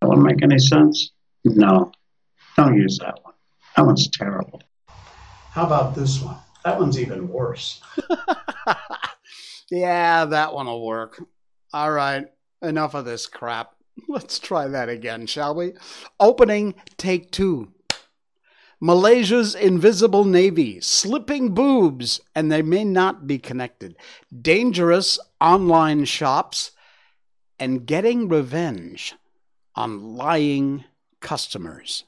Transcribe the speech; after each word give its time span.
That 0.00 0.08
one 0.08 0.22
make 0.22 0.42
any 0.42 0.58
sense? 0.58 1.10
No. 1.44 1.90
Don't 2.56 2.76
use 2.76 2.98
that 2.98 3.18
one. 3.24 3.34
That 3.76 3.86
one's 3.86 4.08
terrible. 4.08 4.62
How 5.50 5.66
about 5.66 5.96
this 5.96 6.20
one? 6.20 6.36
That 6.64 6.78
one's 6.78 7.00
even 7.00 7.28
worse. 7.28 7.82
yeah, 9.70 10.24
that 10.26 10.54
one 10.54 10.66
will 10.66 10.86
work. 10.86 11.20
All 11.72 11.90
right, 11.90 12.26
enough 12.62 12.94
of 12.94 13.04
this 13.04 13.26
crap. 13.26 13.72
Let's 14.08 14.38
try 14.38 14.68
that 14.68 14.88
again, 14.88 15.26
shall 15.26 15.54
we? 15.54 15.72
Opening, 16.20 16.74
take 16.96 17.32
two. 17.32 17.73
Malaysia's 18.84 19.54
invisible 19.54 20.26
navy, 20.26 20.78
slipping 20.78 21.54
boobs, 21.54 22.20
and 22.34 22.52
they 22.52 22.60
may 22.60 22.84
not 22.84 23.26
be 23.26 23.38
connected. 23.38 23.96
Dangerous 24.42 25.18
online 25.40 26.04
shops, 26.04 26.72
and 27.58 27.86
getting 27.86 28.28
revenge 28.28 29.14
on 29.74 30.16
lying 30.16 30.84
customers. 31.20 32.04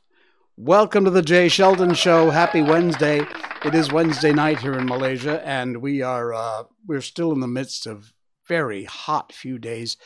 Welcome 0.58 1.06
to 1.06 1.10
the 1.10 1.22
Jay 1.22 1.48
Sheldon 1.48 1.94
Show. 1.94 2.28
Happy 2.28 2.60
Wednesday. 2.60 3.26
It 3.64 3.74
is 3.74 3.90
Wednesday 3.90 4.34
night 4.34 4.60
here 4.60 4.74
in 4.74 4.84
Malaysia, 4.84 5.42
and 5.48 5.78
we 5.78 6.02
are 6.02 6.34
uh, 6.34 6.64
we're 6.86 7.00
still 7.00 7.32
in 7.32 7.40
the 7.40 7.48
midst 7.48 7.86
of 7.86 8.12
very 8.46 8.84
hot 8.84 9.32
few 9.32 9.58
days, 9.58 9.96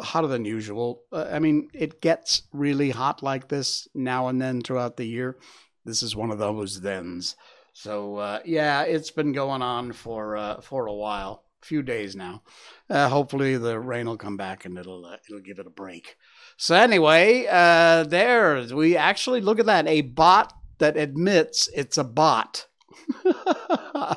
hotter 0.00 0.28
than 0.28 0.44
usual. 0.44 1.02
Uh, 1.10 1.26
I 1.32 1.40
mean, 1.40 1.68
it 1.74 2.00
gets 2.00 2.44
really 2.52 2.90
hot 2.90 3.24
like 3.24 3.48
this 3.48 3.88
now 3.92 4.28
and 4.28 4.40
then 4.40 4.62
throughout 4.62 4.96
the 4.96 5.06
year. 5.06 5.36
This 5.84 6.02
is 6.02 6.16
one 6.16 6.30
of 6.30 6.38
those 6.38 6.78
thens. 6.78 7.36
So 7.72 8.16
uh, 8.16 8.40
yeah, 8.44 8.82
it's 8.82 9.10
been 9.10 9.32
going 9.32 9.62
on 9.62 9.92
for 9.92 10.36
uh, 10.36 10.60
for 10.60 10.86
a 10.86 10.92
while, 10.92 11.44
a 11.62 11.66
few 11.66 11.82
days 11.82 12.16
now. 12.16 12.42
Uh, 12.88 13.08
hopefully, 13.08 13.56
the 13.56 13.78
rain 13.78 14.06
will 14.06 14.16
come 14.16 14.36
back 14.36 14.64
and 14.64 14.76
it'll 14.76 15.06
uh, 15.06 15.16
it'll 15.28 15.40
give 15.40 15.58
it 15.58 15.66
a 15.66 15.70
break. 15.70 16.16
So 16.56 16.74
anyway, 16.74 17.46
uh, 17.50 18.04
there 18.04 18.66
we 18.74 18.96
actually 18.96 19.40
look 19.40 19.58
at 19.58 19.66
that 19.66 19.86
a 19.86 20.02
bot 20.02 20.52
that 20.78 20.96
admits 20.96 21.68
it's 21.74 21.96
a 21.96 22.04
bot. 22.04 22.66
uh, 23.24 24.14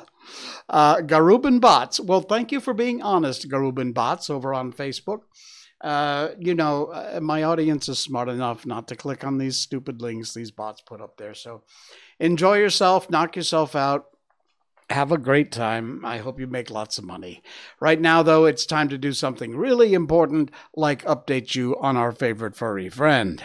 Garubin 0.69 1.61
bots. 1.61 1.99
Well, 1.99 2.21
thank 2.21 2.51
you 2.51 2.59
for 2.59 2.73
being 2.73 3.01
honest, 3.01 3.49
Garubin 3.49 3.93
bots, 3.93 4.29
over 4.29 4.53
on 4.53 4.73
Facebook. 4.73 5.21
Uh, 5.83 6.29
you 6.39 6.55
know, 6.55 6.85
uh, 6.87 7.19
my 7.21 7.43
audience 7.43 7.89
is 7.89 7.99
smart 7.99 8.29
enough 8.29 8.65
not 8.65 8.87
to 8.87 8.95
click 8.95 9.25
on 9.25 9.37
these 9.37 9.57
stupid 9.57 10.01
links 10.01 10.33
these 10.33 10.49
bots 10.49 10.81
put 10.81 11.01
up 11.01 11.17
there. 11.17 11.33
So 11.33 11.63
enjoy 12.19 12.57
yourself, 12.57 13.09
knock 13.09 13.35
yourself 13.35 13.75
out, 13.75 14.05
have 14.89 15.11
a 15.11 15.17
great 15.17 15.51
time. 15.51 16.05
I 16.05 16.19
hope 16.19 16.39
you 16.39 16.47
make 16.47 16.69
lots 16.69 16.97
of 16.97 17.03
money. 17.03 17.43
Right 17.81 17.99
now, 17.99 18.23
though, 18.23 18.45
it's 18.45 18.65
time 18.65 18.87
to 18.89 18.97
do 18.97 19.11
something 19.11 19.57
really 19.57 19.93
important, 19.93 20.51
like 20.73 21.03
update 21.03 21.53
you 21.53 21.77
on 21.79 21.97
our 21.97 22.13
favorite 22.13 22.55
furry 22.55 22.87
friend. 22.87 23.43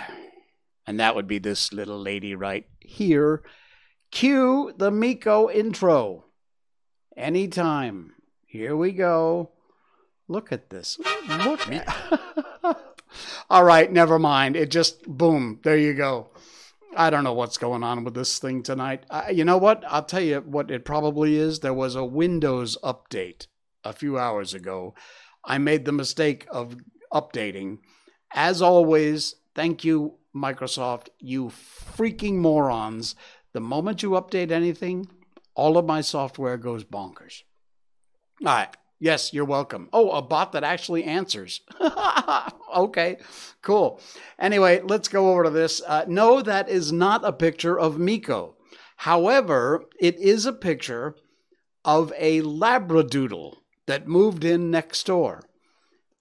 And 0.87 1.01
that 1.01 1.17
would 1.17 1.27
be 1.27 1.39
this 1.39 1.73
little 1.73 2.01
lady 2.01 2.35
right 2.35 2.67
here. 2.81 3.43
Cue 4.13 4.73
the 4.77 4.91
Miko 4.91 5.51
intro. 5.51 6.27
Anytime. 7.17 8.15
Here 8.47 8.77
we 8.77 8.93
go. 8.93 9.51
Look 10.29 10.53
at 10.53 10.71
this. 10.71 10.99
Look 11.29 11.71
at. 11.73 12.21
All 13.51 13.65
right, 13.65 13.91
never 13.91 14.19
mind. 14.19 14.57
It 14.57 14.71
just 14.71 15.03
boom. 15.07 15.61
There 15.63 15.77
you 15.77 15.95
go. 15.95 16.31
I 16.97 17.11
don't 17.11 17.25
know 17.25 17.35
what's 17.35 17.59
going 17.59 17.83
on 17.83 18.05
with 18.05 18.15
this 18.15 18.39
thing 18.39 18.63
tonight. 18.63 19.05
Uh, 19.11 19.27
you 19.31 19.45
know 19.45 19.59
what? 19.59 19.85
I'll 19.87 20.05
tell 20.05 20.23
you 20.23 20.41
what 20.41 20.71
it 20.71 20.85
probably 20.85 21.37
is. 21.37 21.61
There 21.61 21.75
was 21.75 21.95
a 21.95 22.05
Windows 22.05 22.79
update 22.83 23.47
a 23.85 23.93
few 23.93 24.19
hours 24.19 24.55
ago. 24.55 24.95
I 25.45 25.59
made 25.59 25.85
the 25.85 25.93
mistake 25.93 26.47
of 26.51 26.77
updating. 27.13 27.79
As 28.33 28.61
always, 28.63 29.35
thank 29.55 29.85
you, 29.85 30.15
Microsoft, 30.35 31.09
you 31.19 31.47
freaking 31.49 32.37
morons. 32.37 33.15
The 33.53 33.61
moment 33.61 34.03
you 34.03 34.11
update 34.11 34.51
anything, 34.51 35.09
all 35.55 35.79
of 35.79 35.87
my 35.87 36.01
software 36.01 36.57
goes 36.57 36.85
bonkers. 36.85 37.43
All 38.45 38.47
right. 38.47 38.77
Yes, 39.01 39.33
you're 39.33 39.45
welcome. 39.45 39.89
Oh, 39.93 40.11
a 40.11 40.23
bot 40.23 40.53
that 40.53 40.65
actually 40.65 41.05
answers. 41.05 41.61
okay, 42.77 43.19
cool. 43.63 44.01
Anyway, 44.39 44.81
let's 44.83 45.09
go 45.09 45.31
over 45.31 45.45
to 45.45 45.51
this. 45.51 45.81
Uh, 45.87 46.05
no, 46.09 46.43
that 46.43 46.69
is 46.69 46.91
not 46.91 47.25
a 47.25 47.33
picture 47.33 47.79
of 47.79 47.99
Miko. 47.99 48.57
However, 48.97 49.85
it 50.01 50.17
is 50.17 50.47
a 50.47 50.53
picture 50.53 51.15
of 51.85 52.13
a 52.19 52.43
Labradoodle 52.43 53.59
that 53.87 54.09
moved 54.09 54.45
in 54.45 54.71
next 54.71 55.07
door. 55.07 55.43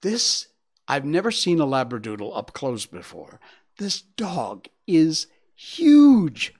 This, 0.02 0.48
I've 0.88 1.06
never 1.06 1.32
seen 1.32 1.60
a 1.60 1.66
Labradoodle 1.66 2.38
up 2.38 2.54
close 2.54 2.86
before. 2.86 3.40
This 3.80 4.02
dog 4.02 4.68
is 4.86 5.26
huge. 5.56 6.54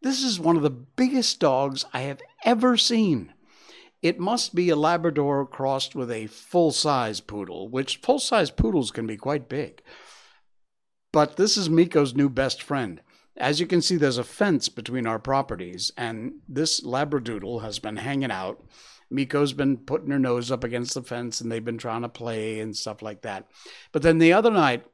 This 0.00 0.22
is 0.22 0.40
one 0.40 0.56
of 0.56 0.62
the 0.62 0.70
biggest 0.70 1.38
dogs 1.38 1.84
I 1.92 2.00
have 2.00 2.22
ever 2.44 2.78
seen. 2.78 3.34
It 4.02 4.18
must 4.18 4.54
be 4.54 4.70
a 4.70 4.76
Labrador 4.76 5.46
crossed 5.46 5.94
with 5.94 6.10
a 6.10 6.26
full 6.26 6.72
size 6.72 7.20
poodle, 7.20 7.68
which 7.68 7.98
full 7.98 8.18
size 8.18 8.50
poodles 8.50 8.90
can 8.90 9.06
be 9.06 9.16
quite 9.16 9.48
big. 9.48 9.82
But 11.12 11.36
this 11.36 11.56
is 11.56 11.68
Miko's 11.68 12.14
new 12.14 12.28
best 12.28 12.62
friend. 12.62 13.02
As 13.36 13.60
you 13.60 13.66
can 13.66 13.82
see, 13.82 13.96
there's 13.96 14.18
a 14.18 14.24
fence 14.24 14.68
between 14.68 15.06
our 15.06 15.18
properties, 15.18 15.92
and 15.96 16.34
this 16.48 16.80
Labradoodle 16.80 17.62
has 17.62 17.78
been 17.78 17.96
hanging 17.96 18.30
out. 18.30 18.62
Miko's 19.10 19.52
been 19.52 19.76
putting 19.76 20.10
her 20.10 20.18
nose 20.18 20.50
up 20.50 20.64
against 20.64 20.94
the 20.94 21.02
fence, 21.02 21.40
and 21.40 21.50
they've 21.50 21.64
been 21.64 21.78
trying 21.78 22.02
to 22.02 22.08
play 22.08 22.60
and 22.60 22.76
stuff 22.76 23.02
like 23.02 23.22
that. 23.22 23.48
But 23.92 24.02
then 24.02 24.18
the 24.18 24.32
other 24.32 24.50
night, 24.50 24.84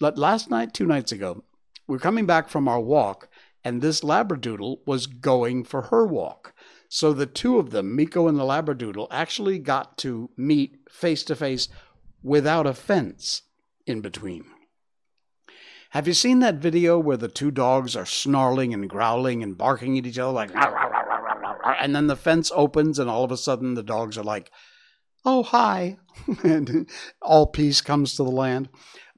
last 0.00 0.48
night, 0.48 0.72
two 0.72 0.86
nights 0.86 1.12
ago, 1.12 1.44
we're 1.86 1.98
coming 1.98 2.24
back 2.24 2.48
from 2.48 2.68
our 2.68 2.80
walk, 2.80 3.28
and 3.62 3.82
this 3.82 4.02
Labradoodle 4.02 4.78
was 4.86 5.06
going 5.06 5.64
for 5.64 5.82
her 5.82 6.06
walk. 6.06 6.53
So 6.94 7.12
the 7.12 7.26
two 7.26 7.58
of 7.58 7.70
them, 7.70 7.96
Miko 7.96 8.28
and 8.28 8.38
the 8.38 8.44
Labradoodle, 8.44 9.08
actually 9.10 9.58
got 9.58 9.98
to 9.98 10.30
meet 10.36 10.78
face 10.88 11.24
to 11.24 11.34
face 11.34 11.66
without 12.22 12.68
a 12.68 12.72
fence 12.72 13.42
in 13.84 14.00
between. 14.00 14.44
Have 15.90 16.06
you 16.06 16.14
seen 16.14 16.38
that 16.38 16.58
video 16.58 17.00
where 17.00 17.16
the 17.16 17.26
two 17.26 17.50
dogs 17.50 17.96
are 17.96 18.06
snarling 18.06 18.72
and 18.72 18.88
growling 18.88 19.42
and 19.42 19.58
barking 19.58 19.98
at 19.98 20.06
each 20.06 20.20
other 20.20 20.30
like, 20.30 20.52
and 21.80 21.96
then 21.96 22.06
the 22.06 22.14
fence 22.14 22.52
opens 22.54 23.00
and 23.00 23.10
all 23.10 23.24
of 23.24 23.32
a 23.32 23.36
sudden 23.36 23.74
the 23.74 23.82
dogs 23.82 24.16
are 24.16 24.22
like, 24.22 24.52
oh, 25.24 25.42
hi, 25.42 25.98
and 26.44 26.88
all 27.20 27.48
peace 27.48 27.80
comes 27.80 28.14
to 28.14 28.22
the 28.22 28.30
land? 28.30 28.68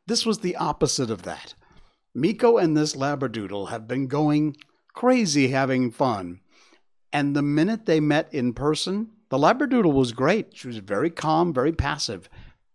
This 0.06 0.24
was 0.24 0.38
the 0.38 0.56
opposite 0.56 1.10
of 1.10 1.24
that. 1.24 1.52
Miko 2.14 2.56
and 2.56 2.74
this 2.74 2.96
Labradoodle 2.96 3.68
have 3.68 3.86
been 3.86 4.06
going 4.06 4.56
crazy 4.94 5.48
having 5.48 5.90
fun 5.90 6.40
and 7.16 7.34
the 7.34 7.40
minute 7.40 7.86
they 7.86 7.98
met 7.98 8.28
in 8.34 8.52
person, 8.52 9.08
the 9.30 9.38
Labradoodle 9.38 9.94
was 9.94 10.12
great. 10.12 10.54
She 10.54 10.66
was 10.66 10.76
very 10.76 11.08
calm, 11.08 11.50
very 11.50 11.72
passive, 11.72 12.28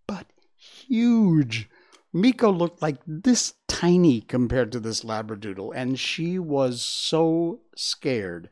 but 0.07 0.25
huge. 0.57 1.69
Miko 2.11 2.51
looked 2.51 2.81
like 2.81 2.97
this 3.05 3.53
tiny 3.67 4.19
compared 4.19 4.71
to 4.71 4.79
this 4.79 5.03
Labradoodle, 5.03 5.73
and 5.75 5.99
she 5.99 6.39
was 6.39 6.81
so 6.81 7.59
scared. 7.75 8.49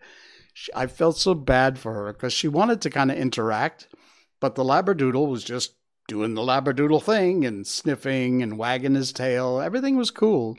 I 0.75 0.85
felt 0.85 1.17
so 1.17 1.33
bad 1.33 1.79
for 1.79 1.95
her 1.95 2.13
because 2.13 2.33
she 2.33 2.47
wanted 2.47 2.81
to 2.81 2.91
kind 2.91 3.09
of 3.09 3.17
interact, 3.17 3.87
but 4.39 4.53
the 4.53 4.63
Labradoodle 4.63 5.27
was 5.27 5.43
just 5.43 5.73
doing 6.07 6.35
the 6.35 6.43
Labradoodle 6.43 7.01
thing 7.01 7.45
and 7.45 7.65
sniffing 7.65 8.43
and 8.43 8.59
wagging 8.59 8.93
his 8.93 9.11
tail. 9.11 9.59
Everything 9.59 9.97
was 9.97 10.11
cool. 10.11 10.55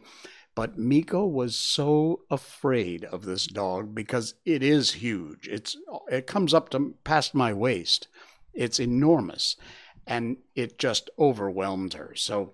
But 0.54 0.78
Miko 0.78 1.24
was 1.26 1.56
so 1.56 2.22
afraid 2.30 3.04
of 3.04 3.24
this 3.24 3.46
dog 3.46 3.94
because 3.94 4.34
it 4.44 4.62
is 4.62 4.92
huge. 4.92 5.48
It's 5.48 5.76
it 6.10 6.26
comes 6.26 6.52
up 6.52 6.68
to 6.70 6.94
past 7.04 7.34
my 7.34 7.52
waist. 7.52 8.08
It's 8.52 8.80
enormous, 8.80 9.56
and 10.06 10.38
it 10.54 10.78
just 10.78 11.08
overwhelmed 11.18 11.94
her. 11.94 12.14
So 12.16 12.52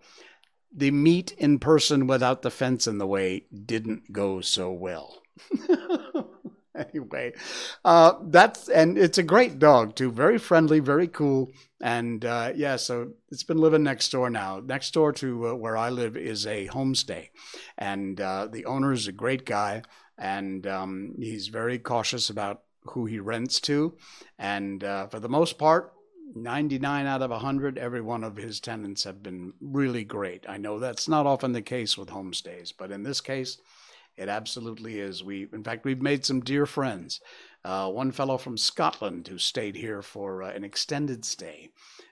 the 0.73 0.91
meet 0.91 1.33
in 1.33 1.59
person 1.59 2.07
without 2.07 2.43
the 2.43 2.51
fence 2.51 2.87
in 2.87 2.99
the 2.99 3.07
way 3.07 3.47
didn't 3.65 4.13
go 4.13 4.41
so 4.41 4.71
well. 4.71 5.23
anyway, 6.95 7.33
uh, 7.85 8.15
that's 8.25 8.69
and 8.69 8.99
it's 8.99 9.19
a 9.19 9.23
great 9.23 9.59
dog 9.59 9.95
too. 9.95 10.11
Very 10.11 10.39
friendly, 10.39 10.81
very 10.81 11.09
cool, 11.09 11.51
and 11.81 12.25
uh, 12.25 12.53
yeah. 12.55 12.77
So 12.77 13.13
it's 13.31 13.43
been 13.43 13.59
living 13.59 13.83
next 13.83 14.11
door 14.11 14.31
now. 14.31 14.61
Next 14.65 14.93
door 14.93 15.13
to 15.15 15.49
uh, 15.49 15.55
where 15.55 15.77
I 15.77 15.91
live 15.91 16.17
is 16.17 16.47
a 16.47 16.69
homestay, 16.69 17.29
and 17.79 18.21
uh, 18.21 18.49
the 18.51 18.65
owner 18.67 18.93
is 18.93 19.07
a 19.07 19.13
great 19.13 19.45
guy, 19.47 19.83
and 20.19 20.67
um, 20.67 21.15
he's 21.19 21.49
very 21.49 21.79
cautious 21.79 22.31
about 22.31 22.63
who 22.91 23.07
he 23.07 23.19
rents 23.19 23.61
to, 23.61 23.97
and 24.39 24.85
uh, 24.85 25.07
for 25.09 25.21
the 25.21 25.29
most 25.29 25.59
part. 25.59 25.93
99 26.35 27.07
out 27.07 27.23
of 27.23 27.31
100, 27.31 27.79
every 27.79 28.03
one 28.03 28.23
of 28.23 28.37
his 28.37 28.61
tenants 28.61 29.05
have 29.05 29.23
been 29.23 29.55
really 29.59 30.05
great. 30.05 30.45
I 30.47 30.59
know 30.59 30.79
that's 30.79 31.09
not 31.09 31.25
often 31.25 31.53
the 31.53 31.63
case 31.63 31.97
with 31.97 32.11
homestays, 32.11 32.75
but 32.77 32.91
in 32.91 33.05
this 33.05 33.23
case, 33.23 33.57
It 34.17 34.29
absolutely 34.29 34.99
is. 34.99 35.23
We, 35.23 35.49
in 35.53 35.63
fact, 35.63 35.85
we've 35.85 36.01
made 36.01 36.25
some 36.25 36.41
dear 36.41 36.67
friends. 36.67 37.21
Uh, 37.65 37.91
one 37.91 38.13
fellow 38.13 38.39
from 38.39 38.57
Scotland 38.57 39.27
who 39.27 39.39
stayed 39.39 39.75
here 39.77 40.01
for 40.01 40.43
uh, 40.43 40.51
an 40.53 40.63
extended 40.63 41.25
stay, 41.25 41.71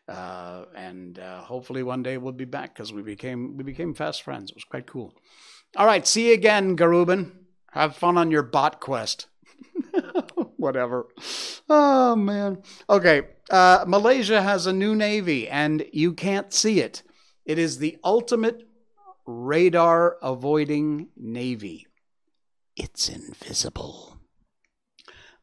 uh, 0.09 0.65
and 0.75 1.19
uh, 1.19 1.43
hopefully 1.43 1.85
one 1.85 2.03
day 2.03 2.19
we'll 2.19 2.33
be 2.33 2.45
back 2.45 2.75
because 2.75 2.93
we 2.93 3.03
became 3.03 3.57
we 3.57 3.63
became 3.63 3.95
fast 3.95 4.23
friends. 4.23 4.51
It 4.51 4.57
was 4.57 4.65
quite 4.65 4.89
cool. 4.89 5.15
All 5.77 5.87
right, 5.87 6.05
see 6.07 6.29
you 6.29 6.35
again, 6.35 6.77
Garubin. 6.77 7.31
Have 7.71 7.97
fun 7.97 8.19
on 8.19 8.33
your 8.33 8.43
bot 8.43 8.81
quest. 8.81 9.29
Whatever. 10.57 11.07
Oh 11.71 12.17
man. 12.17 12.63
Okay. 12.91 13.23
Uh, 13.49 13.85
Malaysia 13.87 14.43
has 14.43 14.67
a 14.67 14.73
new 14.73 14.97
navy, 14.97 15.49
and 15.49 15.87
you 15.93 16.15
can't 16.15 16.53
see 16.53 16.81
it. 16.81 17.03
It 17.45 17.59
is 17.59 17.79
the 17.79 17.99
ultimate 18.03 18.67
radar 19.27 20.17
avoiding 20.23 21.09
navy. 21.17 21.87
It's 22.77 23.09
invisible. 23.09 24.19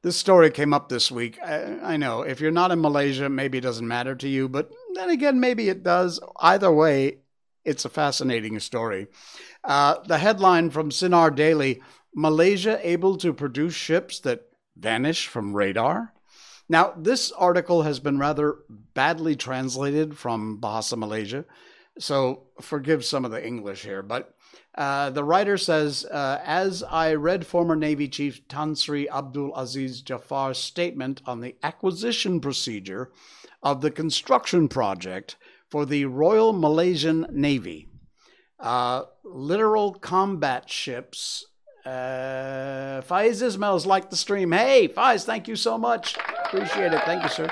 This 0.03 0.17
story 0.17 0.49
came 0.49 0.73
up 0.73 0.89
this 0.89 1.11
week. 1.11 1.37
I, 1.41 1.93
I, 1.93 1.97
know 1.97 2.23
if 2.23 2.41
you're 2.41 2.51
not 2.51 2.71
in 2.71 2.81
Malaysia, 2.81 3.29
maybe 3.29 3.59
it 3.59 3.61
doesn't 3.61 3.87
matter 3.87 4.15
to 4.15 4.27
you, 4.27 4.49
but 4.49 4.71
then 4.95 5.09
again, 5.09 5.39
maybe 5.39 5.69
it 5.69 5.83
does. 5.83 6.19
Either 6.39 6.71
way, 6.71 7.19
it's 7.63 7.85
a 7.85 7.89
fascinating 7.89 8.59
story. 8.59 9.07
Uh, 9.63 9.97
the 10.05 10.17
headline 10.17 10.71
from 10.71 10.89
Sinar 10.89 11.33
Daily 11.33 11.81
Malaysia 12.15 12.79
able 12.81 13.15
to 13.17 13.31
produce 13.31 13.75
ships 13.75 14.19
that 14.21 14.47
vanish 14.75 15.27
from 15.27 15.55
radar? 15.55 16.13
Now, 16.67 16.93
this 16.97 17.31
article 17.31 17.83
has 17.83 17.99
been 17.99 18.17
rather 18.17 18.59
badly 18.93 19.35
translated 19.35 20.17
from 20.17 20.59
Bahasa 20.59 20.97
Malaysia, 20.97 21.45
so 21.99 22.47
forgive 22.61 23.05
some 23.05 23.25
of 23.25 23.31
the 23.31 23.45
English 23.45 23.83
here, 23.83 24.01
but 24.01 24.33
uh, 24.75 25.09
the 25.09 25.23
writer 25.23 25.57
says, 25.57 26.05
uh, 26.05 26.39
as 26.45 26.81
I 26.83 27.13
read 27.13 27.45
former 27.45 27.75
Navy 27.75 28.07
Chief 28.07 28.47
Tan 28.47 28.75
Sri 28.75 29.09
Abdul 29.09 29.55
Aziz 29.55 30.01
Jafar's 30.01 30.57
statement 30.57 31.21
on 31.25 31.41
the 31.41 31.55
acquisition 31.61 32.39
procedure 32.39 33.11
of 33.61 33.81
the 33.81 33.91
construction 33.91 34.69
project 34.69 35.35
for 35.69 35.85
the 35.85 36.05
Royal 36.05 36.53
Malaysian 36.53 37.27
Navy, 37.31 37.89
uh, 38.59 39.03
littoral 39.23 39.93
combat 39.93 40.69
ships. 40.69 41.45
Uh, 41.85 43.01
Faiz 43.01 43.41
Ismail's 43.41 43.85
like 43.85 44.09
the 44.09 44.15
stream. 44.15 44.51
Hey, 44.51 44.87
Faiz, 44.87 45.25
thank 45.25 45.47
you 45.47 45.55
so 45.55 45.77
much. 45.77 46.15
Appreciate 46.45 46.93
it. 46.93 47.01
Thank 47.03 47.23
you, 47.23 47.29
sir. 47.29 47.51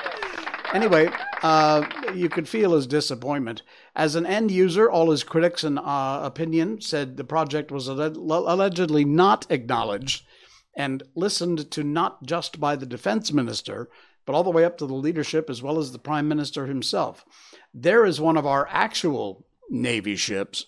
Anyway, 0.73 1.09
uh, 1.41 1.85
you 2.13 2.29
could 2.29 2.47
feel 2.47 2.73
his 2.73 2.87
disappointment. 2.87 3.61
As 3.95 4.15
an 4.15 4.25
end 4.25 4.51
user, 4.51 4.89
all 4.89 5.11
his 5.11 5.23
critics 5.23 5.63
and 5.63 5.79
uh, 5.79 6.21
opinion 6.23 6.81
said 6.81 7.17
the 7.17 7.23
project 7.23 7.71
was 7.71 7.87
allegedly 7.87 9.05
not 9.05 9.45
acknowledged 9.49 10.25
and 10.75 11.03
listened 11.15 11.71
to 11.71 11.83
not 11.83 12.23
just 12.23 12.59
by 12.59 12.75
the 12.75 12.85
defense 12.85 13.31
minister, 13.31 13.89
but 14.25 14.33
all 14.33 14.43
the 14.43 14.51
way 14.51 14.63
up 14.63 14.77
to 14.77 14.85
the 14.85 14.93
leadership 14.93 15.49
as 15.49 15.61
well 15.61 15.79
as 15.79 15.91
the 15.91 15.99
prime 15.99 16.27
minister 16.27 16.65
himself. 16.65 17.25
There 17.73 18.05
is 18.05 18.21
one 18.21 18.37
of 18.37 18.45
our 18.45 18.67
actual 18.69 19.45
Navy 19.69 20.15
ships, 20.15 20.65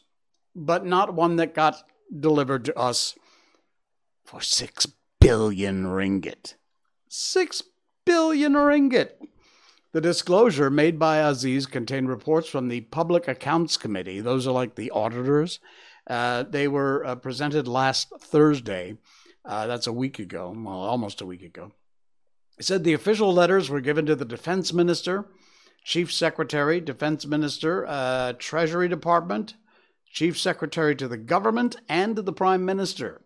but 0.55 0.85
not 0.85 1.13
one 1.13 1.35
that 1.37 1.53
got 1.53 1.83
delivered 2.17 2.65
to 2.65 2.77
us 2.77 3.15
for 4.23 4.41
six 4.41 4.87
billion 5.19 5.85
ringgit. 5.85 6.55
Six 7.07 7.63
billion 8.05 8.53
ringgit. 8.53 9.11
The 9.93 9.99
disclosure 9.99 10.69
made 10.69 10.97
by 10.97 11.17
Aziz 11.17 11.65
contained 11.65 12.07
reports 12.07 12.47
from 12.47 12.69
the 12.69 12.79
Public 12.79 13.27
Accounts 13.27 13.75
Committee. 13.75 14.21
Those 14.21 14.47
are 14.47 14.53
like 14.53 14.75
the 14.75 14.89
auditors. 14.91 15.59
Uh, 16.07 16.43
they 16.43 16.69
were 16.69 17.05
uh, 17.05 17.15
presented 17.15 17.67
last 17.67 18.09
Thursday. 18.21 18.95
Uh, 19.43 19.67
that's 19.67 19.87
a 19.87 19.93
week 19.93 20.17
ago, 20.17 20.55
well, 20.57 20.75
almost 20.75 21.19
a 21.19 21.25
week 21.25 21.41
ago. 21.41 21.73
It 22.57 22.63
said 22.63 22.85
the 22.85 22.93
official 22.93 23.33
letters 23.33 23.69
were 23.69 23.81
given 23.81 24.05
to 24.05 24.15
the 24.15 24.23
Defense 24.23 24.71
Minister, 24.71 25.25
Chief 25.83 26.11
Secretary, 26.13 26.79
Defense 26.79 27.25
Minister, 27.25 27.85
uh, 27.85 28.31
Treasury 28.39 28.87
Department, 28.87 29.55
Chief 30.09 30.39
Secretary 30.39 30.95
to 30.95 31.09
the 31.09 31.17
government, 31.17 31.75
and 31.89 32.15
to 32.15 32.21
the 32.21 32.31
Prime 32.31 32.63
Minister. 32.63 33.23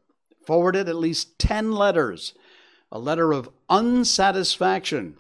Forwarded 0.48 0.90
at 0.90 0.96
least 0.96 1.38
10 1.38 1.74
letters. 1.74 2.34
A 2.92 2.98
letter 2.98 3.34
of 3.34 3.50
unsatisfaction 3.70 5.18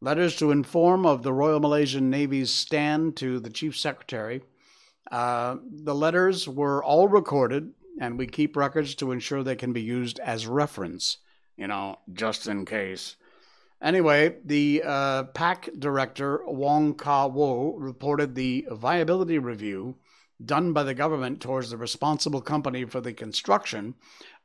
letters 0.00 0.36
to 0.36 0.50
inform 0.50 1.04
of 1.04 1.22
the 1.22 1.32
Royal 1.32 1.60
Malaysian 1.60 2.10
Navy's 2.10 2.50
stand 2.50 3.16
to 3.16 3.40
the 3.40 3.50
Chief 3.50 3.76
Secretary. 3.76 4.42
Uh, 5.10 5.56
the 5.70 5.94
letters 5.94 6.48
were 6.48 6.82
all 6.84 7.08
recorded, 7.08 7.72
and 8.00 8.18
we 8.18 8.26
keep 8.26 8.56
records 8.56 8.94
to 8.96 9.10
ensure 9.10 9.42
they 9.42 9.56
can 9.56 9.72
be 9.72 9.82
used 9.82 10.20
as 10.20 10.46
reference, 10.46 11.18
you 11.56 11.66
know, 11.66 11.98
just 12.12 12.46
in 12.46 12.64
case. 12.64 13.16
Anyway, 13.80 14.36
the 14.44 14.82
uh, 14.84 15.24
PAC 15.24 15.68
director, 15.78 16.42
Wong 16.44 16.94
Kah 16.94 17.26
Woh, 17.28 17.74
reported 17.76 18.34
the 18.34 18.66
viability 18.70 19.38
review 19.38 19.96
done 20.44 20.72
by 20.72 20.84
the 20.84 20.94
government 20.94 21.40
towards 21.40 21.70
the 21.70 21.76
responsible 21.76 22.40
company 22.40 22.84
for 22.84 23.00
the 23.00 23.12
construction 23.12 23.94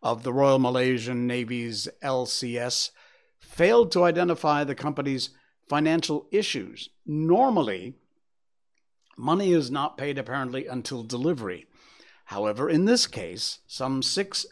of 0.02 0.24
the 0.24 0.34
Royal 0.34 0.60
Malaysian 0.60 1.28
Navy's 1.28 1.88
LCS 2.04 2.92
failed 3.40 3.92
to 3.92 4.04
identify 4.04 4.64
the 4.64 4.76
company's 4.76 5.30
financial 5.74 6.28
issues. 6.30 6.90
Normally, 7.04 7.96
money 9.18 9.54
is 9.54 9.72
not 9.72 9.98
paid 9.98 10.20
apparently 10.20 10.68
until 10.68 11.02
delivery. 11.02 11.66
However, 12.26 12.70
in 12.70 12.86
this 12.86 13.08
case, 13.08 13.58
some 13.66 14.04
6 14.04 14.46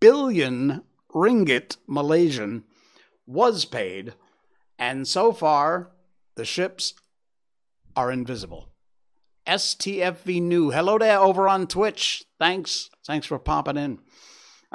billion 0.00 0.82
ringgit 1.14 1.76
Malaysian 1.86 2.64
was 3.28 3.64
paid, 3.64 4.14
and 4.76 5.06
so 5.06 5.32
far 5.32 5.92
the 6.34 6.44
ships 6.44 6.94
are 7.94 8.10
invisible. 8.10 8.68
STFV 9.46 10.42
New. 10.42 10.72
Hello 10.72 10.98
there 10.98 11.20
over 11.20 11.48
on 11.48 11.68
Twitch. 11.68 12.24
Thanks. 12.40 12.90
Thanks 13.06 13.28
for 13.28 13.38
popping 13.38 13.76
in. 13.76 14.00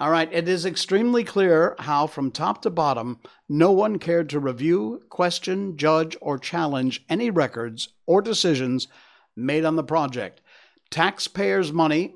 All 0.02 0.10
right, 0.10 0.34
it 0.34 0.48
is 0.48 0.66
extremely 0.66 1.24
clear 1.24 1.76
how, 1.78 2.08
from 2.08 2.32
top 2.32 2.64
to 2.64 2.72
bottom, 2.72 3.20
no 3.48 3.72
one 3.72 4.00
cared 4.00 4.32
to 4.32 4.40
review, 4.40 5.04
question, 5.10 5.78
judge, 5.78 6.18
or 6.20 6.40
challenge 6.40 7.06
any 7.08 7.30
records 7.30 7.90
or 8.08 8.20
decisions 8.20 8.88
made 9.36 9.64
on 9.64 9.76
the 9.76 9.84
project. 9.84 10.42
Taxpayers' 10.90 11.72
money 11.72 12.16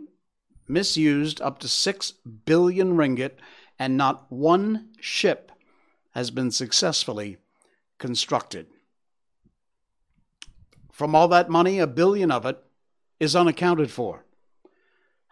misused 0.68 1.40
up 1.42 1.60
to 1.60 1.68
6 1.68 2.14
billion 2.48 2.98
ringgit, 2.98 3.34
and 3.78 3.96
not 3.96 4.32
one 4.32 4.88
ship 5.00 5.51
has 6.15 6.32
been 6.32 6.50
successfully 6.50 7.38
constructed. 8.00 8.65
From 10.92 11.13
all 11.13 11.27
that 11.27 11.51
money, 11.51 11.77
a 11.77 11.86
billion 11.86 12.32
of 12.32 12.48
it 12.48 12.58
is 13.20 13.36
unaccounted 13.36 13.92
for. 13.92 14.25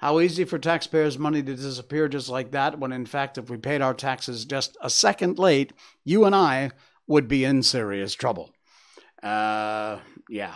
How 0.03 0.19
easy 0.19 0.43
for 0.43 0.60
taxpayers' 0.60 1.17
money 1.17 1.41
to 1.41 1.55
disappear 1.55 2.10
just 2.10 2.27
like 2.27 2.51
that, 2.51 2.77
when 2.77 2.91
in 2.91 3.05
fact, 3.05 3.38
if 3.38 3.50
we 3.50 3.55
paid 3.55 3.81
our 3.81 3.93
taxes 3.93 4.43
just 4.43 4.75
a 4.81 4.89
second 4.89 5.39
late, 5.39 5.72
you 6.03 6.25
and 6.25 6.36
I 6.36 6.72
would 7.07 7.29
be 7.29 7.45
in 7.45 7.63
serious 7.63 8.13
trouble. 8.13 8.51
Uh, 9.24 10.00
yeah. 10.27 10.55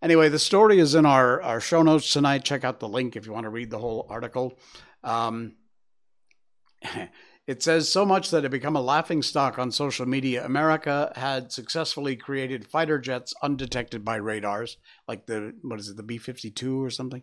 Anyway, 0.00 0.30
the 0.30 0.38
story 0.38 0.78
is 0.78 0.94
in 0.94 1.04
our, 1.04 1.42
our 1.42 1.60
show 1.60 1.82
notes 1.82 2.10
tonight. 2.10 2.46
Check 2.46 2.64
out 2.64 2.80
the 2.80 2.88
link 2.88 3.14
if 3.14 3.26
you 3.26 3.32
want 3.34 3.44
to 3.44 3.50
read 3.50 3.68
the 3.68 3.78
whole 3.78 4.06
article. 4.08 4.58
Um, 5.04 5.56
it 7.46 7.62
says 7.62 7.90
so 7.90 8.06
much 8.06 8.30
that 8.30 8.46
it 8.46 8.50
become 8.50 8.74
a 8.74 8.80
laughing 8.80 9.20
stock 9.20 9.58
on 9.58 9.70
social 9.70 10.06
media. 10.06 10.46
America 10.46 11.12
had 11.14 11.52
successfully 11.52 12.16
created 12.16 12.66
fighter 12.66 12.98
jets 12.98 13.34
undetected 13.42 14.02
by 14.02 14.16
radars, 14.16 14.78
like 15.06 15.26
the 15.26 15.52
what 15.60 15.78
is 15.78 15.90
it, 15.90 15.98
the 15.98 16.02
B 16.02 16.16
fifty 16.16 16.50
two 16.50 16.82
or 16.82 16.88
something. 16.88 17.22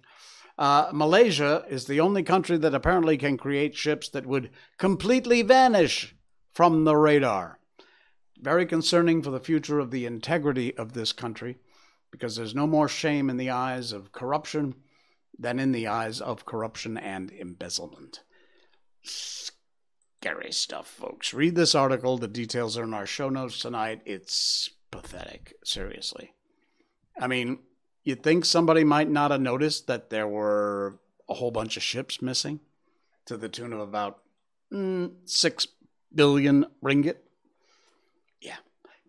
Uh, 0.58 0.90
Malaysia 0.94 1.66
is 1.70 1.86
the 1.86 2.00
only 2.00 2.24
country 2.24 2.58
that 2.58 2.74
apparently 2.74 3.18
can 3.18 3.38
create 3.38 3.76
ships 3.76 4.08
that 4.10 4.26
would 4.26 4.50
completely 4.78 5.42
vanish 5.42 6.16
from 6.54 6.86
the 6.86 6.96
radar. 6.96 7.60
Very 8.40 8.66
concerning 8.66 9.22
for 9.22 9.32
the 9.32 9.40
future 9.40 9.80
of 9.80 9.92
the 9.92 10.06
integrity 10.06 10.76
of 10.78 10.94
this 10.94 11.12
country 11.12 11.58
because 12.12 12.36
there's 12.36 12.56
no 12.56 12.68
more 12.68 12.88
shame 12.88 13.30
in 13.30 13.38
the 13.38 13.50
eyes 13.50 13.92
of 13.92 14.14
corruption 14.14 14.76
than 15.38 15.60
in 15.60 15.74
the 15.74 15.88
eyes 15.88 16.22
of 16.22 16.46
corruption 16.46 16.98
and 16.98 17.32
embezzlement. 17.32 18.22
Scary 19.04 20.52
stuff, 20.52 20.88
folks. 20.88 21.34
Read 21.34 21.56
this 21.56 21.76
article. 21.76 22.18
The 22.18 22.30
details 22.30 22.78
are 22.78 22.84
in 22.84 22.94
our 22.94 23.06
show 23.06 23.28
notes 23.28 23.60
tonight. 23.60 24.02
It's 24.06 24.70
pathetic, 24.92 25.54
seriously. 25.66 26.34
I 27.20 27.28
mean, 27.28 27.60
You'd 28.06 28.24
think 28.24 28.46
somebody 28.46 28.86
might 28.86 29.10
not 29.10 29.32
have 29.32 29.42
noticed 29.42 29.88
that 29.88 30.10
there 30.10 30.28
were 30.28 31.00
a 31.28 31.34
whole 31.34 31.52
bunch 31.52 31.76
of 31.76 31.84
ships 31.84 32.22
missing 32.22 32.62
to 33.26 33.36
the 33.36 33.50
tune 33.50 33.74
of 33.74 33.82
about 33.82 34.22
mm, 34.72 35.12
6 35.26 35.68
billion 36.14 36.66
ringgit. 36.82 37.18
Yeah. 38.40 38.58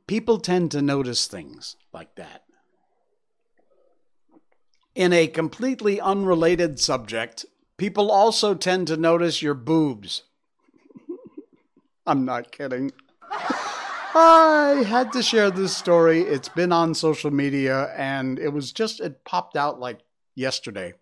People 0.08 0.40
tend 0.40 0.72
to 0.72 0.82
notice 0.82 1.28
things 1.28 1.76
like 1.92 2.16
that. 2.16 2.42
In 4.96 5.12
a 5.12 5.28
completely 5.28 6.00
unrelated 6.00 6.80
subject, 6.80 7.44
People 7.76 8.10
also 8.10 8.54
tend 8.54 8.86
to 8.86 8.96
notice 8.96 9.42
your 9.42 9.52
boobs. 9.52 10.22
I'm 12.06 12.24
not 12.24 12.50
kidding. 12.50 12.90
I 14.18 14.82
had 14.88 15.12
to 15.12 15.22
share 15.22 15.50
this 15.50 15.76
story. 15.76 16.22
It's 16.22 16.48
been 16.48 16.72
on 16.72 16.94
social 16.94 17.30
media 17.30 17.92
and 17.98 18.38
it 18.38 18.48
was 18.48 18.72
just, 18.72 18.98
it 18.98 19.26
popped 19.26 19.58
out 19.58 19.78
like 19.78 19.98
yesterday. 20.34 20.94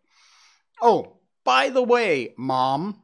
Oh, 0.82 1.18
by 1.44 1.68
the 1.68 1.82
way, 1.82 2.34
mom, 2.36 3.02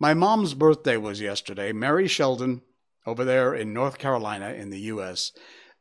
my 0.00 0.14
mom's 0.14 0.54
birthday 0.54 0.96
was 0.96 1.20
yesterday. 1.20 1.72
Mary 1.72 2.08
Sheldon, 2.08 2.62
over 3.04 3.22
there 3.22 3.54
in 3.54 3.74
North 3.74 3.98
Carolina 3.98 4.48
in 4.48 4.70
the 4.70 4.80
U.S. 4.80 5.32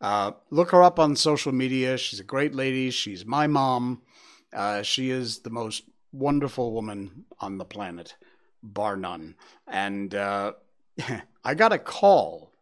Uh, 0.01 0.31
look 0.49 0.71
her 0.71 0.83
up 0.83 0.99
on 0.99 1.15
social 1.15 1.53
media. 1.53 1.97
She's 1.97 2.19
a 2.19 2.25
great 2.25 2.53
lady. 2.53 2.91
She's 2.91 3.25
my 3.25 3.47
mom. 3.47 4.01
Uh, 4.51 4.81
she 4.81 5.09
is 5.09 5.39
the 5.39 5.49
most 5.49 5.83
wonderful 6.11 6.73
woman 6.73 7.23
on 7.39 7.59
the 7.59 7.65
planet, 7.65 8.17
bar 8.61 8.97
none. 8.97 9.35
And 9.69 10.13
uh, 10.13 10.51
I 11.45 11.53
got 11.53 11.71
a 11.71 11.79
call 11.79 12.52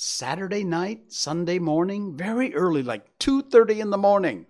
Saturday 0.00 0.62
night, 0.62 1.12
Sunday 1.12 1.58
morning, 1.58 2.16
very 2.16 2.54
early, 2.54 2.84
like 2.84 3.18
2:30 3.18 3.80
in 3.80 3.90
the 3.90 3.98
morning. 3.98 4.46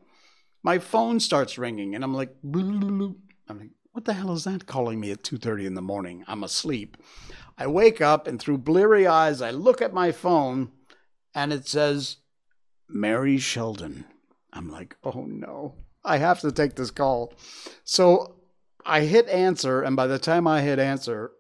My 0.63 0.79
phone 0.79 1.21
starts 1.21 1.57
ringing 1.57 1.95
and 1.95 2.05
I'm 2.05 2.13
like, 2.13 2.37
I'm 2.45 3.29
like, 3.49 3.71
what 3.93 4.05
the 4.05 4.13
hell 4.13 4.33
is 4.33 4.45
that 4.45 4.67
calling 4.67 5.01
me 5.01 5.11
at 5.11 5.23
2:30 5.23 5.65
in 5.65 5.73
the 5.73 5.81
morning? 5.81 6.23
I'm 6.29 6.45
asleep. 6.45 6.99
I 7.57 7.67
wake 7.67 8.03
up 8.03 8.27
and 8.27 8.39
through 8.39 8.59
bleary 8.59 9.07
eyes 9.07 9.41
I 9.41 9.51
look 9.51 9.81
at 9.81 9.95
my 9.95 10.13
phone 10.13 10.71
and 11.35 11.51
it 11.51 11.67
says 11.67 12.19
Mary 12.87 13.39
Sheldon. 13.39 14.05
I'm 14.53 14.69
like, 14.69 14.99
"Oh 15.03 15.25
no. 15.27 15.77
I 16.05 16.19
have 16.19 16.41
to 16.41 16.53
take 16.53 16.75
this 16.75 16.91
call." 16.91 17.33
So 17.85 18.37
I 18.85 19.01
hit 19.01 19.27
answer 19.29 19.81
and 19.81 19.97
by 19.97 20.09
the 20.09 20.19
time 20.19 20.47
I 20.47 20.61
hit 20.61 20.79
answer, 20.79 21.33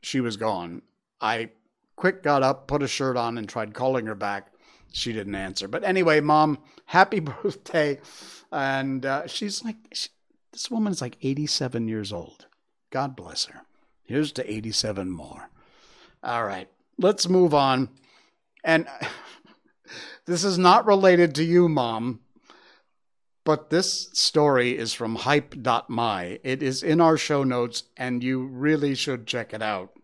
she 0.00 0.22
was 0.22 0.38
gone. 0.38 0.80
I 1.20 1.50
quick 1.96 2.22
got 2.22 2.42
up, 2.42 2.66
put 2.66 2.82
a 2.82 2.88
shirt 2.88 3.16
on, 3.16 3.38
and 3.38 3.48
tried 3.48 3.74
calling 3.74 4.06
her 4.06 4.14
back. 4.14 4.52
She 4.92 5.12
didn't 5.12 5.34
answer. 5.34 5.68
But 5.68 5.84
anyway, 5.84 6.20
mom, 6.20 6.58
happy 6.86 7.20
birthday. 7.20 8.00
And 8.52 9.04
uh, 9.04 9.26
she's 9.26 9.64
like, 9.64 9.76
she, 9.92 10.08
this 10.52 10.70
woman's 10.70 11.00
like 11.00 11.16
87 11.22 11.88
years 11.88 12.12
old. 12.12 12.46
God 12.90 13.16
bless 13.16 13.46
her. 13.46 13.62
Here's 14.04 14.32
to 14.32 14.52
87 14.52 15.10
more. 15.10 15.48
All 16.22 16.44
right, 16.44 16.68
let's 16.98 17.28
move 17.28 17.54
on. 17.54 17.88
And 18.62 18.86
this 20.26 20.44
is 20.44 20.58
not 20.58 20.86
related 20.86 21.34
to 21.36 21.44
you, 21.44 21.68
mom, 21.68 22.20
but 23.44 23.70
this 23.70 24.10
story 24.12 24.78
is 24.78 24.94
from 24.94 25.16
hype.my. 25.16 26.38
It 26.44 26.62
is 26.62 26.82
in 26.82 27.00
our 27.00 27.16
show 27.16 27.42
notes, 27.42 27.84
and 27.96 28.22
you 28.22 28.44
really 28.44 28.94
should 28.94 29.26
check 29.26 29.52
it 29.52 29.62
out 29.62 29.94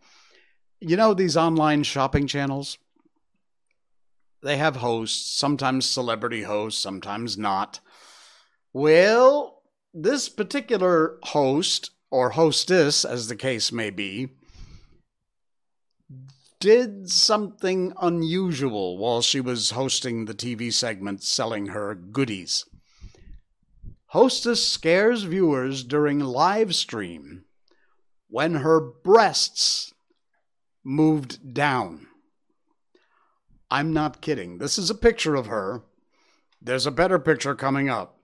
you 0.81 0.97
know 0.97 1.15
these 1.15 1.37
online 1.37 1.83
shopping 1.83 2.27
channels? 2.27 2.79
They 4.43 4.57
have 4.57 4.77
hosts, 4.77 5.39
sometimes 5.39 5.85
celebrity 5.85 6.43
hosts, 6.43 6.83
sometimes 6.83 7.37
not. 7.37 7.81
Well, 8.73 9.63
this 9.93 10.29
particular 10.29 11.19
host, 11.25 11.91
or 12.11 12.31
hostess, 12.31 13.05
as 13.05 13.29
the 13.29 13.37
case 13.37 13.71
may 13.71 13.91
be, 13.91 14.31
did 16.59 17.11
something 17.11 17.93
unusual 18.01 18.99
while 18.99 19.23
she 19.23 19.41
was 19.41 19.71
hosting 19.71 20.25
the 20.25 20.35
TV 20.35 20.73
segment 20.73 21.23
selling 21.23 21.67
her 21.69 21.95
goodies. 21.95 22.65
Hostess 24.07 24.67
scares 24.67 25.23
viewers 25.23 25.85
during 25.85 26.19
live 26.21 26.75
stream 26.75 27.45
when 28.29 28.55
her 28.57 28.81
breasts 28.81 29.90
moved 30.85 31.55
down. 31.55 32.07
I'm 33.71 33.93
not 33.93 34.21
kidding. 34.21 34.59
This 34.59 34.79
is 34.79 34.91
a 34.91 34.95
picture 34.95 35.35
of 35.35 35.47
her. 35.47 35.83
There's 36.61 36.87
a 36.87 36.91
better 36.91 37.19
picture 37.19 37.55
coming 37.55 37.89
up. 37.89 38.17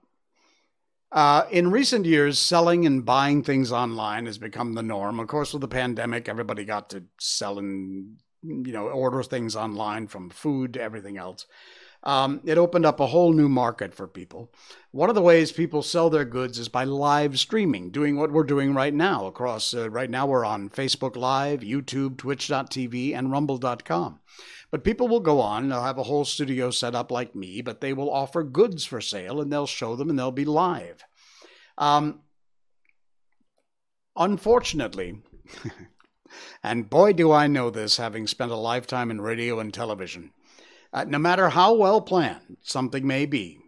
Uh, 1.13 1.47
in 1.51 1.71
recent 1.71 2.05
years, 2.05 2.39
selling 2.39 2.85
and 2.85 3.05
buying 3.05 3.43
things 3.43 3.71
online 3.71 4.27
has 4.27 4.39
become 4.39 4.75
the 4.75 4.83
norm. 4.83 5.21
Of 5.21 5.29
course, 5.29 5.53
with 5.53 5.63
the 5.63 5.69
pandemic, 5.69 6.29
everybody 6.29 6.65
got 6.65 6.91
to 6.91 7.05
sell 7.19 7.59
and 7.59 8.17
you 8.43 8.73
know 8.73 8.89
order 8.89 9.23
things 9.23 9.57
online 9.57 10.07
from 10.07 10.31
food 10.31 10.75
to 10.75 10.81
everything 10.81 11.17
else 11.17 11.47
um, 12.07 12.41
it 12.45 12.57
opened 12.57 12.87
up 12.87 13.01
a 13.01 13.09
whole 13.09 13.33
new 13.33 13.49
market 13.49 13.93
for 13.93 14.07
people. 14.07 14.53
One 14.93 15.09
of 15.09 15.17
the 15.17 15.23
ways 15.23 15.51
people 15.51 15.83
sell 15.83 16.09
their 16.09 16.25
goods 16.25 16.57
is 16.57 16.69
by 16.69 16.85
live 16.85 17.37
streaming, 17.37 17.91
doing 17.91 18.17
what 18.17 18.31
we're 18.31 18.45
doing 18.45 18.75
right 18.75 18.95
now 18.95 19.27
across, 19.27 19.75
uh, 19.75 19.91
right 19.91 20.09
now 20.09 20.25
we're 20.25 20.45
on 20.45 20.71
Facebook 20.71 21.17
Live, 21.17 21.61
YouTube, 21.61 22.17
Twitch.tv, 22.17 23.13
and 23.13 23.33
Rumble.com. 23.33 24.21
But 24.71 24.85
people 24.85 25.09
will 25.09 25.21
go 25.21 25.41
on, 25.41 25.69
they'll 25.69 25.83
have 25.83 25.99
a 25.99 26.05
whole 26.05 26.25
studio 26.25 26.71
set 26.71 26.95
up 26.95 27.11
like 27.11 27.35
me, 27.35 27.61
but 27.61 27.81
they 27.81 27.93
will 27.93 28.11
offer 28.11 28.45
goods 28.45 28.85
for 28.85 29.01
sale 29.01 29.41
and 29.41 29.53
they'll 29.53 29.67
show 29.67 29.97
them 29.97 30.09
and 30.09 30.17
they'll 30.17 30.31
be 30.31 30.45
live. 30.45 31.05
Um, 31.77 32.21
unfortunately, 34.15 35.23
and 36.63 36.89
boy 36.89 37.15
do 37.15 37.33
I 37.33 37.49
know 37.49 37.69
this 37.69 37.97
having 37.97 38.29
spent 38.29 38.53
a 38.53 38.57
lifetime 38.57 39.11
in 39.11 39.21
radio 39.21 39.59
and 39.59 39.75
television, 39.75 40.31
uh, 40.97 41.05
no 41.05 41.19
matter 41.19 41.51
how 41.51 41.75
well 41.75 42.01
planned 42.01 42.57
something 42.63 43.07
may 43.07 43.27
be, 43.27 43.59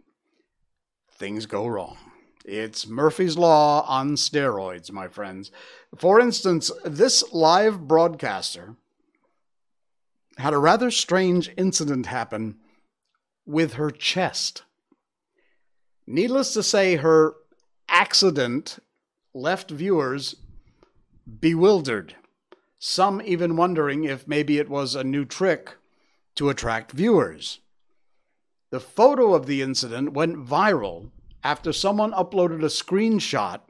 things 1.13 1.45
go 1.45 1.67
wrong. 1.67 1.99
It's 2.43 2.87
Murphy's 2.87 3.37
Law 3.37 3.83
on 3.87 4.17
steroids, 4.17 4.91
my 4.91 5.09
friends. 5.09 5.51
For 5.95 6.19
instance, 6.19 6.71
this 6.87 7.23
live 7.31 7.87
broadcaster 7.87 8.77
had 10.39 10.55
a 10.55 10.59
rather 10.59 10.91
strange 10.91 11.51
incident 11.59 12.07
happen 12.07 12.57
with 13.45 13.75
her 13.75 13.91
chest. 13.91 14.63
Needless 16.07 16.55
to 16.55 16.63
say, 16.63 16.97
her 16.97 17.35
accident 17.91 18.79
left 19.35 19.71
viewers 19.71 20.35
bewildered, 21.41 22.15
some 22.79 23.21
even 23.23 23.57
wondering 23.57 24.05
if 24.05 24.27
maybe 24.27 24.57
it 24.57 24.71
was 24.71 24.95
a 24.95 25.05
new 25.05 25.27
trick 25.27 25.77
to 26.39 26.49
attract 26.49 26.93
viewers. 26.93 27.59
The 28.71 28.79
photo 28.79 29.35
of 29.35 29.47
the 29.47 29.61
incident 29.61 30.13
went 30.13 30.37
viral 30.37 31.11
after 31.43 31.73
someone 31.73 32.13
uploaded 32.13 32.63
a 32.63 32.69
screenshot. 32.69 33.61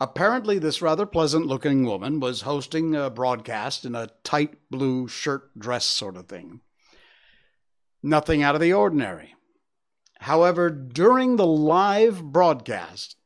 Apparently, 0.00 0.60
this 0.60 0.80
rather 0.80 1.04
pleasant 1.04 1.46
looking 1.46 1.84
woman 1.84 2.20
was 2.20 2.42
hosting 2.42 2.94
a 2.94 3.10
broadcast 3.10 3.84
in 3.84 3.96
a 3.96 4.10
tight 4.22 4.54
blue 4.70 5.08
shirt 5.08 5.58
dress 5.58 5.84
sort 5.84 6.16
of 6.16 6.28
thing. 6.28 6.60
Nothing 8.04 8.40
out 8.40 8.54
of 8.54 8.60
the 8.60 8.72
ordinary. 8.72 9.34
However, 10.20 10.70
during 10.70 11.36
the 11.36 11.46
live 11.46 12.22
broadcast, 12.22 13.16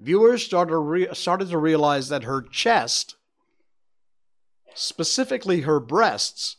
viewers 0.00 0.42
started, 0.42 0.78
re- 0.78 1.08
started 1.12 1.50
to 1.50 1.58
realize 1.58 2.08
that 2.08 2.24
her 2.24 2.40
chest, 2.40 3.16
specifically 4.74 5.62
her 5.62 5.80
breasts, 5.80 6.56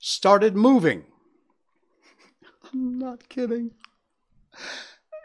started 0.00 0.56
moving. 0.56 1.04
I'm 2.72 2.98
not 2.98 3.28
kidding. 3.28 3.72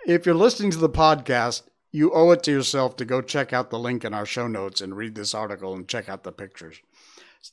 If 0.05 0.25
you're 0.25 0.35
listening 0.35 0.71
to 0.71 0.77
the 0.77 0.89
podcast, 0.89 1.63
you 1.91 2.11
owe 2.13 2.31
it 2.31 2.43
to 2.43 2.51
yourself 2.51 2.97
to 2.97 3.05
go 3.05 3.21
check 3.21 3.53
out 3.53 3.69
the 3.69 3.79
link 3.79 4.03
in 4.03 4.13
our 4.13 4.25
show 4.25 4.47
notes 4.47 4.81
and 4.81 4.95
read 4.95 5.15
this 5.15 5.33
article 5.33 5.73
and 5.73 5.87
check 5.87 6.09
out 6.09 6.23
the 6.23 6.31
pictures. 6.31 6.81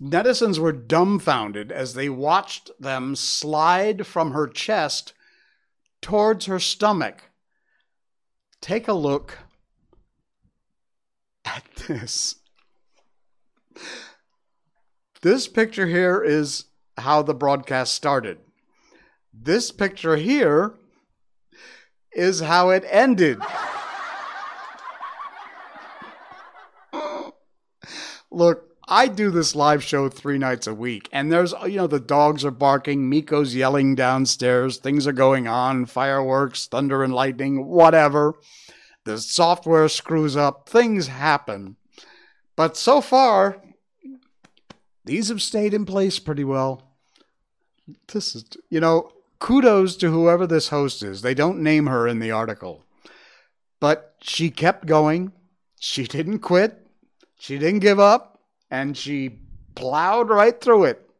Netizens 0.01 0.59
were 0.59 0.73
dumbfounded 0.73 1.71
as 1.71 1.95
they 1.95 2.09
watched 2.09 2.71
them 2.81 3.15
slide 3.15 4.07
from 4.07 4.33
her 4.33 4.49
chest 4.49 5.13
towards 6.01 6.47
her 6.47 6.59
stomach. 6.59 7.31
Take 8.61 8.89
a 8.89 8.95
look 8.95 9.39
at 11.45 11.65
this. 11.87 12.37
This 15.21 15.47
picture 15.47 15.87
here 15.87 16.23
is 16.23 16.65
how 16.99 17.23
the 17.23 17.35
broadcast 17.35 17.95
started. 17.95 18.39
This 19.33 19.71
picture 19.71 20.17
here 20.17 20.75
is 22.13 22.41
how 22.41 22.71
it 22.71 22.85
ended. 22.89 23.41
Look, 28.31 28.69
I 28.89 29.09
do 29.09 29.31
this 29.31 29.55
live 29.55 29.83
show 29.83 30.09
three 30.09 30.39
nights 30.39 30.67
a 30.67 30.75
week, 30.75 31.09
and 31.13 31.31
there's, 31.31 31.55
you 31.65 31.77
know, 31.77 31.87
the 31.87 32.01
dogs 32.01 32.45
are 32.45 32.51
barking, 32.51 33.09
Miko's 33.09 33.55
yelling 33.55 33.95
downstairs, 33.95 34.79
things 34.79 35.07
are 35.07 35.13
going 35.13 35.47
on, 35.47 35.87
fireworks, 35.87 36.67
thunder 36.67 37.03
and 37.03 37.15
lightning, 37.15 37.67
whatever. 37.67 38.35
The 39.05 39.19
software 39.19 39.89
screws 39.89 40.37
up, 40.37 40.69
things 40.69 41.07
happen. 41.09 41.77
But 42.57 42.77
so 42.77 43.01
far, 43.01 43.63
these 45.05 45.29
have 45.29 45.43
stayed 45.43 45.75
in 45.75 45.85
place 45.85 46.19
pretty 46.19 46.45
well. 46.45 46.83
This 48.13 48.37
is, 48.37 48.45
you 48.71 48.81
know, 48.81 49.13
kudos 49.39 49.97
to 49.97 50.11
whoever 50.11 50.47
this 50.47 50.69
host 50.69 51.03
is. 51.03 51.23
They 51.23 51.35
don't 51.35 51.63
name 51.63 51.87
her 51.87 52.07
in 52.07 52.21
the 52.21 52.31
article. 52.31 52.85
But 53.81 54.15
she 54.21 54.51
kept 54.51 54.87
going. 54.87 55.33
She 55.81 56.05
didn't 56.05 56.39
quit. 56.39 56.87
She 57.39 57.59
didn't 57.59 57.81
give 57.81 57.99
up. 57.99 58.41
And 58.71 58.97
she 58.97 59.39
plowed 59.75 60.31
right 60.31 60.59
through 60.59 60.85
it, 60.85 61.11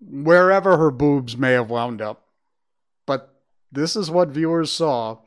wherever 0.00 0.76
her 0.76 0.90
boobs 0.90 1.36
may 1.36 1.52
have 1.52 1.68
wound 1.68 2.00
up. 2.00 2.28
But 3.04 3.34
this 3.72 3.96
is 3.96 4.10
what 4.10 4.28
viewers 4.28 4.70
saw. 4.70 5.18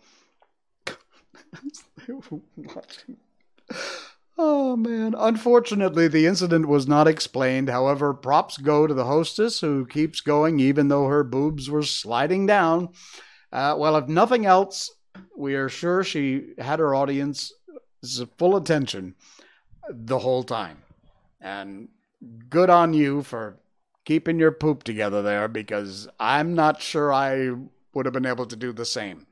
Oh 4.37 4.75
man. 4.75 5.15
Unfortunately, 5.17 6.07
the 6.07 6.27
incident 6.27 6.67
was 6.67 6.87
not 6.87 7.07
explained. 7.07 7.69
However, 7.69 8.13
props 8.13 8.57
go 8.57 8.85
to 8.85 8.93
the 8.93 9.05
hostess 9.05 9.61
who 9.61 9.85
keeps 9.85 10.21
going 10.21 10.59
even 10.59 10.87
though 10.87 11.07
her 11.07 11.23
boobs 11.23 11.69
were 11.69 11.83
sliding 11.83 12.45
down. 12.45 12.89
Uh, 13.51 13.75
well, 13.77 13.95
if 13.95 14.07
nothing 14.07 14.45
else, 14.45 14.91
we 15.35 15.55
are 15.55 15.69
sure 15.69 16.03
she 16.03 16.53
had 16.59 16.79
her 16.79 16.93
audience 16.93 17.51
full 18.37 18.55
attention 18.55 19.15
the 19.89 20.19
whole 20.19 20.43
time. 20.43 20.77
And 21.41 21.89
good 22.49 22.69
on 22.69 22.93
you 22.93 23.23
for 23.23 23.57
keeping 24.05 24.39
your 24.39 24.51
poop 24.51 24.83
together 24.83 25.21
there 25.21 25.47
because 25.47 26.07
I'm 26.19 26.53
not 26.53 26.81
sure 26.81 27.11
I 27.11 27.51
would 27.93 28.05
have 28.05 28.13
been 28.13 28.25
able 28.25 28.45
to 28.45 28.55
do 28.55 28.71
the 28.71 28.85
same. 28.85 29.25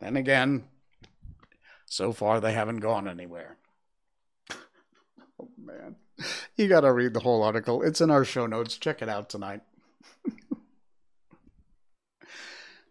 Then 0.00 0.16
again, 0.16 0.64
so 1.86 2.12
far 2.12 2.40
they 2.40 2.52
haven't 2.52 2.78
gone 2.78 3.08
anywhere. 3.08 3.56
Oh 5.40 5.48
man. 5.56 5.96
You 6.56 6.66
got 6.68 6.80
to 6.80 6.92
read 6.92 7.14
the 7.14 7.20
whole 7.20 7.42
article. 7.44 7.82
It's 7.82 8.00
in 8.00 8.10
our 8.10 8.24
show 8.24 8.46
notes. 8.46 8.76
Check 8.76 9.02
it 9.02 9.08
out 9.08 9.28
tonight. 9.30 9.60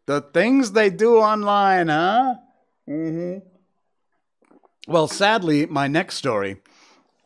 the 0.05 0.21
things 0.21 0.71
they 0.71 0.89
do 0.89 1.17
online, 1.17 1.89
huh? 1.89 2.35
Mhm. 2.87 3.41
Well, 4.87 5.09
sadly, 5.09 5.65
my 5.65 5.87
next 5.87 6.15
story 6.15 6.61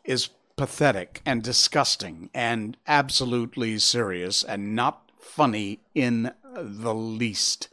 is 0.04 0.30
pathetic 0.56 1.22
and 1.24 1.42
disgusting 1.42 2.28
and 2.34 2.76
absolutely 2.88 3.78
serious 3.78 4.42
and 4.42 4.74
not 4.74 5.12
funny 5.20 5.80
in 5.94 6.32
the 6.54 6.94
least. 6.94 7.68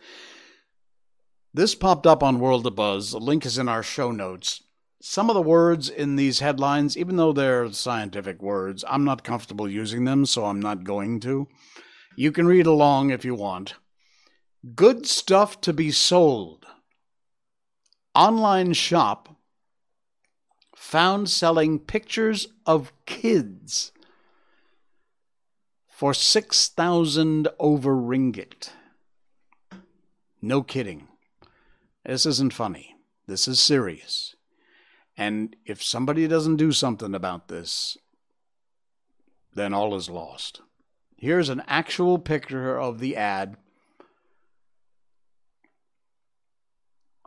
This 1.52 1.74
popped 1.74 2.06
up 2.06 2.22
on 2.22 2.40
World 2.40 2.68
of 2.68 2.76
Buzz. 2.76 3.12
The 3.12 3.20
link 3.20 3.46
is 3.46 3.58
in 3.58 3.68
our 3.68 3.82
show 3.82 4.12
notes 4.12 4.62
some 5.02 5.30
of 5.30 5.34
the 5.34 5.42
words 5.42 5.90
in 5.90 6.16
these 6.16 6.40
headlines, 6.40 6.98
even 6.98 7.16
though 7.16 7.32
they're 7.32 7.72
scientific 7.72 8.42
words, 8.42 8.84
I'm 8.88 9.06
not 9.06 9.24
comfortable 9.24 9.70
using 9.70 10.04
them, 10.04 10.26
so 10.26 10.46
I'm 10.46 10.60
not 10.60 10.84
going 10.84 11.20
to. 11.22 11.48
You 12.16 12.32
can 12.32 12.48
read 12.48 12.66
along 12.66 13.12
if 13.12 13.24
you 13.24 13.34
want. 13.34 13.76
Good 14.76 15.06
stuff 15.06 15.62
to 15.62 15.72
be 15.72 15.90
sold. 15.92 16.66
Online 18.14 18.74
shop 18.74 19.38
found 20.76 21.30
selling 21.30 21.80
pictures 21.80 22.48
of 22.66 22.92
kids 23.06 23.94
for 25.88 26.14
6,000 26.14 27.48
over 27.60 27.96
ringgit. 27.96 28.72
No 30.42 30.62
kidding. 30.62 31.08
This 32.06 32.26
isn't 32.26 32.54
funny. 32.54 32.96
This 33.28 33.48
is 33.48 33.62
serious. 33.62 34.36
And 35.20 35.58
if 35.66 35.84
somebody 35.84 36.30
doesn't 36.30 36.56
do 36.56 36.72
something 36.72 37.14
about 37.14 37.50
this, 37.50 37.98
then 39.54 39.74
all 39.74 39.94
is 39.96 40.10
lost. 40.10 40.62
Here's 41.18 41.50
an 41.50 41.62
actual 41.68 42.18
picture 42.20 42.80
of 42.80 43.00
the 43.00 43.18
ad. 43.18 43.58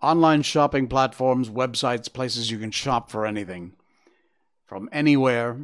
Online 0.00 0.40
shopping 0.40 0.88
platforms, 0.88 1.50
websites, 1.50 2.10
places 2.10 2.50
you 2.50 2.58
can 2.58 2.70
shop 2.70 3.10
for 3.10 3.26
anything 3.26 3.74
from 4.64 4.88
anywhere, 4.90 5.58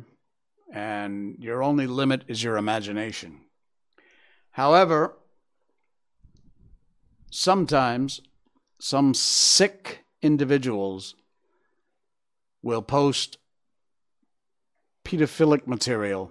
and 0.71 1.37
your 1.39 1.63
only 1.63 1.87
limit 1.87 2.25
is 2.29 2.43
your 2.45 2.59
imagination. 2.59 3.41
However, 4.51 5.17
sometimes 7.31 8.21
some 8.79 9.15
sick 9.15 10.05
individuals 10.21 11.15
will 12.69 12.83
post 12.83 13.39
pedophilic 15.03 15.67
material, 15.67 16.31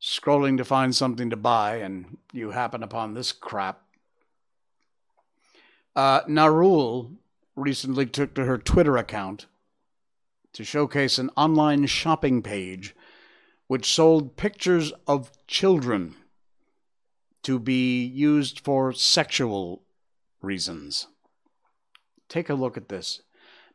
scrolling 0.00 0.56
to 0.56 0.64
find 0.64 0.94
something 0.94 1.30
to 1.30 1.36
buy, 1.36 1.78
and 1.78 2.18
you 2.32 2.52
happen 2.52 2.84
upon 2.84 3.12
this 3.12 3.32
crap. 3.32 3.82
Uh, 5.96 6.20
Narul 6.28 7.16
recently 7.56 8.06
took 8.06 8.34
to 8.34 8.44
her 8.44 8.56
Twitter 8.56 8.96
account 8.96 9.46
to 10.52 10.62
showcase 10.62 11.18
an 11.18 11.30
online 11.36 11.84
shopping 11.86 12.40
page 12.40 12.94
which 13.66 13.92
sold 13.92 14.36
pictures 14.36 14.92
of 15.08 15.32
children 15.48 16.14
to 17.42 17.58
be 17.58 18.04
used 18.04 18.60
for 18.60 18.92
sexual 18.92 19.82
reasons. 20.40 21.08
Take 22.28 22.48
a 22.48 22.54
look 22.54 22.76
at 22.76 22.88
this. 22.88 23.22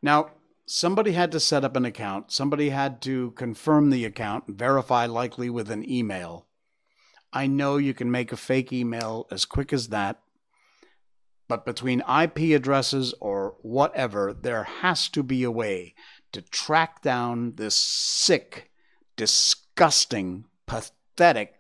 Now, 0.02 0.32
somebody 0.72 1.12
had 1.12 1.34
to 1.34 1.40
set 1.40 1.66
up 1.66 1.76
an 1.76 1.84
account, 1.84 2.32
somebody 2.32 2.70
had 2.70 3.02
to 3.02 3.32
confirm 3.32 3.90
the 3.90 4.06
account, 4.06 4.46
verify 4.48 5.06
likely 5.06 5.50
with 5.50 5.70
an 5.70 5.88
email. 5.90 6.48
I 7.34 7.46
know 7.46 7.76
you 7.76 7.94
can 7.94 8.10
make 8.10 8.32
a 8.32 8.38
fake 8.38 8.72
email 8.72 9.28
as 9.30 9.44
quick 9.44 9.74
as 9.74 9.90
that, 9.90 10.22
but 11.50 11.66
between 11.66 12.02
IP 12.02 12.56
addresses 12.56 13.14
or 13.20 13.56
whatever, 13.62 14.34
there 14.34 14.64
has 14.64 15.10
to 15.10 15.24
be 15.24 15.44
a 15.44 15.52
way 15.52 15.94
to 16.32 16.42
track 16.42 17.02
down 17.02 17.56
this 17.56 17.76
sick, 17.76 18.72
disgusting, 19.18 20.46
pathetic 20.68 21.56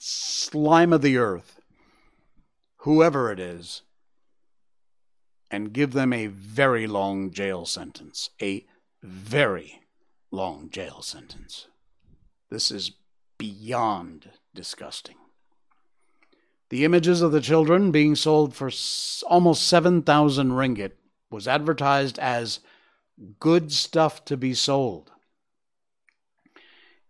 slime 0.00 0.92
of 0.92 1.02
the 1.02 1.16
earth, 1.16 1.60
whoever 2.78 3.30
it 3.30 3.38
is 3.38 3.82
and 5.50 5.72
give 5.72 5.92
them 5.92 6.12
a 6.12 6.26
very 6.26 6.86
long 6.86 7.30
jail 7.30 7.66
sentence. 7.66 8.30
A 8.40 8.66
very 9.02 9.80
long 10.30 10.70
jail 10.70 11.02
sentence. 11.02 11.66
This 12.50 12.70
is 12.70 12.92
beyond 13.38 14.30
disgusting. 14.54 15.16
The 16.68 16.84
images 16.84 17.20
of 17.20 17.32
the 17.32 17.40
children 17.40 17.90
being 17.90 18.14
sold 18.14 18.54
for 18.54 18.70
almost 19.26 19.66
7,000 19.66 20.50
ringgit 20.52 20.92
was 21.30 21.48
advertised 21.48 22.18
as 22.18 22.60
good 23.40 23.72
stuff 23.72 24.24
to 24.26 24.36
be 24.36 24.54
sold. 24.54 25.10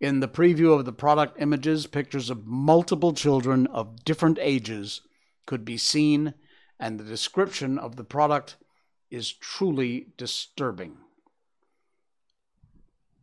In 0.00 0.20
the 0.20 0.28
preview 0.28 0.78
of 0.78 0.86
the 0.86 0.92
product 0.92 1.40
images, 1.40 1.86
pictures 1.86 2.30
of 2.30 2.46
multiple 2.46 3.12
children 3.12 3.66
of 3.66 4.02
different 4.04 4.38
ages 4.40 5.02
could 5.44 5.64
be 5.64 5.76
seen 5.76 6.32
and 6.80 6.98
the 6.98 7.04
description 7.04 7.78
of 7.78 7.96
the 7.96 8.04
product 8.04 8.56
is 9.10 9.30
truly 9.30 10.08
disturbing. 10.16 10.96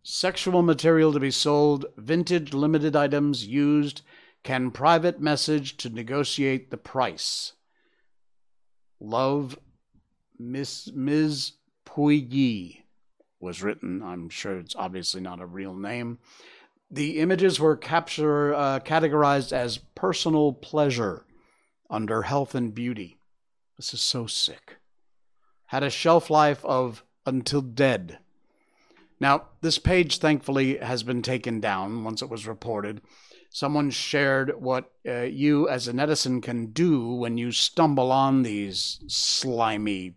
Sexual 0.04 0.62
material 0.62 1.12
to 1.12 1.20
be 1.20 1.32
sold, 1.32 1.88
vintage 1.98 2.54
limited 2.54 2.96
items 2.96 3.46
used, 3.46 4.04
can 4.44 4.72
private 4.72 5.20
message 5.20 5.76
to 5.76 5.90
negotiate 5.90 6.72
the 6.72 6.78
price. 6.78 7.54
Love, 9.00 9.58
Miss 10.40 10.90
Ms. 10.94 11.54
Puyi 11.86 12.84
was 13.40 13.64
written. 13.64 14.02
I'm 14.04 14.30
sure 14.30 14.60
it's 14.60 14.76
obviously 14.76 15.20
not 15.20 15.42
a 15.42 15.46
real 15.46 15.74
name. 15.74 16.20
The 16.90 17.20
images 17.20 17.60
were 17.60 17.76
capture, 17.76 18.54
uh, 18.54 18.80
categorized 18.80 19.52
as 19.52 19.80
personal 19.96 20.54
pleasure 20.54 21.26
under 21.90 22.22
health 22.22 22.56
and 22.56 22.74
beauty. 22.74 23.17
This 23.78 23.94
is 23.94 24.02
so 24.02 24.26
sick. 24.26 24.78
Had 25.68 25.84
a 25.84 25.90
shelf 25.90 26.30
life 26.30 26.66
of 26.66 27.04
until 27.26 27.62
dead. 27.62 28.20
Now, 29.20 29.50
this 29.62 29.80
page 29.80 30.20
thankfully 30.20 30.78
has 30.78 31.04
been 31.04 31.22
taken 31.22 31.60
down 31.60 32.04
once 32.04 32.22
it 32.22 32.30
was 32.30 32.48
reported. 32.48 33.02
Someone 33.50 33.90
shared 33.90 34.62
what 34.62 34.92
uh, 35.08 35.22
you 35.22 35.68
as 35.70 35.88
a 35.88 35.94
netizen 35.94 36.42
can 36.42 36.68
do 36.68 37.08
when 37.14 37.38
you 37.38 37.52
stumble 37.52 38.12
on 38.12 38.44
these 38.44 39.00
slimy 39.08 40.16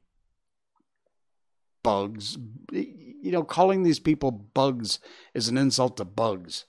bugs. 1.82 2.36
You 2.72 3.32
know, 3.32 3.44
calling 3.44 3.82
these 3.82 4.00
people 4.00 4.30
bugs 4.30 4.98
is 5.34 5.48
an 5.48 5.56
insult 5.56 5.96
to 5.98 6.04
bugs. 6.04 6.64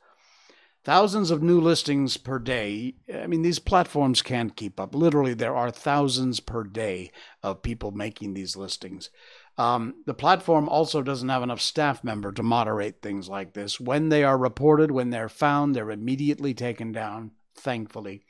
Thousands 0.84 1.30
of 1.30 1.44
new 1.44 1.62
listings 1.62 2.17
per 2.17 2.39
day. 2.39 2.96
I 3.13 3.28
mean, 3.28 3.44
these 3.44 3.60
platforms 3.60 4.24
can't 4.24 4.56
keep 4.56 4.80
up. 4.80 4.96
Literally, 4.96 5.36
there 5.36 5.56
are 5.56 5.70
thousands 5.70 6.39
per 6.39 6.63
day 6.63 7.12
of 7.44 7.62
people 7.62 7.91
making 7.91 8.34
these 8.34 8.56
listings. 8.56 9.12
Um, 9.60 9.96
the 10.08 10.15
platform 10.15 10.67
also 10.67 11.04
doesn't 11.04 11.30
have 11.30 11.44
enough 11.44 11.62
staff 11.62 12.04
member 12.04 12.32
to 12.32 12.41
moderate 12.41 13.02
things 13.02 13.30
like 13.30 13.54
this. 13.54 13.80
When 13.80 14.10
they 14.10 14.24
are 14.24 14.38
reported, 14.38 14.89
when 14.89 15.12
they're 15.12 15.30
found, 15.30 15.76
they're 15.76 15.91
immediately 15.91 16.56
taken 16.56 16.91
down, 16.91 17.32
thankfully. 17.56 18.24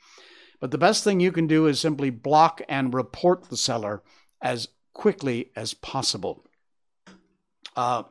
But 0.60 0.72
the 0.72 0.78
best 0.78 1.04
thing 1.04 1.20
you 1.20 1.32
can 1.32 1.46
do 1.46 1.66
is 1.66 1.80
simply 1.80 2.10
block 2.10 2.60
and 2.68 2.92
report 2.92 3.48
the 3.48 3.56
seller 3.56 4.02
as 4.42 4.68
quickly 4.92 5.52
as 5.56 5.72
possible. 5.72 6.44
Uh, 7.74 8.02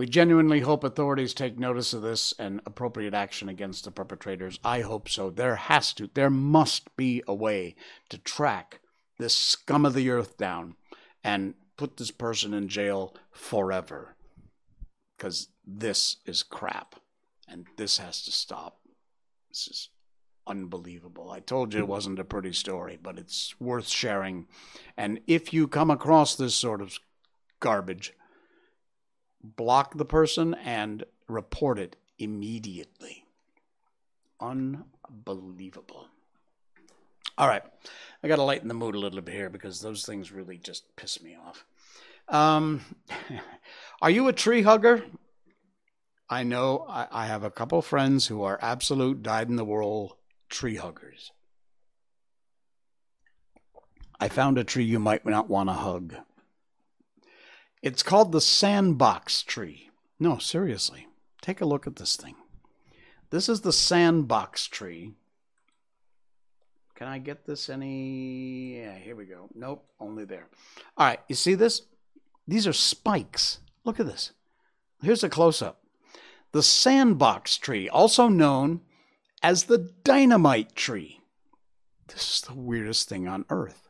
we 0.00 0.06
genuinely 0.06 0.60
hope 0.60 0.82
authorities 0.82 1.34
take 1.34 1.58
notice 1.58 1.92
of 1.92 2.00
this 2.00 2.32
and 2.38 2.62
appropriate 2.64 3.12
action 3.12 3.50
against 3.50 3.84
the 3.84 3.90
perpetrators. 3.90 4.58
I 4.64 4.80
hope 4.80 5.10
so. 5.10 5.28
There 5.28 5.56
has 5.56 5.92
to, 5.92 6.08
there 6.14 6.30
must 6.30 6.96
be 6.96 7.22
a 7.28 7.34
way 7.34 7.74
to 8.08 8.16
track 8.16 8.80
this 9.18 9.34
scum 9.34 9.84
of 9.84 9.92
the 9.92 10.08
earth 10.08 10.38
down 10.38 10.76
and 11.22 11.52
put 11.76 11.98
this 11.98 12.10
person 12.10 12.54
in 12.54 12.68
jail 12.68 13.14
forever. 13.30 14.16
Because 15.18 15.48
this 15.66 16.16
is 16.24 16.42
crap 16.42 16.94
and 17.46 17.66
this 17.76 17.98
has 17.98 18.22
to 18.22 18.32
stop. 18.32 18.78
This 19.50 19.68
is 19.68 19.88
unbelievable. 20.46 21.30
I 21.30 21.40
told 21.40 21.74
you 21.74 21.80
it 21.80 21.88
wasn't 21.88 22.20
a 22.20 22.24
pretty 22.24 22.54
story, 22.54 22.98
but 23.02 23.18
it's 23.18 23.54
worth 23.60 23.88
sharing. 23.88 24.46
And 24.96 25.20
if 25.26 25.52
you 25.52 25.68
come 25.68 25.90
across 25.90 26.36
this 26.36 26.54
sort 26.54 26.80
of 26.80 26.98
garbage, 27.60 28.14
block 29.42 29.96
the 29.96 30.04
person 30.04 30.54
and 30.54 31.04
report 31.28 31.78
it 31.78 31.96
immediately. 32.18 33.24
Unbelievable. 34.40 36.08
All 37.38 37.48
right. 37.48 37.62
I 38.22 38.28
got 38.28 38.36
to 38.36 38.42
lighten 38.42 38.68
the 38.68 38.74
mood 38.74 38.94
a 38.94 38.98
little 38.98 39.20
bit 39.20 39.34
here 39.34 39.50
because 39.50 39.80
those 39.80 40.04
things 40.04 40.32
really 40.32 40.58
just 40.58 40.94
piss 40.96 41.22
me 41.22 41.36
off. 41.36 41.64
Um, 42.28 42.82
are 44.02 44.10
you 44.10 44.28
a 44.28 44.32
tree 44.32 44.62
hugger? 44.62 45.04
I 46.28 46.44
know 46.44 46.86
I, 46.88 47.08
I 47.10 47.26
have 47.26 47.42
a 47.42 47.50
couple 47.50 47.82
friends 47.82 48.26
who 48.26 48.42
are 48.42 48.58
absolute 48.62 49.22
dyed 49.22 49.48
in 49.48 49.56
the 49.56 49.64
wool 49.64 50.18
tree 50.48 50.76
huggers. 50.76 51.32
I 54.20 54.28
found 54.28 54.58
a 54.58 54.64
tree 54.64 54.84
you 54.84 54.98
might 54.98 55.24
not 55.24 55.48
want 55.48 55.70
to 55.70 55.74
hug. 55.74 56.14
It's 57.82 58.02
called 58.02 58.32
the 58.32 58.40
sandbox 58.40 59.42
tree. 59.42 59.90
No, 60.18 60.38
seriously. 60.38 61.06
Take 61.40 61.60
a 61.60 61.66
look 61.66 61.86
at 61.86 61.96
this 61.96 62.16
thing. 62.16 62.34
This 63.30 63.48
is 63.48 63.62
the 63.62 63.72
sandbox 63.72 64.66
tree. 64.66 65.12
Can 66.94 67.08
I 67.08 67.18
get 67.18 67.46
this 67.46 67.70
any? 67.70 68.80
Yeah, 68.80 68.98
here 68.98 69.16
we 69.16 69.24
go. 69.24 69.48
Nope, 69.54 69.86
only 69.98 70.26
there. 70.26 70.48
All 70.98 71.06
right, 71.06 71.20
you 71.28 71.34
see 71.34 71.54
this? 71.54 71.82
These 72.46 72.66
are 72.66 72.74
spikes. 72.74 73.60
Look 73.84 73.98
at 73.98 74.06
this. 74.06 74.32
Here's 75.02 75.24
a 75.24 75.30
close 75.30 75.62
up. 75.62 75.80
The 76.52 76.62
sandbox 76.62 77.56
tree, 77.56 77.88
also 77.88 78.28
known 78.28 78.82
as 79.42 79.64
the 79.64 79.90
dynamite 80.04 80.74
tree. 80.74 81.20
This 82.08 82.34
is 82.34 82.40
the 82.42 82.54
weirdest 82.54 83.08
thing 83.08 83.26
on 83.26 83.46
earth. 83.48 83.88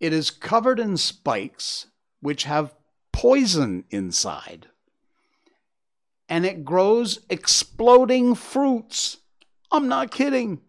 It 0.00 0.12
is 0.12 0.30
covered 0.30 0.80
in 0.80 0.96
spikes 0.96 1.86
which 2.20 2.44
have 2.44 2.74
poison 3.12 3.84
inside. 3.90 4.68
And 6.28 6.46
it 6.46 6.64
grows 6.64 7.20
exploding 7.28 8.34
fruits. 8.34 9.18
I'm 9.72 9.88
not 9.88 10.10
kidding. 10.10 10.60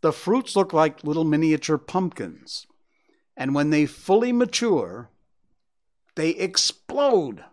The 0.00 0.12
fruits 0.12 0.56
look 0.56 0.72
like 0.72 1.04
little 1.04 1.24
miniature 1.24 1.78
pumpkins. 1.78 2.66
And 3.36 3.54
when 3.54 3.70
they 3.70 3.86
fully 3.86 4.32
mature, 4.32 5.10
they 6.16 6.30
explode 6.30 7.44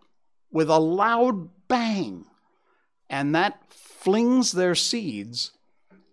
with 0.52 0.70
a 0.70 0.80
loud 0.80 1.50
bang. 1.68 2.26
And 3.10 3.34
that 3.36 3.72
flings 3.72 4.52
their 4.52 4.76
seeds 4.76 5.52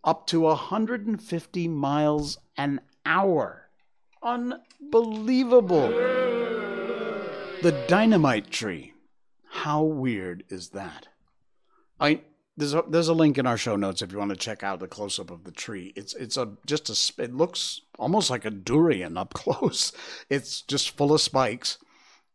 up 0.04 0.26
to 0.28 0.40
150 0.40 1.68
miles 1.68 2.38
an 2.56 2.80
hour. 3.04 3.65
Unbelievable. 4.26 5.88
The 7.62 7.84
dynamite 7.86 8.50
tree. 8.50 8.92
How 9.48 9.84
weird 9.84 10.42
is 10.48 10.70
that? 10.70 11.06
I 12.00 12.22
there's 12.56 12.74
a, 12.74 12.82
there's 12.88 13.06
a 13.06 13.14
link 13.14 13.38
in 13.38 13.46
our 13.46 13.56
show 13.56 13.76
notes 13.76 14.02
if 14.02 14.10
you 14.10 14.18
want 14.18 14.30
to 14.30 14.36
check 14.36 14.64
out 14.64 14.80
the 14.80 14.88
close 14.88 15.20
up 15.20 15.30
of 15.30 15.44
the 15.44 15.52
tree. 15.52 15.92
It's 15.94 16.12
it's 16.14 16.36
a 16.36 16.54
just 16.66 16.90
a 16.90 17.22
it 17.22 17.36
looks 17.36 17.82
almost 18.00 18.28
like 18.28 18.44
a 18.44 18.50
durian 18.50 19.16
up 19.16 19.32
close. 19.34 19.92
It's 20.28 20.62
just 20.62 20.96
full 20.96 21.14
of 21.14 21.20
spikes 21.20 21.78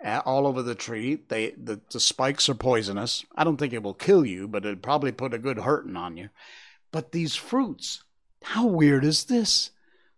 all 0.01 0.47
over 0.47 0.62
the 0.62 0.75
tree. 0.75 1.19
They 1.27 1.51
the, 1.62 1.82
the 1.91 1.99
spikes 1.99 2.47
are 2.47 2.56
poisonous. 2.56 3.25
I 3.36 3.43
don't 3.43 3.58
think 3.58 3.73
it 3.73 3.84
will 3.84 3.95
kill 3.95 4.25
you, 4.25 4.47
but 4.47 4.65
it'd 4.65 4.82
probably 4.82 5.12
put 5.12 5.34
a 5.34 5.38
good 5.38 5.58
hurting 5.60 5.97
on 5.97 6.15
you. 6.15 6.30
But 6.93 7.12
these 7.12 7.36
fruits, 7.36 8.06
how 8.43 8.65
weird 8.65 9.04
is 9.04 9.25
this? 9.25 9.71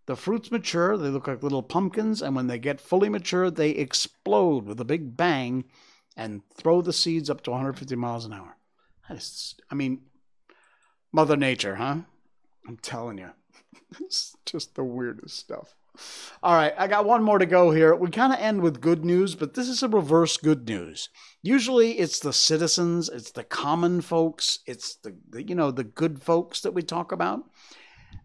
The 0.05 0.15
fruits 0.15 0.51
mature, 0.51 0.97
they 0.97 1.09
look 1.09 1.27
like 1.27 1.43
little 1.43 1.63
pumpkins, 1.63 2.21
and 2.21 2.35
when 2.35 2.47
they 2.47 2.59
get 2.59 2.81
fully 2.81 3.09
mature, 3.09 3.49
they 3.49 3.69
explode 3.71 4.65
with 4.65 4.79
a 4.81 4.85
big 4.85 5.15
bang 5.15 5.65
and 6.17 6.41
throw 6.53 6.81
the 6.81 6.93
seeds 6.93 7.29
up 7.29 7.41
to 7.41 7.51
150 7.51 7.95
miles 7.95 8.25
an 8.25 8.33
hour. 8.33 8.57
That 9.07 9.17
is, 9.17 9.55
I 9.71 9.75
mean, 9.75 10.01
Mother 11.11 11.37
Nature, 11.37 11.75
huh? 11.75 11.97
I'm 12.67 12.77
telling 12.77 13.17
you, 13.17 13.29
it's 14.01 14.35
just 14.45 14.75
the 14.75 14.83
weirdest 14.83 15.37
stuff. 15.37 15.75
All 16.41 16.55
right, 16.55 16.73
I 16.77 16.87
got 16.87 17.05
one 17.05 17.23
more 17.23 17.37
to 17.37 17.45
go 17.45 17.71
here. 17.71 17.93
We 17.95 18.09
kind 18.09 18.33
of 18.33 18.39
end 18.39 18.61
with 18.61 18.81
good 18.81 19.05
news, 19.05 19.35
but 19.35 19.53
this 19.53 19.69
is 19.69 19.83
a 19.83 19.87
reverse 19.87 20.37
good 20.37 20.67
news. 20.67 21.09
Usually 21.43 21.99
it's 21.99 22.19
the 22.19 22.33
citizens, 22.33 23.09
it's 23.09 23.31
the 23.31 23.43
common 23.43 24.01
folks, 24.01 24.59
it's 24.65 24.95
the, 24.95 25.15
the 25.29 25.43
you 25.43 25.53
know, 25.53 25.69
the 25.71 25.83
good 25.83 26.21
folks 26.21 26.61
that 26.61 26.73
we 26.73 26.81
talk 26.81 27.11
about. 27.11 27.43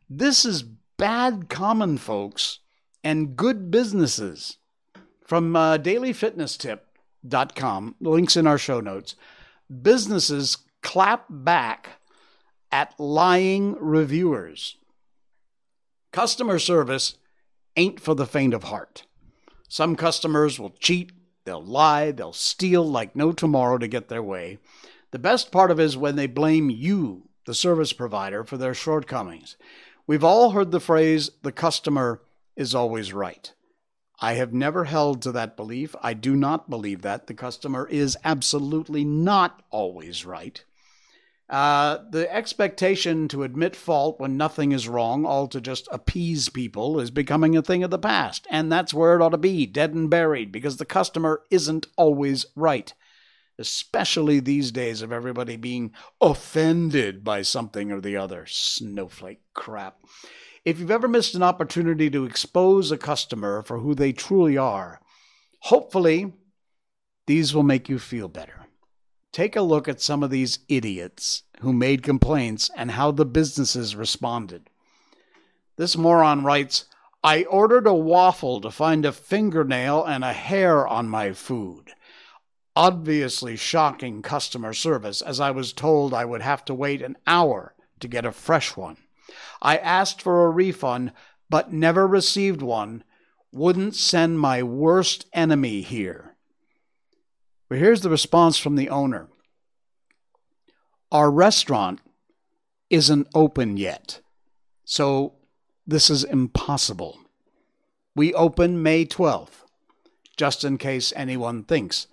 This 0.08 0.46
is 0.46 0.64
bad 0.98 1.48
common 1.48 1.96
folks 1.96 2.58
and 3.02 3.34
good 3.36 3.70
businesses. 3.70 4.58
From 5.24 5.56
uh, 5.56 5.78
dailyfitnesstip.com, 5.78 7.94
links 8.00 8.36
in 8.36 8.46
our 8.46 8.58
show 8.58 8.80
notes. 8.80 9.14
Businesses 9.82 10.58
clap 10.82 11.24
back 11.28 12.00
at 12.72 12.98
lying 12.98 13.76
reviewers. 13.78 14.76
Customer 16.12 16.58
service 16.58 17.16
ain't 17.76 18.00
for 18.00 18.14
the 18.14 18.26
faint 18.26 18.54
of 18.54 18.64
heart. 18.64 19.04
Some 19.68 19.96
customers 19.96 20.58
will 20.58 20.74
cheat, 20.80 21.12
they'll 21.44 21.62
lie, 21.62 22.10
they'll 22.10 22.32
steal 22.32 22.88
like 22.88 23.14
no 23.14 23.32
tomorrow 23.32 23.76
to 23.78 23.86
get 23.86 24.08
their 24.08 24.22
way. 24.22 24.58
The 25.10 25.18
best 25.18 25.52
part 25.52 25.70
of 25.70 25.78
it 25.78 25.84
is 25.84 25.96
when 25.96 26.16
they 26.16 26.26
blame 26.26 26.70
you, 26.70 27.28
the 27.44 27.54
service 27.54 27.92
provider, 27.92 28.44
for 28.44 28.56
their 28.56 28.74
shortcomings. 28.74 29.56
We've 30.08 30.24
all 30.24 30.52
heard 30.52 30.70
the 30.70 30.80
phrase, 30.80 31.30
the 31.42 31.52
customer 31.52 32.22
is 32.56 32.74
always 32.74 33.12
right. 33.12 33.52
I 34.22 34.32
have 34.32 34.54
never 34.54 34.84
held 34.84 35.20
to 35.20 35.32
that 35.32 35.54
belief. 35.54 35.94
I 36.02 36.14
do 36.14 36.34
not 36.34 36.70
believe 36.70 37.02
that. 37.02 37.26
The 37.26 37.34
customer 37.34 37.86
is 37.86 38.16
absolutely 38.24 39.04
not 39.04 39.62
always 39.70 40.24
right. 40.24 40.64
Uh, 41.50 41.98
the 42.10 42.34
expectation 42.34 43.28
to 43.28 43.42
admit 43.42 43.76
fault 43.76 44.18
when 44.18 44.38
nothing 44.38 44.72
is 44.72 44.88
wrong, 44.88 45.26
all 45.26 45.46
to 45.48 45.60
just 45.60 45.86
appease 45.92 46.48
people, 46.48 46.98
is 46.98 47.10
becoming 47.10 47.54
a 47.54 47.60
thing 47.60 47.84
of 47.84 47.90
the 47.90 47.98
past. 47.98 48.46
And 48.50 48.72
that's 48.72 48.94
where 48.94 49.14
it 49.14 49.20
ought 49.20 49.30
to 49.30 49.36
be, 49.36 49.66
dead 49.66 49.92
and 49.92 50.08
buried, 50.08 50.50
because 50.50 50.78
the 50.78 50.86
customer 50.86 51.42
isn't 51.50 51.86
always 51.98 52.46
right. 52.56 52.94
Especially 53.58 54.40
these 54.40 54.70
days 54.70 55.02
of 55.02 55.12
everybody 55.12 55.56
being 55.56 55.92
offended 56.20 57.24
by 57.24 57.42
something 57.42 57.90
or 57.90 58.00
the 58.00 58.16
other. 58.16 58.46
Snowflake 58.46 59.40
crap. 59.52 59.98
If 60.64 60.78
you've 60.78 60.90
ever 60.90 61.08
missed 61.08 61.34
an 61.34 61.42
opportunity 61.42 62.10
to 62.10 62.24
expose 62.24 62.90
a 62.90 62.98
customer 62.98 63.62
for 63.62 63.78
who 63.78 63.94
they 63.94 64.12
truly 64.12 64.56
are, 64.56 65.00
hopefully 65.60 66.34
these 67.26 67.54
will 67.54 67.62
make 67.62 67.88
you 67.88 67.98
feel 67.98 68.28
better. 68.28 68.66
Take 69.32 69.56
a 69.56 69.62
look 69.62 69.88
at 69.88 70.00
some 70.00 70.22
of 70.22 70.30
these 70.30 70.60
idiots 70.68 71.42
who 71.60 71.72
made 71.72 72.02
complaints 72.02 72.70
and 72.76 72.92
how 72.92 73.10
the 73.10 73.26
businesses 73.26 73.96
responded. 73.96 74.70
This 75.76 75.96
moron 75.96 76.44
writes, 76.44 76.86
I 77.22 77.44
ordered 77.44 77.86
a 77.86 77.94
waffle 77.94 78.60
to 78.60 78.70
find 78.70 79.04
a 79.04 79.12
fingernail 79.12 80.04
and 80.04 80.24
a 80.24 80.32
hair 80.32 80.86
on 80.86 81.08
my 81.08 81.32
food. 81.32 81.92
Obviously 82.78 83.56
shocking 83.56 84.22
customer 84.22 84.72
service, 84.72 85.20
as 85.20 85.40
I 85.40 85.50
was 85.50 85.72
told 85.72 86.14
I 86.14 86.24
would 86.24 86.42
have 86.42 86.64
to 86.66 86.74
wait 86.74 87.02
an 87.02 87.16
hour 87.26 87.74
to 87.98 88.06
get 88.06 88.24
a 88.24 88.30
fresh 88.30 88.76
one. 88.76 88.98
I 89.60 89.78
asked 89.78 90.22
for 90.22 90.46
a 90.46 90.50
refund, 90.50 91.12
but 91.50 91.72
never 91.72 92.06
received 92.06 92.62
one. 92.62 93.02
Wouldn't 93.50 93.96
send 93.96 94.38
my 94.38 94.62
worst 94.62 95.26
enemy 95.32 95.80
here. 95.80 96.36
But 97.68 97.78
here's 97.78 98.02
the 98.02 98.10
response 98.10 98.58
from 98.58 98.76
the 98.76 98.90
owner 98.90 99.28
Our 101.10 101.32
restaurant 101.32 102.00
isn't 102.90 103.26
open 103.34 103.76
yet, 103.76 104.20
so 104.84 105.34
this 105.84 106.10
is 106.10 106.22
impossible. 106.22 107.18
We 108.14 108.32
open 108.34 108.84
May 108.84 109.04
12th, 109.04 109.64
just 110.36 110.62
in 110.62 110.78
case 110.78 111.12
anyone 111.16 111.64
thinks 111.64 112.06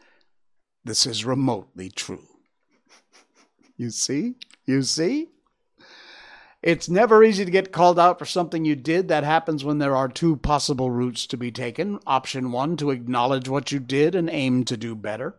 this 0.85 1.07
is 1.07 1.25
remotely 1.25 1.89
true. 1.89 2.27
you 3.75 3.89
see? 3.89 4.35
You 4.65 4.83
see? 4.83 5.29
It's 6.61 6.89
never 6.89 7.23
easy 7.23 7.43
to 7.43 7.51
get 7.51 7.71
called 7.71 7.99
out 7.99 8.17
for 8.17 8.25
something 8.25 8.65
you 8.65 8.75
did. 8.75 9.07
That 9.07 9.23
happens 9.23 9.63
when 9.63 9.79
there 9.79 9.95
are 9.95 10.07
two 10.07 10.35
possible 10.37 10.89
routes 10.89 11.27
to 11.27 11.37
be 11.37 11.51
taken. 11.51 11.99
Option 12.07 12.51
one, 12.51 12.77
to 12.77 12.91
acknowledge 12.91 13.49
what 13.49 13.71
you 13.71 13.79
did 13.79 14.15
and 14.15 14.29
aim 14.29 14.63
to 14.65 14.77
do 14.77 14.95
better. 14.95 15.35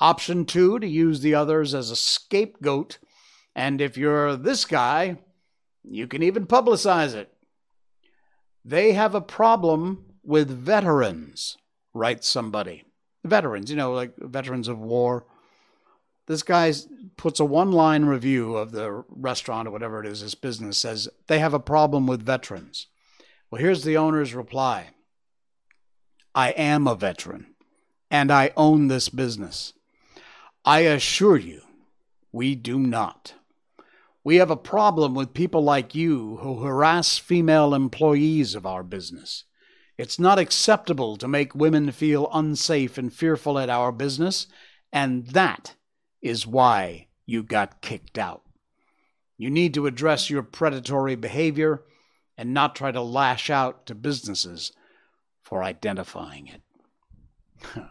Option 0.00 0.44
two, 0.44 0.78
to 0.78 0.86
use 0.86 1.20
the 1.20 1.34
others 1.34 1.74
as 1.74 1.90
a 1.90 1.96
scapegoat. 1.96 2.98
And 3.54 3.80
if 3.80 3.96
you're 3.96 4.36
this 4.36 4.64
guy, 4.64 5.18
you 5.82 6.06
can 6.06 6.22
even 6.22 6.46
publicize 6.46 7.14
it. 7.14 7.32
They 8.64 8.92
have 8.92 9.14
a 9.14 9.20
problem 9.20 10.04
with 10.22 10.50
veterans, 10.50 11.56
writes 11.94 12.28
somebody. 12.28 12.84
Veterans, 13.24 13.70
you 13.70 13.76
know, 13.76 13.92
like 13.92 14.16
veterans 14.16 14.68
of 14.68 14.78
war. 14.78 15.24
This 16.26 16.42
guy 16.42 16.72
puts 17.16 17.40
a 17.40 17.44
one 17.44 17.72
line 17.72 18.04
review 18.04 18.56
of 18.56 18.72
the 18.72 19.04
restaurant 19.08 19.66
or 19.66 19.72
whatever 19.72 20.00
it 20.00 20.06
is, 20.06 20.20
his 20.20 20.34
business 20.34 20.78
says 20.78 21.08
they 21.26 21.38
have 21.38 21.54
a 21.54 21.60
problem 21.60 22.06
with 22.06 22.24
veterans. 22.24 22.86
Well, 23.50 23.60
here's 23.60 23.84
the 23.84 23.96
owner's 23.96 24.34
reply 24.34 24.90
I 26.34 26.50
am 26.50 26.86
a 26.86 26.94
veteran 26.94 27.54
and 28.10 28.30
I 28.30 28.52
own 28.56 28.88
this 28.88 29.08
business. 29.08 29.72
I 30.64 30.80
assure 30.80 31.36
you, 31.36 31.62
we 32.32 32.54
do 32.54 32.78
not. 32.78 33.34
We 34.22 34.36
have 34.36 34.50
a 34.50 34.56
problem 34.56 35.14
with 35.14 35.32
people 35.32 35.62
like 35.62 35.94
you 35.94 36.36
who 36.42 36.60
harass 36.60 37.18
female 37.18 37.74
employees 37.74 38.54
of 38.54 38.66
our 38.66 38.82
business. 38.82 39.44
It's 40.00 40.18
not 40.18 40.38
acceptable 40.38 41.18
to 41.18 41.28
make 41.28 41.54
women 41.54 41.92
feel 41.92 42.30
unsafe 42.32 42.96
and 42.96 43.12
fearful 43.12 43.58
at 43.58 43.68
our 43.68 43.92
business, 43.92 44.46
and 44.90 45.26
that 45.26 45.74
is 46.22 46.46
why 46.46 47.08
you 47.26 47.42
got 47.42 47.82
kicked 47.82 48.16
out. 48.16 48.40
You 49.36 49.50
need 49.50 49.74
to 49.74 49.86
address 49.86 50.30
your 50.30 50.42
predatory 50.42 51.16
behavior 51.16 51.82
and 52.38 52.54
not 52.54 52.74
try 52.74 52.90
to 52.90 53.02
lash 53.02 53.50
out 53.50 53.84
to 53.86 53.94
businesses 53.94 54.72
for 55.42 55.62
identifying 55.62 56.46
it. 56.48 56.62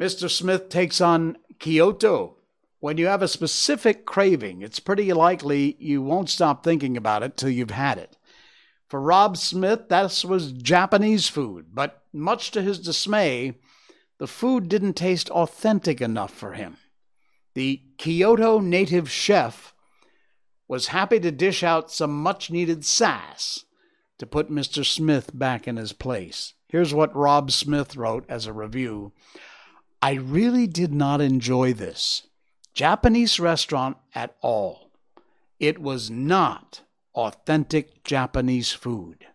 Mr. 0.00 0.30
Smith 0.30 0.70
takes 0.70 1.02
on 1.02 1.36
Kyoto. 1.58 2.38
When 2.78 2.96
you 2.96 3.08
have 3.08 3.20
a 3.20 3.28
specific 3.28 4.06
craving, 4.06 4.62
it's 4.62 4.80
pretty 4.80 5.12
likely 5.12 5.76
you 5.78 6.00
won't 6.00 6.30
stop 6.30 6.64
thinking 6.64 6.96
about 6.96 7.22
it 7.22 7.36
till 7.36 7.50
you've 7.50 7.72
had 7.72 7.98
it. 7.98 8.16
For 8.90 9.00
Rob 9.00 9.36
Smith, 9.36 9.88
that 9.88 10.24
was 10.26 10.50
Japanese 10.50 11.28
food, 11.28 11.66
but 11.72 12.02
much 12.12 12.50
to 12.50 12.60
his 12.60 12.80
dismay, 12.80 13.54
the 14.18 14.26
food 14.26 14.68
didn't 14.68 14.94
taste 14.94 15.30
authentic 15.30 16.00
enough 16.00 16.32
for 16.34 16.54
him. 16.54 16.76
The 17.54 17.82
Kyoto 17.98 18.58
native 18.58 19.08
chef 19.08 19.74
was 20.66 20.88
happy 20.88 21.20
to 21.20 21.30
dish 21.30 21.62
out 21.62 21.92
some 21.92 22.20
much 22.20 22.50
needed 22.50 22.84
sass 22.84 23.64
to 24.18 24.26
put 24.26 24.50
Mr. 24.50 24.84
Smith 24.84 25.30
back 25.32 25.68
in 25.68 25.76
his 25.76 25.92
place. 25.92 26.54
Here's 26.68 26.92
what 26.92 27.14
Rob 27.14 27.52
Smith 27.52 27.94
wrote 27.94 28.24
as 28.28 28.46
a 28.46 28.52
review 28.52 29.12
I 30.02 30.14
really 30.14 30.66
did 30.66 30.92
not 30.92 31.20
enjoy 31.20 31.74
this 31.74 32.26
Japanese 32.74 33.38
restaurant 33.38 33.98
at 34.16 34.34
all. 34.40 34.90
It 35.60 35.80
was 35.80 36.10
not 36.10 36.82
authentic 37.14 38.04
Japanese 38.04 38.72
food. 38.72 39.26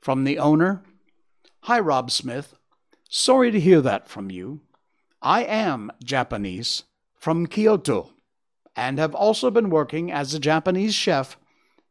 From 0.00 0.24
the 0.24 0.38
owner 0.38 0.82
Hi, 1.62 1.80
Rob 1.80 2.10
Smith. 2.10 2.54
Sorry 3.08 3.50
to 3.50 3.58
hear 3.58 3.80
that 3.80 4.08
from 4.08 4.30
you. 4.30 4.60
I 5.20 5.42
am 5.42 5.90
Japanese 6.04 6.84
from 7.14 7.46
Kyoto 7.46 8.10
and 8.76 8.98
have 8.98 9.14
also 9.14 9.50
been 9.50 9.70
working 9.70 10.12
as 10.12 10.32
a 10.32 10.38
Japanese 10.38 10.94
chef 10.94 11.36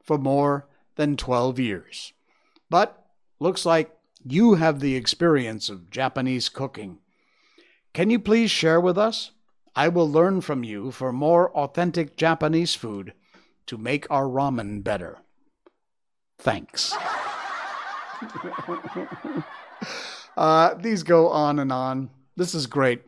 for 0.02 0.18
more 0.18 0.68
than 0.96 1.18
12 1.18 1.60
years. 1.60 2.14
But 2.70 3.06
looks 3.40 3.66
like 3.66 3.92
you 4.24 4.54
have 4.54 4.80
the 4.80 4.96
experience 4.96 5.70
of 5.70 5.90
Japanese 5.90 6.48
cooking 6.48 7.00
can 7.96 8.10
you 8.10 8.20
please 8.20 8.52
share 8.52 8.82
with 8.82 8.98
us? 8.98 9.32
I 9.74 9.88
will 9.88 10.12
learn 10.12 10.42
from 10.42 10.66
you 10.66 10.92
for 10.92 11.14
more 11.14 11.50
authentic 11.52 12.18
Japanese 12.18 12.76
food 12.76 13.14
to 13.68 13.78
make 13.78 14.10
our 14.10 14.26
ramen 14.26 14.84
better. 14.84 15.20
Thanks. 16.38 16.94
uh, 20.38 20.74
these 20.76 21.04
go 21.04 21.30
on 21.30 21.60
and 21.60 21.72
on. 21.72 22.10
This 22.36 22.54
is 22.54 22.68
great. 22.68 23.02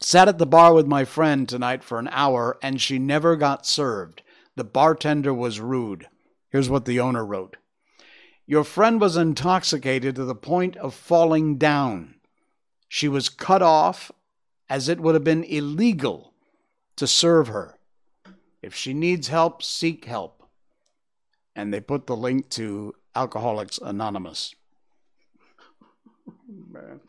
Sat 0.00 0.28
at 0.28 0.38
the 0.38 0.46
bar 0.46 0.74
with 0.74 0.86
my 0.86 1.04
friend 1.04 1.48
tonight 1.48 1.84
for 1.84 1.98
an 1.98 2.08
hour 2.10 2.58
and 2.62 2.80
she 2.80 2.98
never 2.98 3.36
got 3.36 3.66
served. 3.66 4.22
The 4.56 4.64
bartender 4.64 5.32
was 5.32 5.60
rude. 5.60 6.08
Here's 6.50 6.68
what 6.68 6.84
the 6.84 7.00
owner 7.00 7.24
wrote 7.24 7.56
Your 8.46 8.64
friend 8.64 9.00
was 9.00 9.16
intoxicated 9.16 10.16
to 10.16 10.24
the 10.24 10.34
point 10.34 10.76
of 10.76 10.94
falling 10.94 11.56
down. 11.56 12.16
She 12.88 13.08
was 13.08 13.28
cut 13.28 13.62
off 13.62 14.12
as 14.68 14.88
it 14.88 15.00
would 15.00 15.14
have 15.14 15.24
been 15.24 15.44
illegal 15.44 16.34
to 16.96 17.06
serve 17.06 17.48
her. 17.48 17.78
If 18.62 18.74
she 18.74 18.94
needs 18.94 19.28
help, 19.28 19.62
seek 19.62 20.04
help. 20.04 20.44
And 21.54 21.74
they 21.74 21.80
put 21.80 22.06
the 22.06 22.16
link 22.16 22.48
to 22.50 22.94
Alcoholics 23.14 23.78
Anonymous. 23.78 24.54
Man. 26.70 27.00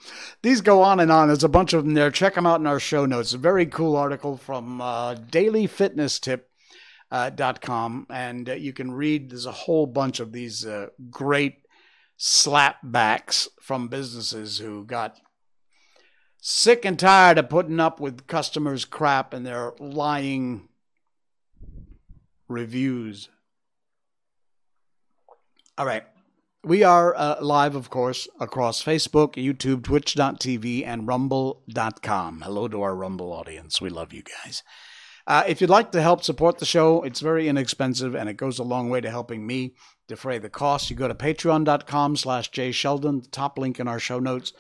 These 0.41 0.61
go 0.61 0.81
on 0.81 0.99
and 0.99 1.11
on. 1.11 1.27
There's 1.27 1.43
a 1.43 1.49
bunch 1.49 1.73
of 1.73 1.83
them 1.83 1.93
there. 1.93 2.11
Check 2.11 2.35
them 2.35 2.45
out 2.45 2.59
in 2.59 2.67
our 2.67 2.79
show 2.79 3.05
notes. 3.05 3.33
A 3.33 3.37
very 3.37 3.65
cool 3.65 3.95
article 3.95 4.37
from 4.37 4.81
uh, 4.81 5.15
dailyfitnesstip.com. 5.15 8.07
Uh, 8.09 8.13
and 8.13 8.49
uh, 8.49 8.53
you 8.53 8.73
can 8.73 8.91
read, 8.91 9.29
there's 9.29 9.45
a 9.45 9.51
whole 9.51 9.85
bunch 9.85 10.19
of 10.19 10.31
these 10.31 10.65
uh, 10.65 10.87
great 11.09 11.59
slapbacks 12.17 13.47
from 13.61 13.87
businesses 13.87 14.57
who 14.57 14.85
got 14.85 15.19
sick 16.41 16.83
and 16.83 16.99
tired 16.99 17.37
of 17.37 17.49
putting 17.49 17.79
up 17.79 17.99
with 17.99 18.27
customers' 18.27 18.85
crap 18.85 19.33
and 19.33 19.45
their 19.45 19.73
lying 19.79 20.67
reviews. 22.47 23.29
All 25.77 25.85
right. 25.85 26.03
We 26.65 26.83
are 26.83 27.13
uh, 27.15 27.41
live, 27.41 27.75
of 27.75 27.89
course, 27.89 28.27
across 28.39 28.81
Facebook, 28.81 29.33
YouTube, 29.33 29.83
Twitch.tv, 29.83 30.85
and 30.87 31.05
Rumble.com. 31.07 32.41
Hello 32.41 32.69
to 32.69 32.81
our 32.81 32.95
Rumble 32.95 33.33
audience. 33.33 33.81
We 33.81 33.89
love 33.89 34.13
you 34.13 34.23
guys. 34.23 34.63
Uh, 35.27 35.43
if 35.47 35.59
you'd 35.59 35.69
like 35.69 35.91
to 35.91 36.01
help 36.01 36.23
support 36.23 36.59
the 36.59 36.65
show, 36.65 37.03
it's 37.03 37.19
very 37.19 37.49
inexpensive 37.49 38.15
and 38.15 38.29
it 38.29 38.37
goes 38.37 38.59
a 38.59 38.63
long 38.63 38.89
way 38.89 39.01
to 39.01 39.09
helping 39.09 39.45
me 39.45 39.75
defray 40.07 40.37
the 40.37 40.49
cost. 40.49 40.89
You 40.89 40.95
go 40.95 41.07
to 41.07 41.15
patreon.com 41.15 42.15
slash 42.15 42.51
jsheldon, 42.51 43.23
the 43.23 43.29
top 43.29 43.57
link 43.57 43.79
in 43.79 43.87
our 43.87 43.99
show 43.99 44.19
notes 44.19 44.53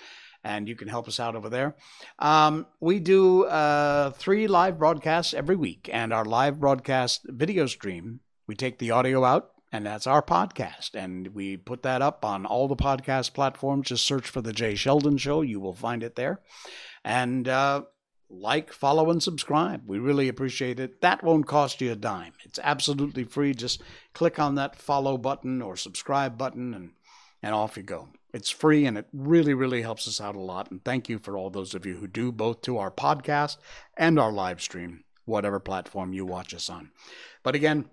and 0.43 0.67
you 0.67 0.75
can 0.75 0.87
help 0.87 1.07
us 1.07 1.19
out 1.19 1.35
over 1.35 1.49
there. 1.49 1.75
Um, 2.19 2.65
we 2.79 2.99
do 2.99 3.45
uh, 3.45 4.11
three 4.11 4.47
live 4.47 4.77
broadcasts 4.77 5.33
every 5.33 5.55
week, 5.55 5.89
and 5.91 6.11
our 6.11 6.25
live 6.25 6.59
broadcast 6.59 7.21
video 7.25 7.65
stream, 7.65 8.19
we 8.47 8.55
take 8.55 8.79
the 8.79 8.91
audio 8.91 9.23
out, 9.23 9.51
and 9.71 9.85
that's 9.85 10.05
our 10.05 10.21
podcast. 10.21 10.95
And 10.95 11.29
we 11.29 11.57
put 11.57 11.83
that 11.83 12.01
up 12.01 12.25
on 12.25 12.45
all 12.45 12.67
the 12.67 12.75
podcast 12.75 13.33
platforms. 13.33 13.87
Just 13.87 14.05
search 14.05 14.27
for 14.27 14.41
The 14.41 14.53
Jay 14.53 14.75
Sheldon 14.75 15.17
Show, 15.17 15.41
you 15.41 15.59
will 15.59 15.73
find 15.73 16.03
it 16.03 16.15
there. 16.15 16.41
And 17.03 17.47
uh, 17.47 17.83
like, 18.29 18.73
follow, 18.73 19.09
and 19.09 19.21
subscribe. 19.21 19.83
We 19.87 19.99
really 19.99 20.27
appreciate 20.27 20.79
it. 20.79 21.01
That 21.01 21.23
won't 21.23 21.47
cost 21.47 21.81
you 21.81 21.91
a 21.91 21.95
dime. 21.95 22.33
It's 22.43 22.59
absolutely 22.61 23.23
free. 23.23 23.53
Just 23.53 23.81
click 24.13 24.39
on 24.39 24.55
that 24.55 24.75
follow 24.75 25.17
button 25.17 25.61
or 25.61 25.75
subscribe 25.75 26.37
button, 26.37 26.73
and, 26.73 26.91
and 27.41 27.55
off 27.55 27.77
you 27.77 27.83
go. 27.83 28.09
It's 28.33 28.49
free 28.49 28.85
and 28.85 28.97
it 28.97 29.07
really, 29.13 29.53
really 29.53 29.83
helps 29.83 30.07
us 30.07 30.19
out 30.19 30.35
a 30.35 30.41
lot. 30.41 30.71
And 30.71 30.83
thank 30.83 31.07
you 31.07 31.19
for 31.19 31.37
all 31.37 31.49
those 31.49 31.75
of 31.75 31.85
you 31.85 31.97
who 31.97 32.07
do, 32.07 32.31
both 32.31 32.61
to 32.63 32.77
our 32.79 32.89
podcast 32.89 33.57
and 33.95 34.19
our 34.19 34.31
live 34.31 34.61
stream, 34.61 35.03
whatever 35.25 35.59
platform 35.59 36.13
you 36.13 36.25
watch 36.25 36.53
us 36.53 36.69
on. 36.69 36.89
But 37.43 37.53
again, 37.53 37.85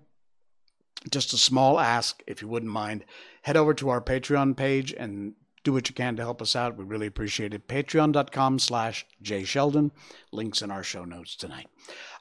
just 1.09 1.33
a 1.33 1.37
small 1.37 1.79
ask, 1.79 2.23
if 2.27 2.41
you 2.41 2.47
wouldn't 2.47 2.71
mind, 2.71 3.05
head 3.43 3.57
over 3.57 3.73
to 3.75 3.89
our 3.89 4.01
Patreon 4.01 4.57
page 4.57 4.93
and 4.93 5.33
do 5.63 5.73
what 5.73 5.89
you 5.89 5.95
can 5.95 6.15
to 6.15 6.23
help 6.23 6.41
us 6.41 6.55
out. 6.55 6.77
We 6.77 6.83
really 6.83 7.07
appreciate 7.07 7.53
it. 7.53 7.67
Patreon.com 7.67 8.59
slash 8.59 9.05
Jay 9.21 9.43
Sheldon. 9.43 9.91
Links 10.31 10.61
in 10.61 10.71
our 10.71 10.83
show 10.83 11.05
notes 11.05 11.35
tonight. 11.35 11.67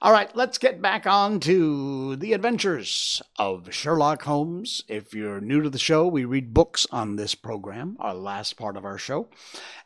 All 0.02 0.12
right, 0.12 0.34
let's 0.34 0.58
get 0.58 0.82
back 0.82 1.06
on 1.06 1.40
to 1.40 2.16
the 2.16 2.32
adventures 2.32 3.22
of 3.38 3.72
Sherlock 3.72 4.22
Holmes. 4.22 4.82
If 4.88 5.14
you're 5.14 5.40
new 5.40 5.62
to 5.62 5.70
the 5.70 5.78
show, 5.78 6.06
we 6.06 6.24
read 6.24 6.54
books 6.54 6.86
on 6.90 7.16
this 7.16 7.34
program, 7.34 7.96
our 8.00 8.14
last 8.14 8.56
part 8.56 8.76
of 8.76 8.84
our 8.84 8.98
show. 8.98 9.28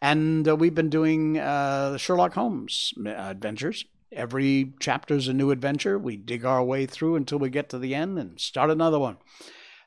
And 0.01 0.49
uh, 0.49 0.57
we've 0.57 0.75
been 0.75 0.91
doing 0.91 1.39
uh, 1.39 1.97
Sherlock 1.97 2.35
Holmes 2.35 2.95
uh, 3.05 3.11
adventures. 3.11 3.85
Every 4.13 4.75
chapter 4.79 5.15
is 5.15 5.27
a 5.27 5.35
new 5.35 5.51
adventure. 5.51 5.99
We 5.99 6.17
dig 6.17 6.45
our 6.45 6.63
way 6.63 6.87
through 6.87 7.17
until 7.17 7.39
we 7.39 7.51
get 7.51 7.69
to 7.71 7.79
the 7.79 7.95
end 7.95 8.19
and 8.19 8.39
start 8.41 8.71
another 8.71 8.99
one. 8.99 9.17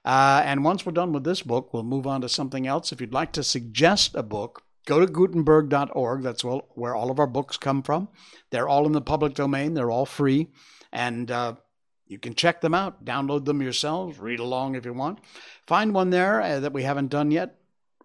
Uh, 0.07 0.41
and 0.45 0.63
once 0.63 0.85
we're 0.85 0.93
done 0.93 1.11
with 1.11 1.25
this 1.25 1.41
book, 1.41 1.73
we'll 1.73 1.83
move 1.83 2.07
on 2.07 2.21
to 2.21 2.29
something 2.29 2.65
else. 2.65 2.93
If 2.93 3.01
you'd 3.01 3.11
like 3.11 3.33
to 3.33 3.43
suggest 3.43 4.15
a 4.15 4.23
book, 4.23 4.63
go 4.85 5.01
to 5.01 5.05
Gutenberg.org. 5.05 6.23
That's 6.23 6.45
where 6.45 6.95
all 6.95 7.11
of 7.11 7.19
our 7.19 7.27
books 7.27 7.57
come 7.57 7.83
from. 7.83 8.07
They're 8.49 8.69
all 8.69 8.85
in 8.85 8.93
the 8.93 9.01
public 9.01 9.33
domain, 9.33 9.73
they're 9.73 9.91
all 9.91 10.05
free. 10.05 10.47
And 10.93 11.29
uh, 11.29 11.55
You 12.07 12.19
can 12.19 12.35
check 12.35 12.61
them 12.61 12.73
out, 12.73 13.03
download 13.03 13.43
them 13.43 13.61
yourselves, 13.61 14.17
read 14.17 14.39
along 14.39 14.75
if 14.75 14.85
you 14.85 14.93
want. 14.93 15.19
Find 15.65 15.93
one 15.93 16.09
there 16.09 16.41
uh, 16.41 16.61
that 16.61 16.71
we 16.71 16.83
haven't 16.83 17.09
done 17.09 17.29
yet. 17.31 17.55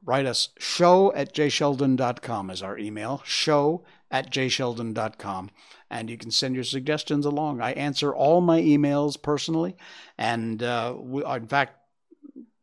Write 0.05 0.27
us 0.27 0.49
show 0.59 1.15
at 1.15 1.33
jsheldon.com 1.33 2.51
is 2.51 2.63
our 2.63 2.77
email, 2.77 3.23
show 3.25 3.85
at 4.11 4.33
jsheldon.com. 4.33 5.51
And 5.89 6.11
you 6.11 6.19
can 6.19 6.33
send 6.33 6.57
your 6.57 6.65
suggestions 6.65 7.25
along. 7.25 7.61
I 7.61 7.73
answer 7.73 8.13
all 8.13 8.41
my 8.41 8.61
emails 8.61 9.23
personally. 9.23 9.77
And 10.19 10.61
uh, 10.65 10.97
we, 10.99 11.25
in 11.25 11.47
fact, 11.47 11.77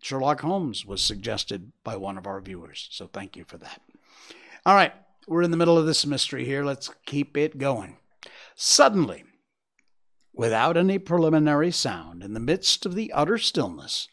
Sherlock 0.02 0.42
Holmes 0.42 0.86
was 0.86 1.02
suggested 1.02 1.72
by 1.84 1.98
one 1.98 2.18
of 2.18 2.26
our 2.26 2.42
viewers. 2.42 2.88
So 2.92 3.08
thank 3.08 3.36
you 3.36 3.44
for 3.44 3.58
that. 3.58 3.82
All 4.66 4.76
right, 4.76 4.94
we're 5.28 5.44
in 5.44 5.52
the 5.52 5.58
middle 5.58 5.78
of 5.78 5.86
this 5.86 6.06
mystery 6.06 6.46
here. 6.46 6.64
Let's 6.64 6.90
keep 7.06 7.38
it 7.38 7.58
going. 7.58 7.98
Suddenly, 8.56 9.26
without 10.34 10.78
any 10.78 11.00
preliminary 11.00 11.72
sound, 11.72 12.24
in 12.24 12.34
the 12.34 12.40
midst 12.40 12.86
of 12.86 12.96
the 12.96 13.12
utter 13.14 13.38
stillness, 13.38 14.08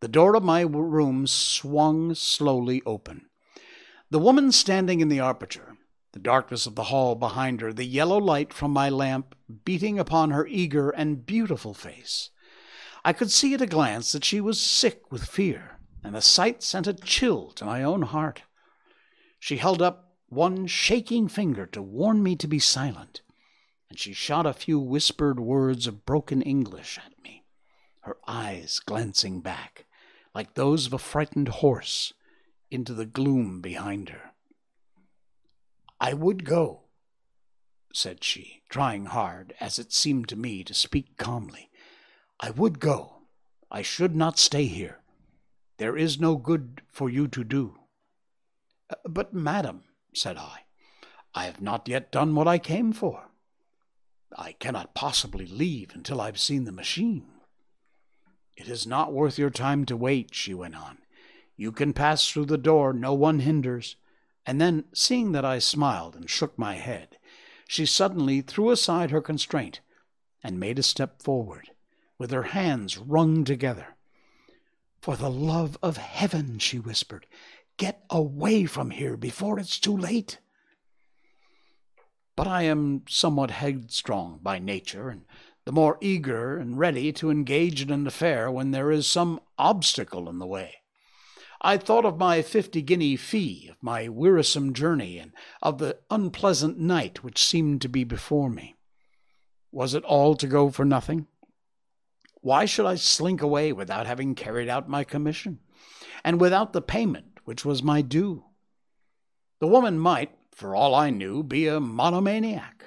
the 0.00 0.08
door 0.08 0.36
of 0.36 0.44
my 0.44 0.62
room 0.62 1.26
swung 1.26 2.14
slowly 2.14 2.82
open. 2.86 3.26
The 4.10 4.18
woman 4.18 4.52
standing 4.52 5.00
in 5.00 5.08
the 5.08 5.20
aperture, 5.20 5.76
the 6.12 6.18
darkness 6.18 6.66
of 6.66 6.74
the 6.74 6.84
hall 6.84 7.14
behind 7.14 7.60
her, 7.60 7.72
the 7.72 7.84
yellow 7.84 8.18
light 8.18 8.52
from 8.52 8.70
my 8.70 8.88
lamp 8.88 9.34
beating 9.64 9.98
upon 9.98 10.30
her 10.30 10.46
eager 10.46 10.90
and 10.90 11.26
beautiful 11.26 11.74
face, 11.74 12.30
I 13.04 13.12
could 13.12 13.30
see 13.30 13.54
at 13.54 13.62
a 13.62 13.66
glance 13.66 14.12
that 14.12 14.24
she 14.24 14.40
was 14.40 14.60
sick 14.60 15.10
with 15.10 15.24
fear, 15.24 15.78
and 16.02 16.14
the 16.14 16.20
sight 16.20 16.62
sent 16.62 16.86
a 16.86 16.94
chill 16.94 17.50
to 17.52 17.64
my 17.64 17.82
own 17.82 18.02
heart. 18.02 18.42
She 19.38 19.58
held 19.58 19.80
up 19.80 20.12
one 20.28 20.66
shaking 20.66 21.28
finger 21.28 21.66
to 21.66 21.80
warn 21.80 22.22
me 22.22 22.36
to 22.36 22.48
be 22.48 22.58
silent, 22.58 23.22
and 23.88 23.98
she 23.98 24.12
shot 24.12 24.46
a 24.46 24.52
few 24.52 24.78
whispered 24.78 25.40
words 25.40 25.86
of 25.86 26.04
broken 26.04 26.42
English 26.42 26.98
at 26.98 27.12
me, 27.22 27.44
her 28.00 28.18
eyes 28.26 28.80
glancing 28.84 29.40
back, 29.40 29.86
like 30.34 30.54
those 30.54 30.86
of 30.86 30.92
a 30.92 30.98
frightened 30.98 31.48
horse, 31.48 32.12
into 32.70 32.92
the 32.92 33.06
gloom 33.06 33.60
behind 33.60 34.10
her. 34.10 34.32
I 36.00 36.12
would 36.12 36.44
go, 36.44 36.82
said 37.92 38.22
she, 38.22 38.62
trying 38.68 39.06
hard, 39.06 39.54
as 39.58 39.78
it 39.78 39.92
seemed 39.92 40.28
to 40.28 40.36
me, 40.36 40.62
to 40.64 40.74
speak 40.74 41.16
calmly. 41.16 41.67
I 42.40 42.50
would 42.50 42.78
go. 42.78 43.22
I 43.70 43.82
should 43.82 44.14
not 44.14 44.38
stay 44.38 44.66
here. 44.66 45.00
There 45.78 45.96
is 45.96 46.20
no 46.20 46.36
good 46.36 46.82
for 46.88 47.10
you 47.10 47.26
to 47.28 47.42
do. 47.42 47.78
Uh, 48.88 48.94
but, 49.04 49.34
madam, 49.34 49.82
said 50.14 50.36
I, 50.36 50.60
I 51.34 51.44
have 51.44 51.60
not 51.60 51.88
yet 51.88 52.12
done 52.12 52.34
what 52.34 52.48
I 52.48 52.58
came 52.58 52.92
for. 52.92 53.30
I 54.36 54.52
cannot 54.52 54.94
possibly 54.94 55.46
leave 55.46 55.94
until 55.94 56.20
I've 56.20 56.38
seen 56.38 56.64
the 56.64 56.72
machine. 56.72 57.26
It 58.56 58.68
is 58.68 58.86
not 58.86 59.12
worth 59.12 59.38
your 59.38 59.50
time 59.50 59.84
to 59.86 59.96
wait, 59.96 60.34
she 60.34 60.54
went 60.54 60.76
on. 60.76 60.98
You 61.56 61.72
can 61.72 61.92
pass 61.92 62.28
through 62.28 62.46
the 62.46 62.58
door, 62.58 62.92
no 62.92 63.14
one 63.14 63.40
hinders. 63.40 63.96
And 64.46 64.60
then, 64.60 64.84
seeing 64.94 65.32
that 65.32 65.44
I 65.44 65.58
smiled 65.58 66.14
and 66.14 66.30
shook 66.30 66.56
my 66.56 66.74
head, 66.74 67.18
she 67.66 67.84
suddenly 67.84 68.40
threw 68.42 68.70
aside 68.70 69.10
her 69.10 69.20
constraint 69.20 69.80
and 70.42 70.60
made 70.60 70.78
a 70.78 70.84
step 70.84 71.20
forward 71.20 71.70
with 72.18 72.30
her 72.30 72.42
hands 72.42 72.98
wrung 72.98 73.44
together. 73.44 73.96
For 75.00 75.16
the 75.16 75.30
love 75.30 75.78
of 75.82 75.96
heaven, 75.96 76.58
she 76.58 76.78
whispered, 76.78 77.26
get 77.76 78.04
away 78.10 78.64
from 78.64 78.90
here 78.90 79.16
before 79.16 79.58
it's 79.58 79.78
too 79.78 79.96
late. 79.96 80.38
But 82.34 82.46
I 82.46 82.62
am 82.62 83.02
somewhat 83.08 83.50
headstrong 83.50 84.40
by 84.42 84.58
nature, 84.58 85.08
and 85.08 85.24
the 85.64 85.72
more 85.72 85.98
eager 86.00 86.56
and 86.56 86.78
ready 86.78 87.12
to 87.12 87.30
engage 87.30 87.82
in 87.82 87.90
an 87.90 88.06
affair 88.06 88.50
when 88.50 88.70
there 88.70 88.90
is 88.90 89.06
some 89.06 89.40
obstacle 89.58 90.28
in 90.28 90.38
the 90.38 90.46
way. 90.46 90.74
I 91.60 91.76
thought 91.76 92.04
of 92.04 92.18
my 92.18 92.42
fifty 92.42 92.82
guinea 92.82 93.16
fee, 93.16 93.68
of 93.70 93.76
my 93.82 94.08
wearisome 94.08 94.72
journey, 94.72 95.18
and 95.18 95.32
of 95.60 95.78
the 95.78 95.98
unpleasant 96.10 96.78
night 96.78 97.24
which 97.24 97.44
seemed 97.44 97.82
to 97.82 97.88
be 97.88 98.04
before 98.04 98.48
me. 98.48 98.76
Was 99.72 99.94
it 99.94 100.04
all 100.04 100.36
to 100.36 100.46
go 100.46 100.70
for 100.70 100.84
nothing? 100.84 101.26
Why 102.48 102.64
should 102.64 102.86
I 102.86 102.94
slink 102.94 103.42
away 103.42 103.74
without 103.74 104.06
having 104.06 104.34
carried 104.34 104.70
out 104.70 104.88
my 104.88 105.04
commission, 105.04 105.58
and 106.24 106.40
without 106.40 106.72
the 106.72 106.80
payment 106.80 107.40
which 107.44 107.62
was 107.62 107.82
my 107.82 108.00
due? 108.00 108.46
The 109.60 109.66
woman 109.66 109.98
might, 109.98 110.30
for 110.52 110.74
all 110.74 110.94
I 110.94 111.10
knew, 111.10 111.42
be 111.42 111.66
a 111.66 111.78
monomaniac, 111.78 112.84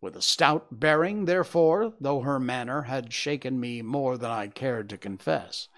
with 0.00 0.16
a 0.16 0.20
stout 0.20 0.80
bearing, 0.80 1.26
therefore, 1.26 1.94
though 2.00 2.22
her 2.22 2.40
manner 2.40 2.82
had 2.82 3.12
shaken 3.12 3.60
me 3.60 3.80
more 3.80 4.18
than 4.18 4.32
I 4.32 4.48
cared 4.48 4.90
to 4.90 4.98
confess, 4.98 5.68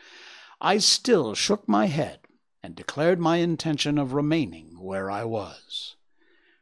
I 0.58 0.78
still 0.78 1.34
shook 1.34 1.68
my 1.68 1.84
head 1.84 2.20
and 2.62 2.74
declared 2.74 3.20
my 3.20 3.36
intention 3.36 3.98
of 3.98 4.14
remaining 4.14 4.80
where 4.80 5.10
I 5.10 5.24
was. 5.24 5.96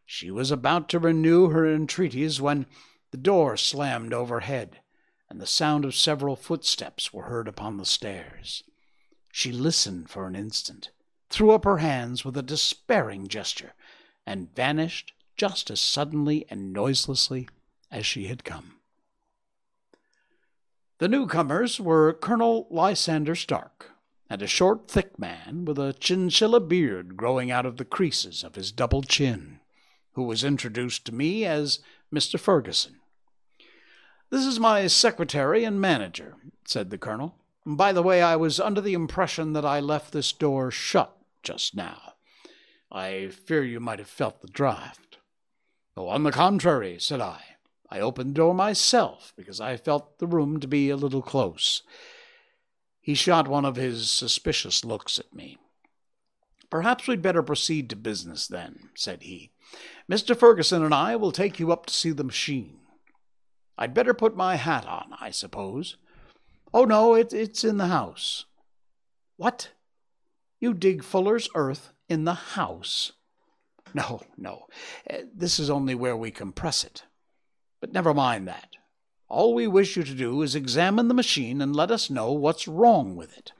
She 0.05 0.33
was 0.33 0.50
about 0.50 0.88
to 0.88 0.98
renew 0.98 1.50
her 1.50 1.64
entreaties 1.64 2.40
when 2.40 2.66
the 3.12 3.18
door 3.18 3.57
slammed 3.57 4.12
overhead 4.12 4.81
and 5.28 5.40
the 5.40 5.46
sound 5.46 5.84
of 5.84 5.94
several 5.94 6.36
footsteps 6.36 7.12
were 7.12 7.24
heard 7.24 7.48
upon 7.48 7.76
the 7.76 7.84
stairs. 7.84 8.62
She 9.32 9.52
listened 9.52 10.08
for 10.08 10.26
an 10.26 10.36
instant, 10.36 10.90
threw 11.28 11.50
up 11.50 11.64
her 11.64 11.78
hands 11.78 12.24
with 12.24 12.36
a 12.36 12.42
despairing 12.42 13.28
gesture, 13.28 13.74
and 14.26 14.54
vanished 14.54 15.12
just 15.36 15.70
as 15.70 15.80
suddenly 15.80 16.46
and 16.48 16.72
noiselessly 16.72 17.48
as 17.90 18.06
she 18.06 18.26
had 18.26 18.44
come. 18.44 18.76
The 20.98 21.08
newcomers 21.08 21.78
were 21.78 22.14
Colonel 22.14 22.66
Lysander 22.70 23.34
Stark, 23.34 23.90
and 24.30 24.40
a 24.40 24.46
short, 24.46 24.90
thick 24.90 25.18
man 25.18 25.64
with 25.64 25.78
a 25.78 25.92
chinchilla 25.92 26.60
beard 26.60 27.16
growing 27.16 27.50
out 27.50 27.66
of 27.66 27.76
the 27.76 27.84
creases 27.84 28.42
of 28.42 28.54
his 28.54 28.72
double 28.72 29.02
chin, 29.02 29.60
who 30.12 30.22
was 30.22 30.42
introduced 30.42 31.04
to 31.04 31.14
me 31.14 31.44
as 31.44 31.80
Mr. 32.12 32.40
Ferguson. 32.40 33.00
This 34.30 34.44
is 34.44 34.58
my 34.58 34.86
secretary 34.88 35.64
and 35.64 35.80
manager, 35.80 36.34
said 36.64 36.90
the 36.90 36.98
colonel. 36.98 37.36
By 37.64 37.92
the 37.92 38.02
way, 38.02 38.22
I 38.22 38.36
was 38.36 38.58
under 38.58 38.80
the 38.80 38.94
impression 38.94 39.52
that 39.52 39.64
I 39.64 39.80
left 39.80 40.12
this 40.12 40.32
door 40.32 40.70
shut 40.70 41.16
just 41.42 41.74
now. 41.76 42.14
I 42.90 43.28
fear 43.28 43.62
you 43.62 43.80
might 43.80 43.98
have 43.98 44.08
felt 44.08 44.40
the 44.40 44.48
draught. 44.48 45.18
Oh, 45.96 46.08
on 46.08 46.24
the 46.24 46.32
contrary, 46.32 46.98
said 46.98 47.20
I. 47.20 47.42
I 47.90 48.00
opened 48.00 48.30
the 48.30 48.38
door 48.38 48.54
myself 48.54 49.32
because 49.36 49.60
I 49.60 49.76
felt 49.76 50.18
the 50.18 50.26
room 50.26 50.60
to 50.60 50.68
be 50.68 50.90
a 50.90 50.96
little 50.96 51.22
close. 51.22 51.82
He 53.00 53.14
shot 53.14 53.46
one 53.46 53.64
of 53.64 53.76
his 53.76 54.10
suspicious 54.10 54.84
looks 54.84 55.18
at 55.20 55.32
me. 55.34 55.58
Perhaps 56.68 57.06
we'd 57.06 57.22
better 57.22 57.42
proceed 57.42 57.88
to 57.90 57.96
business 57.96 58.48
then, 58.48 58.90
said 58.96 59.22
he. 59.22 59.52
Mr. 60.10 60.36
Ferguson 60.36 60.84
and 60.84 60.92
I 60.92 61.14
will 61.14 61.30
take 61.30 61.60
you 61.60 61.70
up 61.70 61.86
to 61.86 61.94
see 61.94 62.10
the 62.10 62.24
machine. 62.24 62.78
I'd 63.78 63.94
better 63.94 64.14
put 64.14 64.36
my 64.36 64.56
hat 64.56 64.86
on, 64.86 65.12
I 65.20 65.30
suppose. 65.30 65.96
Oh, 66.72 66.84
no, 66.84 67.14
it, 67.14 67.32
it's 67.32 67.64
in 67.64 67.76
the 67.76 67.88
house. 67.88 68.46
What? 69.36 69.70
You 70.60 70.72
dig 70.74 71.04
Fuller's 71.04 71.48
earth 71.54 71.92
in 72.08 72.24
the 72.24 72.34
house? 72.34 73.12
No, 73.94 74.22
no. 74.36 74.66
Uh, 75.08 75.18
this 75.34 75.58
is 75.58 75.70
only 75.70 75.94
where 75.94 76.16
we 76.16 76.30
compress 76.30 76.84
it. 76.84 77.04
But 77.80 77.92
never 77.92 78.14
mind 78.14 78.48
that. 78.48 78.76
All 79.28 79.54
we 79.54 79.66
wish 79.66 79.96
you 79.96 80.04
to 80.04 80.14
do 80.14 80.42
is 80.42 80.54
examine 80.54 81.08
the 81.08 81.14
machine 81.14 81.60
and 81.60 81.74
let 81.74 81.90
us 81.90 82.10
know 82.10 82.32
what's 82.32 82.68
wrong 82.68 83.16
with 83.16 83.36
it. 83.36 83.52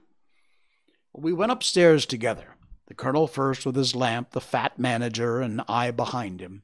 We 1.14 1.33
went 1.33 1.52
upstairs 1.52 2.07
together, 2.07 2.57
the 2.87 2.94
colonel 2.94 3.26
first 3.26 3.66
with 3.66 3.74
his 3.74 3.96
lamp, 3.96 4.31
the 4.31 4.40
fat 4.40 4.79
manager, 4.79 5.40
and 5.40 5.62
I 5.68 5.90
behind 5.90 6.40
him. 6.40 6.62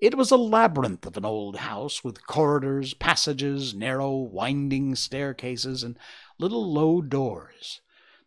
It 0.00 0.16
was 0.16 0.30
a 0.30 0.36
labyrinth 0.36 1.06
of 1.06 1.16
an 1.16 1.24
old 1.24 1.56
house 1.56 2.04
with 2.04 2.24
corridors, 2.24 2.94
passages, 2.94 3.74
narrow, 3.74 4.14
winding 4.14 4.94
staircases, 4.94 5.82
and 5.82 5.98
little 6.38 6.72
low 6.72 7.02
doors, 7.02 7.80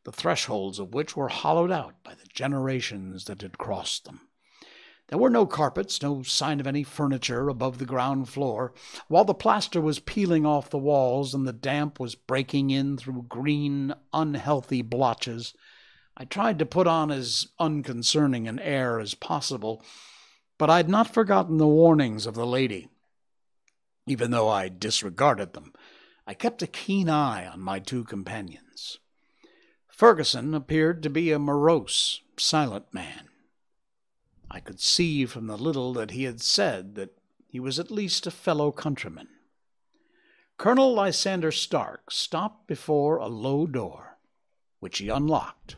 the 0.04 0.12
thresholds 0.12 0.80
of 0.80 0.94
which 0.94 1.16
were 1.16 1.30
hollowed 1.30 1.72
out 1.72 1.96
by 2.04 2.14
the 2.14 2.28
generations 2.34 3.24
that 3.26 3.42
had 3.42 3.58
crossed 3.58 4.04
them. 4.04 4.28
There 5.08 5.18
were 5.18 5.30
no 5.30 5.46
carpets, 5.46 6.02
no 6.02 6.24
sign 6.24 6.60
of 6.60 6.68
any 6.68 6.84
furniture 6.84 7.48
above 7.48 7.78
the 7.78 7.86
ground 7.86 8.28
floor, 8.28 8.74
while 9.08 9.24
the 9.24 9.34
plaster 9.34 9.80
was 9.80 10.00
peeling 10.00 10.46
off 10.46 10.70
the 10.70 10.78
walls 10.78 11.34
and 11.34 11.48
the 11.48 11.54
damp 11.54 12.02
was 12.02 12.16
breaking 12.16 12.70
in 12.70 12.98
through 12.98 13.28
green, 13.30 13.94
unhealthy 14.12 14.82
blotches. 14.82 15.54
I 16.18 16.26
tried 16.26 16.60
to 16.60 16.66
put 16.66 16.88
on 16.88 17.12
as 17.12 17.48
unconcerning 17.60 18.50
an 18.50 18.60
air 18.60 19.00
as 19.00 19.14
possible 19.14 19.82
but 20.62 20.70
I 20.70 20.78
had 20.78 20.90
not 20.90 21.12
forgotten 21.12 21.58
the 21.58 21.66
warnings 21.66 22.28
of 22.28 22.36
the 22.36 22.46
lady. 22.46 22.88
Even 24.06 24.30
though 24.30 24.48
I 24.48 24.70
disregarded 24.70 25.54
them, 25.54 25.74
I 26.28 26.36
kept 26.36 26.62
a 26.62 26.68
keen 26.68 27.10
eye 27.10 27.48
on 27.48 27.60
my 27.60 27.80
two 27.80 28.04
companions. 28.04 29.00
Ferguson 29.88 30.54
appeared 30.54 31.02
to 31.02 31.10
be 31.10 31.32
a 31.32 31.40
morose, 31.40 32.22
silent 32.38 32.94
man. 32.94 33.28
I 34.52 34.60
could 34.60 34.80
see 34.80 35.26
from 35.26 35.48
the 35.48 35.58
little 35.58 35.94
that 35.94 36.12
he 36.12 36.26
had 36.26 36.42
said 36.42 36.94
that 36.94 37.18
he 37.48 37.60
was 37.60 37.80
at 37.80 37.90
least 37.90 38.28
a 38.28 38.30
fellow 38.32 38.72
countryman. 38.72 39.30
Colonel 40.60 40.94
Lysander 40.94 41.52
Stark 41.52 42.12
stopped 42.12 42.68
before 42.68 43.18
a 43.18 43.26
low 43.26 43.66
door, 43.66 44.20
which 44.80 45.00
he 45.00 45.10
unlocked. 45.10 45.78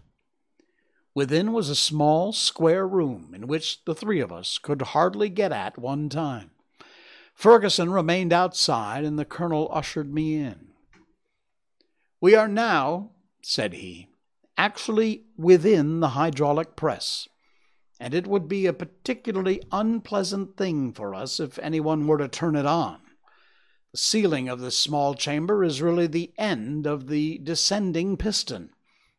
Within 1.15 1.53
was 1.53 1.69
a 1.69 1.75
small, 1.75 2.33
square 2.33 2.87
room 2.87 3.33
in 3.35 3.47
which 3.47 3.83
the 3.85 3.93
three 3.93 4.19
of 4.19 4.31
us 4.31 4.57
could 4.57 4.81
hardly 4.81 5.29
get 5.29 5.51
at 5.51 5.77
one 5.77 6.09
time. 6.09 6.51
Ferguson 7.35 7.91
remained 7.91 8.33
outside, 8.33 9.03
and 9.03 9.17
the 9.17 9.25
colonel 9.25 9.69
ushered 9.71 10.13
me 10.13 10.35
in. 10.35 10.69
We 12.21 12.35
are 12.35 12.47
now, 12.47 13.11
said 13.41 13.73
he, 13.73 14.07
actually 14.57 15.25
within 15.37 15.99
the 15.99 16.09
hydraulic 16.09 16.75
press, 16.75 17.27
and 17.99 18.13
it 18.13 18.27
would 18.27 18.47
be 18.47 18.65
a 18.65 18.73
particularly 18.73 19.61
unpleasant 19.71 20.57
thing 20.57 20.93
for 20.93 21.13
us 21.13 21.39
if 21.39 21.59
anyone 21.59 22.07
were 22.07 22.17
to 22.17 22.27
turn 22.27 22.55
it 22.55 22.65
on. 22.65 22.99
The 23.91 23.97
ceiling 23.97 24.49
of 24.49 24.59
this 24.59 24.77
small 24.77 25.13
chamber 25.13 25.63
is 25.63 25.81
really 25.81 26.07
the 26.07 26.33
end 26.37 26.87
of 26.87 27.07
the 27.07 27.37
descending 27.39 28.17
piston, 28.17 28.71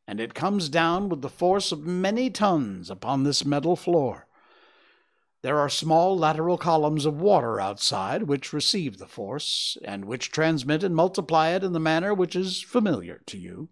and 0.07 0.21
it 0.21 0.35
comes 0.35 0.69
down 0.69 1.09
with 1.09 1.23
the 1.23 1.29
force 1.29 1.73
of 1.73 1.87
many 1.87 2.31
tons 2.31 2.91
upon 2.91 3.23
this 3.23 3.45
metal 3.45 3.77
floor. 3.77 4.27
There 5.43 5.59
are 5.59 5.69
small 5.69 6.17
lateral 6.17 6.57
columns 6.57 7.05
of 7.05 7.21
water 7.21 7.61
outside 7.61 8.23
which 8.23 8.55
receive 8.55 8.97
the 8.97 9.07
force, 9.07 9.77
and 9.85 10.07
which 10.07 10.31
transmit 10.31 10.83
and 10.83 10.97
multiply 10.97 11.51
it 11.51 11.63
in 11.63 11.73
the 11.73 11.81
manner 11.81 12.15
which 12.15 12.35
is 12.35 12.63
familiar 12.63 13.21
to 13.27 13.39
you. 13.39 13.69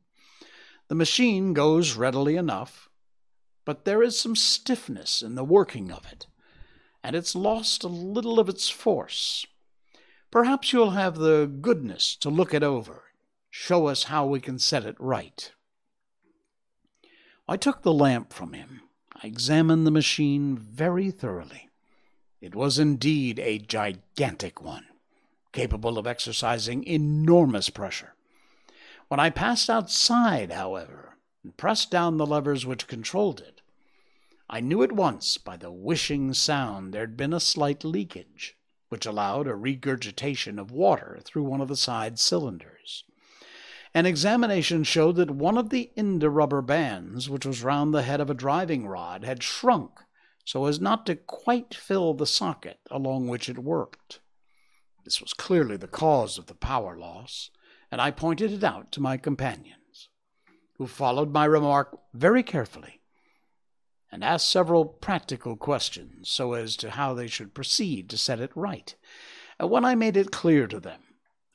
The 0.88 0.94
machine 0.94 1.54
goes 1.54 1.96
readily 1.96 2.36
enough, 2.36 2.90
but 3.64 3.84
there 3.86 4.02
is 4.02 4.20
some 4.20 4.36
stiffness 4.36 5.22
in 5.22 5.34
the 5.34 5.44
working 5.44 5.90
of 5.90 6.04
it, 6.12 6.26
and 7.02 7.16
it's 7.16 7.34
lost 7.34 7.84
a 7.84 7.88
little 7.88 8.38
of 8.38 8.50
its 8.50 8.68
force. 8.68 9.46
Perhaps 10.30 10.72
you'll 10.72 10.90
have 10.90 11.16
the 11.16 11.46
goodness 11.46 12.16
to 12.16 12.28
look 12.28 12.52
it 12.52 12.62
over, 12.62 13.04
show 13.50 13.86
us 13.86 14.04
how 14.04 14.26
we 14.26 14.40
can 14.40 14.58
set 14.58 14.84
it 14.84 14.96
right. 14.98 15.52
I 17.52 17.58
took 17.58 17.82
the 17.82 17.92
lamp 17.92 18.32
from 18.32 18.54
him. 18.54 18.80
I 19.14 19.26
examined 19.26 19.86
the 19.86 19.90
machine 19.90 20.56
very 20.56 21.10
thoroughly. 21.10 21.68
It 22.40 22.54
was 22.54 22.78
indeed 22.78 23.38
a 23.38 23.58
gigantic 23.58 24.62
one, 24.62 24.86
capable 25.52 25.98
of 25.98 26.06
exercising 26.06 26.82
enormous 26.84 27.68
pressure. 27.68 28.14
When 29.08 29.20
I 29.20 29.28
passed 29.28 29.68
outside, 29.68 30.50
however, 30.50 31.18
and 31.44 31.54
pressed 31.58 31.90
down 31.90 32.16
the 32.16 32.24
levers 32.24 32.64
which 32.64 32.86
controlled 32.86 33.40
it, 33.40 33.60
I 34.48 34.60
knew 34.60 34.82
at 34.82 34.92
once 34.92 35.36
by 35.36 35.58
the 35.58 35.70
whishing 35.70 36.32
sound 36.32 36.94
there 36.94 37.02
had 37.02 37.18
been 37.18 37.34
a 37.34 37.38
slight 37.38 37.84
leakage 37.84 38.56
which 38.88 39.04
allowed 39.04 39.46
a 39.46 39.54
regurgitation 39.54 40.58
of 40.58 40.70
water 40.70 41.20
through 41.22 41.42
one 41.42 41.60
of 41.60 41.68
the 41.68 41.76
side 41.76 42.18
cylinders. 42.18 43.04
An 43.94 44.06
examination 44.06 44.84
showed 44.84 45.16
that 45.16 45.30
one 45.30 45.58
of 45.58 45.70
the 45.70 45.90
india-rubber 45.96 46.62
bands, 46.62 47.28
which 47.28 47.44
was 47.44 47.62
round 47.62 47.92
the 47.92 48.02
head 48.02 48.20
of 48.20 48.30
a 48.30 48.34
driving 48.34 48.86
rod, 48.86 49.24
had 49.24 49.42
shrunk 49.42 50.00
so 50.44 50.66
as 50.66 50.80
not 50.80 51.06
to 51.06 51.16
quite 51.16 51.74
fill 51.74 52.14
the 52.14 52.26
socket 52.26 52.80
along 52.90 53.28
which 53.28 53.48
it 53.48 53.58
worked. 53.58 54.20
This 55.04 55.20
was 55.20 55.34
clearly 55.34 55.76
the 55.76 55.88
cause 55.88 56.38
of 56.38 56.46
the 56.46 56.54
power 56.54 56.96
loss, 56.96 57.50
and 57.90 58.00
I 58.00 58.10
pointed 58.10 58.52
it 58.52 58.64
out 58.64 58.92
to 58.92 59.00
my 59.00 59.16
companions, 59.16 60.08
who 60.78 60.86
followed 60.86 61.32
my 61.32 61.44
remark 61.44 61.98
very 62.12 62.42
carefully 62.42 63.00
and 64.10 64.22
asked 64.22 64.48
several 64.48 64.84
practical 64.84 65.56
questions 65.56 66.28
so 66.28 66.52
as 66.52 66.76
to 66.76 66.90
how 66.90 67.14
they 67.14 67.26
should 67.26 67.54
proceed 67.54 68.10
to 68.10 68.18
set 68.18 68.40
it 68.40 68.50
right. 68.54 68.94
And 69.58 69.70
when 69.70 69.84
I 69.84 69.94
made 69.94 70.16
it 70.16 70.30
clear 70.30 70.66
to 70.66 70.80
them, 70.80 71.00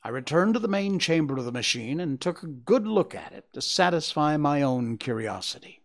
I 0.02 0.10
returned 0.10 0.54
to 0.54 0.60
the 0.60 0.68
main 0.68 0.98
chamber 0.98 1.36
of 1.36 1.44
the 1.44 1.52
machine 1.52 2.00
and 2.00 2.20
took 2.20 2.42
a 2.42 2.46
good 2.46 2.86
look 2.86 3.14
at 3.14 3.32
it 3.32 3.52
to 3.52 3.60
satisfy 3.60 4.36
my 4.36 4.62
own 4.62 4.96
curiosity. 4.96 5.82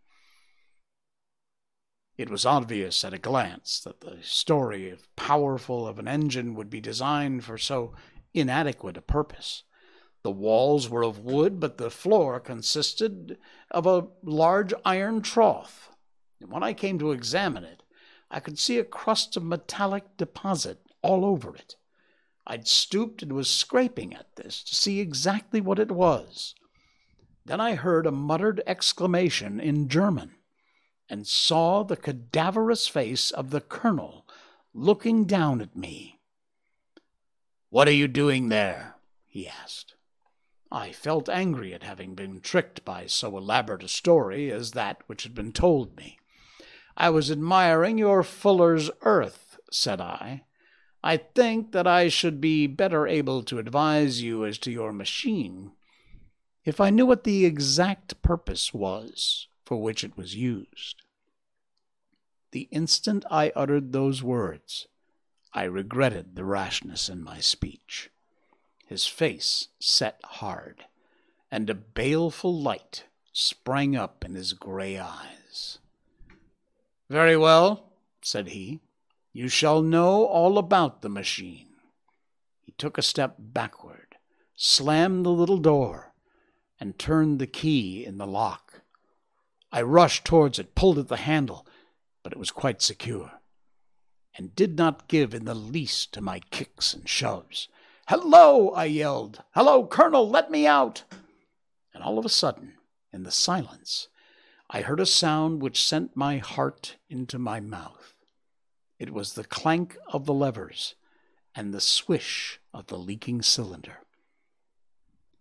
It 2.17 2.29
was 2.29 2.45
obvious 2.45 3.03
at 3.03 3.13
a 3.13 3.17
glance 3.17 3.79
that 3.79 4.01
the 4.01 4.19
story 4.21 4.89
of 4.89 5.13
powerful 5.15 5.87
of 5.87 5.97
an 5.97 6.07
engine 6.07 6.53
would 6.53 6.69
be 6.69 6.79
designed 6.79 7.43
for 7.43 7.57
so 7.57 7.93
inadequate 8.33 8.97
a 8.97 9.01
purpose. 9.01 9.63
The 10.21 10.31
walls 10.31 10.89
were 10.89 11.03
of 11.03 11.19
wood, 11.19 11.59
but 11.59 11.77
the 11.77 11.89
floor 11.89 12.39
consisted 12.39 13.37
of 13.71 13.87
a 13.87 14.07
large 14.23 14.73
iron 14.85 15.21
trough 15.21 15.89
and 16.43 16.51
when 16.51 16.61
I 16.61 16.73
came 16.73 16.99
to 16.99 17.13
examine 17.13 17.63
it, 17.63 17.83
I 18.29 18.41
could 18.41 18.59
see 18.59 18.77
a 18.77 18.83
crust 18.83 19.37
of 19.37 19.43
metallic 19.43 20.17
deposit 20.17 20.79
all 21.01 21.23
over 21.23 21.55
it. 21.55 21.77
I'd 22.45 22.67
stooped 22.67 23.23
and 23.23 23.33
was 23.33 23.49
scraping 23.49 24.13
at 24.13 24.35
this 24.35 24.63
to 24.63 24.75
see 24.75 24.99
exactly 24.99 25.61
what 25.61 25.79
it 25.79 25.91
was. 25.91 26.55
Then 27.45 27.61
I 27.61 27.75
heard 27.75 28.05
a 28.05 28.11
muttered 28.11 28.61
exclamation 28.65 29.59
in 29.59 29.89
German 29.89 30.35
and 31.09 31.27
saw 31.27 31.83
the 31.83 31.97
cadaverous 31.97 32.87
face 32.87 33.31
of 33.31 33.49
the 33.49 33.61
colonel 33.61 34.25
looking 34.73 35.25
down 35.25 35.61
at 35.61 35.75
me. 35.75 36.19
What 37.69 37.87
are 37.87 37.91
you 37.91 38.07
doing 38.07 38.49
there? 38.49 38.95
he 39.27 39.47
asked. 39.47 39.95
I 40.71 40.91
felt 40.91 41.29
angry 41.29 41.73
at 41.73 41.83
having 41.83 42.15
been 42.15 42.41
tricked 42.41 42.83
by 42.83 43.05
so 43.05 43.37
elaborate 43.37 43.83
a 43.83 43.87
story 43.87 44.51
as 44.51 44.71
that 44.71 45.01
which 45.07 45.23
had 45.23 45.35
been 45.35 45.51
told 45.51 45.95
me. 45.95 46.17
I 46.97 47.09
was 47.09 47.31
admiring 47.31 47.97
your 47.97 48.23
fuller's 48.23 48.89
earth, 49.01 49.59
said 49.71 50.01
I. 50.01 50.43
I 51.03 51.17
think 51.17 51.73
that 51.73 51.85
I 51.85 52.07
should 52.07 52.39
be 52.39 52.65
better 52.65 53.05
able 53.05 53.43
to 53.43 53.59
advise 53.59 54.21
you 54.21 54.45
as 54.45 54.57
to 54.59 54.71
your 54.71 54.93
machine 54.93 55.73
if 56.63 56.79
I 56.79 56.89
knew 56.89 57.05
what 57.05 57.25
the 57.25 57.45
exact 57.45 58.21
purpose 58.21 58.73
was 58.73 59.47
for 59.65 59.81
which 59.81 60.03
it 60.03 60.15
was 60.15 60.35
used. 60.35 61.01
The 62.51 62.69
instant 62.71 63.25
I 63.29 63.51
uttered 63.55 63.91
those 63.91 64.23
words, 64.23 64.87
I 65.53 65.63
regretted 65.63 66.35
the 66.35 66.45
rashness 66.45 67.09
in 67.09 67.23
my 67.23 67.39
speech. 67.39 68.09
His 68.85 69.07
face 69.07 69.69
set 69.79 70.19
hard, 70.23 70.85
and 71.51 71.69
a 71.69 71.75
baleful 71.75 72.57
light 72.57 73.05
sprang 73.33 73.95
up 73.95 74.23
in 74.23 74.35
his 74.35 74.53
gray 74.53 74.97
eyes. 74.97 75.79
Very 77.09 77.35
well, 77.35 77.91
said 78.21 78.49
he. 78.49 78.79
You 79.35 79.47
shall 79.47 79.81
know 79.81 80.25
all 80.25 80.59
about 80.59 81.01
the 81.01 81.09
machine. 81.09 81.69
He 82.61 82.71
took 82.73 82.99
a 82.99 83.01
step 83.01 83.35
backward, 83.39 84.15
slammed 84.55 85.25
the 85.25 85.31
little 85.31 85.57
door, 85.57 86.13
and 86.79 86.99
turned 86.99 87.39
the 87.39 87.47
key 87.47 88.05
in 88.05 88.19
the 88.19 88.27
lock. 88.27 88.81
I 89.71 89.81
rushed 89.81 90.23
towards 90.23 90.59
it, 90.59 90.75
pulled 90.75 90.99
at 90.99 91.07
the 91.07 91.17
handle, 91.17 91.65
but 92.21 92.31
it 92.31 92.37
was 92.37 92.51
quite 92.51 92.83
secure, 92.83 93.31
and 94.37 94.55
did 94.55 94.77
not 94.77 95.07
give 95.07 95.33
in 95.33 95.45
the 95.45 95.55
least 95.55 96.13
to 96.13 96.21
my 96.21 96.39
kicks 96.51 96.93
and 96.93 97.09
shoves. 97.09 97.69
Hello! 98.09 98.69
I 98.69 98.85
yelled. 98.85 99.41
Hello, 99.55 99.87
Colonel, 99.87 100.29
let 100.29 100.51
me 100.51 100.67
out! 100.67 101.05
And 101.91 102.03
all 102.03 102.19
of 102.19 102.25
a 102.25 102.29
sudden, 102.29 102.73
in 103.11 103.23
the 103.23 103.31
silence, 103.31 104.09
I 104.69 104.81
heard 104.81 104.99
a 104.99 105.07
sound 105.07 105.59
which 105.59 105.83
sent 105.83 106.15
my 106.15 106.37
heart 106.37 106.97
into 107.09 107.39
my 107.39 107.59
mouth. 107.59 108.12
It 109.03 109.13
was 109.13 109.33
the 109.33 109.43
clank 109.43 109.97
of 110.07 110.25
the 110.25 110.33
levers 110.33 110.95
and 111.53 111.73
the 111.73 111.81
swish 111.81 112.59
of 112.73 112.87
the 112.87 112.97
leaking 112.97 113.41
cylinder. 113.41 113.99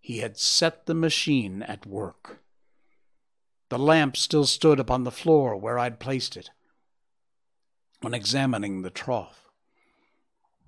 He 0.01 0.19
had 0.19 0.37
set 0.37 0.87
the 0.87 0.95
machine 0.95 1.63
at 1.63 1.87
work. 1.87 2.41
The 3.69 3.79
lamp 3.79 4.17
still 4.17 4.47
stood 4.47 4.81
upon 4.81 5.05
the 5.05 5.13
floor 5.13 5.57
where 5.57 5.79
I'd 5.79 6.01
placed 6.01 6.37
it 6.37 6.51
on 8.03 8.13
examining 8.13 8.83
the 8.83 8.91
trough. 8.91 9.49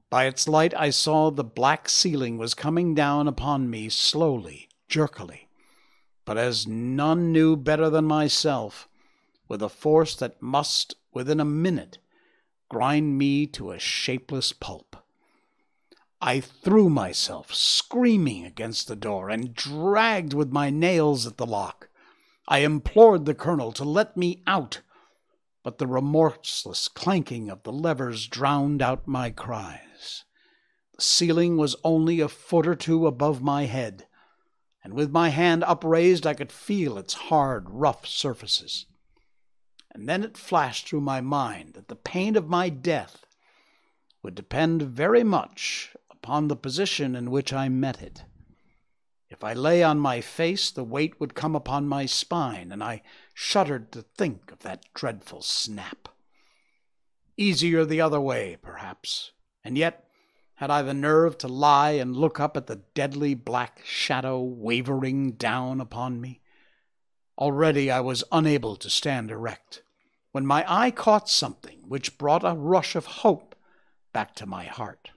By 0.09 0.27
its 0.27 0.47
light, 0.47 0.73
I 0.75 0.91
saw 0.91 1.31
the 1.31 1.43
black 1.43 1.89
ceiling 1.89 2.39
was 2.39 2.55
coming 2.55 2.95
down 2.95 3.27
upon 3.27 3.69
me 3.69 3.89
slowly, 3.89 4.69
jerkily 4.89 5.45
but 6.25 6.39
as 6.39 6.67
none 6.67 7.33
knew 7.33 7.57
better 7.57 7.91
than 7.91 8.05
myself, 8.05 8.89
with 9.49 9.63
a 9.63 9.69
force 9.69 10.15
that 10.17 10.41
must, 10.41 10.95
within 11.13 11.41
a 11.41 11.45
minute, 11.45 11.99
grind 12.69 13.19
me 13.19 13.47
to 13.49 13.71
a 13.71 13.79
shapeless 13.79 14.53
pulp. 14.53 14.97
I 16.21 16.41
threw 16.41 16.89
myself 16.89 17.53
screaming 17.53 18.45
against 18.45 18.89
the 18.89 18.97
door 18.97 19.29
and 19.31 19.55
dragged 19.55 20.33
with 20.33 20.53
my 20.53 20.71
nails 20.71 21.27
at 21.27 21.37
the 21.37 21.47
lock. 21.47 21.89
I 22.49 22.59
implored 22.59 23.25
the 23.25 23.35
colonel 23.35 23.73
to 23.73 23.85
let 23.85 24.17
me 24.17 24.43
out, 24.47 24.81
but 25.63 25.79
the 25.79 25.87
remorseless 25.87 26.89
clanking 26.89 27.51
of 27.51 27.63
the 27.63 27.73
levers 27.73 28.27
drowned 28.27 28.83
out 28.83 29.07
my 29.07 29.31
cries. 29.31 30.25
The 30.97 31.03
ceiling 31.03 31.57
was 31.57 31.77
only 31.85 32.21
a 32.21 32.29
foot 32.29 32.67
or 32.67 32.75
two 32.75 33.07
above 33.07 33.43
my 33.43 33.65
head 33.65 34.07
and 34.85 34.93
with 34.93 35.11
my 35.11 35.31
hand 35.31 35.65
upraised 35.65 36.27
I 36.27 36.35
could 36.35 36.53
feel 36.53 36.99
its 36.99 37.15
hard, 37.15 37.71
rough 37.71 38.07
surfaces. 38.07 38.85
And 39.95 40.09
then 40.09 40.25
it 40.25 40.37
flashed 40.37 40.89
through 40.89 41.03
my 41.03 41.21
mind 41.21 41.75
that 41.75 41.89
the 41.89 41.97
pain 41.97 42.37
of 42.37 42.49
my 42.49 42.69
death 42.69 43.25
would 44.23 44.35
depend 44.35 44.83
very 44.83 45.23
much 45.23 45.95
upon 46.11 46.49
the 46.49 46.57
position 46.57 47.15
in 47.15 47.31
which 47.31 47.53
I 47.53 47.69
met 47.69 48.03
it. 48.03 48.25
If 49.31 49.45
I 49.45 49.53
lay 49.53 49.83
on 49.83 49.99
my 49.99 50.21
face, 50.21 50.71
the 50.71 50.85
weight 50.85 51.21
would 51.21 51.35
come 51.35 51.55
upon 51.55 51.89
my 51.89 52.07
spine, 52.07 52.73
and 52.73 52.83
I 52.83 53.03
shuddered 53.33 53.93
to 53.93 54.03
think 54.03 54.51
of 54.51 54.61
that 54.61 54.85
dreadful 54.95 55.43
snap. 55.43 56.09
Easier 57.37 57.85
the 57.85 58.01
other 58.01 58.21
way, 58.21 58.57
perhaps, 58.61 59.33
and 59.65 59.79
yet 59.79 60.09
had 60.57 60.71
I 60.71 60.83
the 60.83 60.95
nerve 60.95 61.37
to 61.39 61.49
lie 61.49 61.93
and 61.93 62.17
look 62.17 62.39
up 62.39 62.57
at 62.57 62.67
the 62.67 62.83
deadly 62.95 63.35
black 63.35 63.81
shadow 63.85 64.41
wavering 64.41 65.33
down 65.33 65.81
upon 65.81 66.21
me? 66.21 66.41
Already 67.37 67.91
I 67.91 68.01
was 68.01 68.23
unable 68.31 68.77
to 68.77 68.89
stand 68.89 69.31
erect, 69.31 69.83
when 70.35 70.45
my 70.45 70.65
eye 70.67 70.91
caught 70.91 71.29
something 71.29 71.79
which 71.87 72.19
brought 72.19 72.43
a 72.43 72.57
rush 72.57 72.97
of 72.97 73.07
hope 73.07 73.55
back 74.13 74.35
to 74.35 74.45
my 74.45 74.65
heart. 74.65 75.13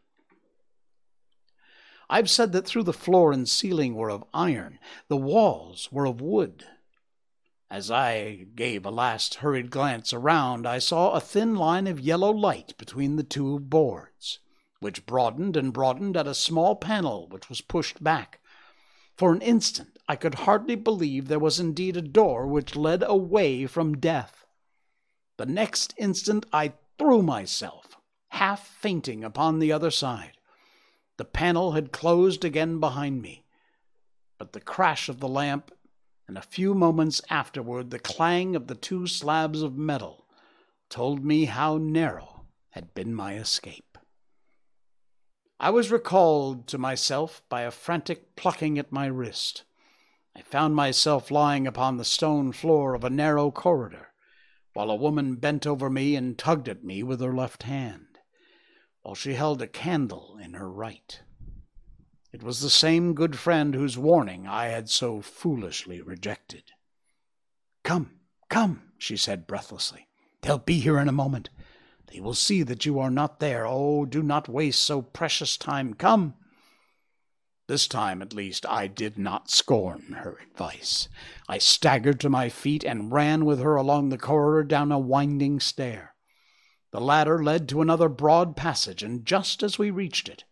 I've 2.08 2.30
said 2.30 2.52
that 2.52 2.68
through 2.68 2.84
the 2.84 2.94
floor 2.94 3.32
and 3.32 3.50
ceiling 3.50 3.96
were 3.96 4.12
of 4.12 4.24
iron, 4.32 4.78
the 5.08 5.18
walls 5.18 5.92
were 5.92 6.06
of 6.06 6.22
wood. 6.22 6.66
As 7.68 7.90
I 7.90 8.46
gave 8.54 8.86
a 8.86 8.92
last 8.92 9.36
hurried 9.36 9.72
glance 9.72 10.14
around, 10.14 10.68
I 10.68 10.78
saw 10.78 11.14
a 11.14 11.20
thin 11.20 11.56
line 11.56 11.88
of 11.88 12.00
yellow 12.00 12.30
light 12.32 12.78
between 12.78 13.16
the 13.16 13.24
two 13.24 13.60
boards, 13.60 14.38
which 14.82 15.08
broadened 15.08 15.58
and 15.58 15.74
broadened 15.74 16.16
at 16.16 16.28
a 16.28 16.36
small 16.36 16.76
panel 16.76 17.28
which 17.28 17.50
was 17.50 17.62
pushed 17.62 18.04
back. 18.04 18.40
For 19.16 19.34
an 19.34 19.42
instant 19.42 19.98
I 20.08 20.16
could 20.16 20.36
hardly 20.36 20.76
believe 20.76 21.28
there 21.28 21.40
was 21.40 21.60
indeed 21.60 21.98
a 21.98 22.04
door 22.04 22.46
which 22.46 22.76
led 22.76 23.02
away 23.02 23.66
from 23.66 23.98
death. 23.98 24.44
The 25.38 25.46
next 25.46 25.94
instant 25.98 26.46
I 26.52 26.74
threw 26.98 27.22
myself, 27.22 27.98
half 28.30 28.68
fainting, 28.68 29.24
upon 29.24 29.60
the 29.60 29.72
other 29.72 29.92
side. 29.92 30.34
The 31.18 31.26
panel 31.26 31.74
had 31.74 31.92
closed 31.92 32.44
again 32.44 32.80
behind 32.80 33.22
me, 33.22 33.46
but 34.38 34.54
the 34.54 34.60
crash 34.60 35.10
of 35.10 35.20
the 35.20 35.28
lamp 35.28 35.72
and 36.28 36.38
a 36.38 36.42
few 36.42 36.74
moments 36.74 37.22
afterward 37.30 37.90
the 37.90 38.00
clang 38.00 38.56
of 38.56 38.68
the 38.68 38.76
two 38.76 39.08
slabs 39.08 39.62
of 39.62 39.78
metal 39.78 40.26
told 40.90 41.24
me 41.24 41.46
how 41.46 41.78
narrow 41.78 42.46
had 42.72 42.94
been 42.94 43.14
my 43.14 43.36
escape. 43.36 43.98
I 45.60 45.70
was 45.70 45.92
recalled 45.92 46.68
to 46.68 46.78
myself 46.78 47.42
by 47.50 47.62
a 47.62 47.72
frantic 47.72 48.36
plucking 48.36 48.78
at 48.78 48.92
my 48.92 49.08
wrist. 49.08 49.64
I 50.36 50.42
found 50.42 50.76
myself 50.76 51.32
lying 51.32 51.66
upon 51.66 51.98
the 51.98 52.06
stone 52.06 52.52
floor 52.52 52.94
of 52.94 53.04
a 53.04 53.10
narrow 53.10 53.50
corridor, 53.50 54.10
while 54.78 54.92
a 54.92 54.96
woman 54.96 55.34
bent 55.34 55.66
over 55.66 55.90
me 55.90 56.16
and 56.16 56.38
tugged 56.38 56.70
at 56.70 56.84
me 56.84 57.02
with 57.02 57.20
her 57.20 57.34
left 57.34 57.64
hand, 57.64 58.20
while 59.02 59.16
she 59.16 59.34
held 59.34 59.60
a 59.60 59.66
candle 59.66 60.38
in 60.40 60.54
her 60.54 60.70
right. 60.70 61.20
It 62.32 62.44
was 62.44 62.62
the 62.62 62.70
same 62.70 63.16
good 63.16 63.40
friend 63.40 63.74
whose 63.74 63.98
warning 63.98 64.46
I 64.46 64.66
had 64.66 64.88
so 64.88 65.20
foolishly 65.20 66.00
rejected. 66.00 66.62
Come, 67.84 68.20
come, 68.50 68.92
she 69.00 69.18
said 69.18 69.48
breathlessly. 69.48 70.10
They'll 70.44 70.60
be 70.60 70.78
here 70.78 71.00
in 71.00 71.10
a 71.10 71.12
moment. 71.12 71.50
They 72.14 72.20
will 72.20 72.36
see 72.36 72.62
that 72.62 72.86
you 72.86 73.00
are 73.00 73.10
not 73.10 73.40
there. 73.40 73.66
Oh, 73.66 74.06
do 74.06 74.22
not 74.22 74.48
waste 74.48 74.84
so 74.84 75.02
precious 75.02 75.58
time. 75.58 75.96
Come. 75.96 76.36
This 77.68 77.86
time, 77.88 78.22
at 78.22 78.34
least, 78.34 78.66
I 78.66 78.88
did 78.88 79.18
not 79.18 79.52
scorn 79.52 80.16
her 80.20 80.38
advice. 80.50 81.10
I 81.50 81.58
staggered 81.58 82.20
to 82.22 82.30
my 82.30 82.48
feet 82.48 82.86
and 82.86 83.12
ran 83.12 83.44
with 83.44 83.60
her 83.60 83.76
along 83.76 84.08
the 84.08 84.18
corridor 84.18 84.64
down 84.66 84.92
a 84.92 84.98
winding 84.98 85.60
stair. 85.60 86.16
The 86.92 87.02
ladder 87.02 87.44
led 87.44 87.68
to 87.70 87.82
another 87.82 88.08
broad 88.08 88.56
passage, 88.56 89.04
and 89.04 89.26
just 89.26 89.64
as 89.64 89.78
we 89.78 89.92
reached 89.92 90.30
it, 90.30 90.46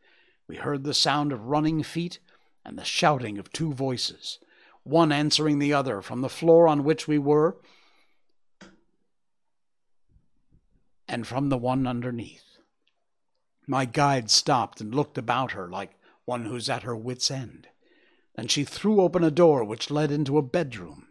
we 0.46 0.58
heard 0.58 0.84
the 0.84 0.94
sound 0.94 1.32
of 1.32 1.46
running 1.46 1.84
feet 1.84 2.20
and 2.66 2.78
the 2.78 2.84
shouting 2.84 3.38
of 3.38 3.52
two 3.52 3.74
voices, 3.74 4.40
one 4.84 5.14
answering 5.14 5.60
the 5.60 5.74
other 5.74 6.02
from 6.02 6.20
the 6.20 6.30
floor 6.30 6.68
on 6.68 6.84
which 6.84 7.08
we 7.08 7.18
were 7.18 7.58
and 11.08 11.26
from 11.26 11.48
the 11.48 11.58
one 11.58 11.88
underneath. 11.88 12.58
My 13.68 13.86
guide 13.86 14.30
stopped 14.30 14.82
and 14.82 14.94
looked 14.94 15.18
about 15.18 15.54
her 15.54 15.70
like 15.70 15.92
one 16.26 16.46
who's 16.46 16.70
at 16.70 16.84
her 16.84 16.96
wits' 16.96 17.32
end. 17.32 17.68
Then 18.36 18.48
she 18.48 18.64
threw 18.64 19.02
open 19.02 19.24
a 19.24 19.32
door 19.32 19.64
which 19.64 19.90
led 19.90 20.12
into 20.12 20.38
a 20.38 20.44
bedroom, 20.44 21.08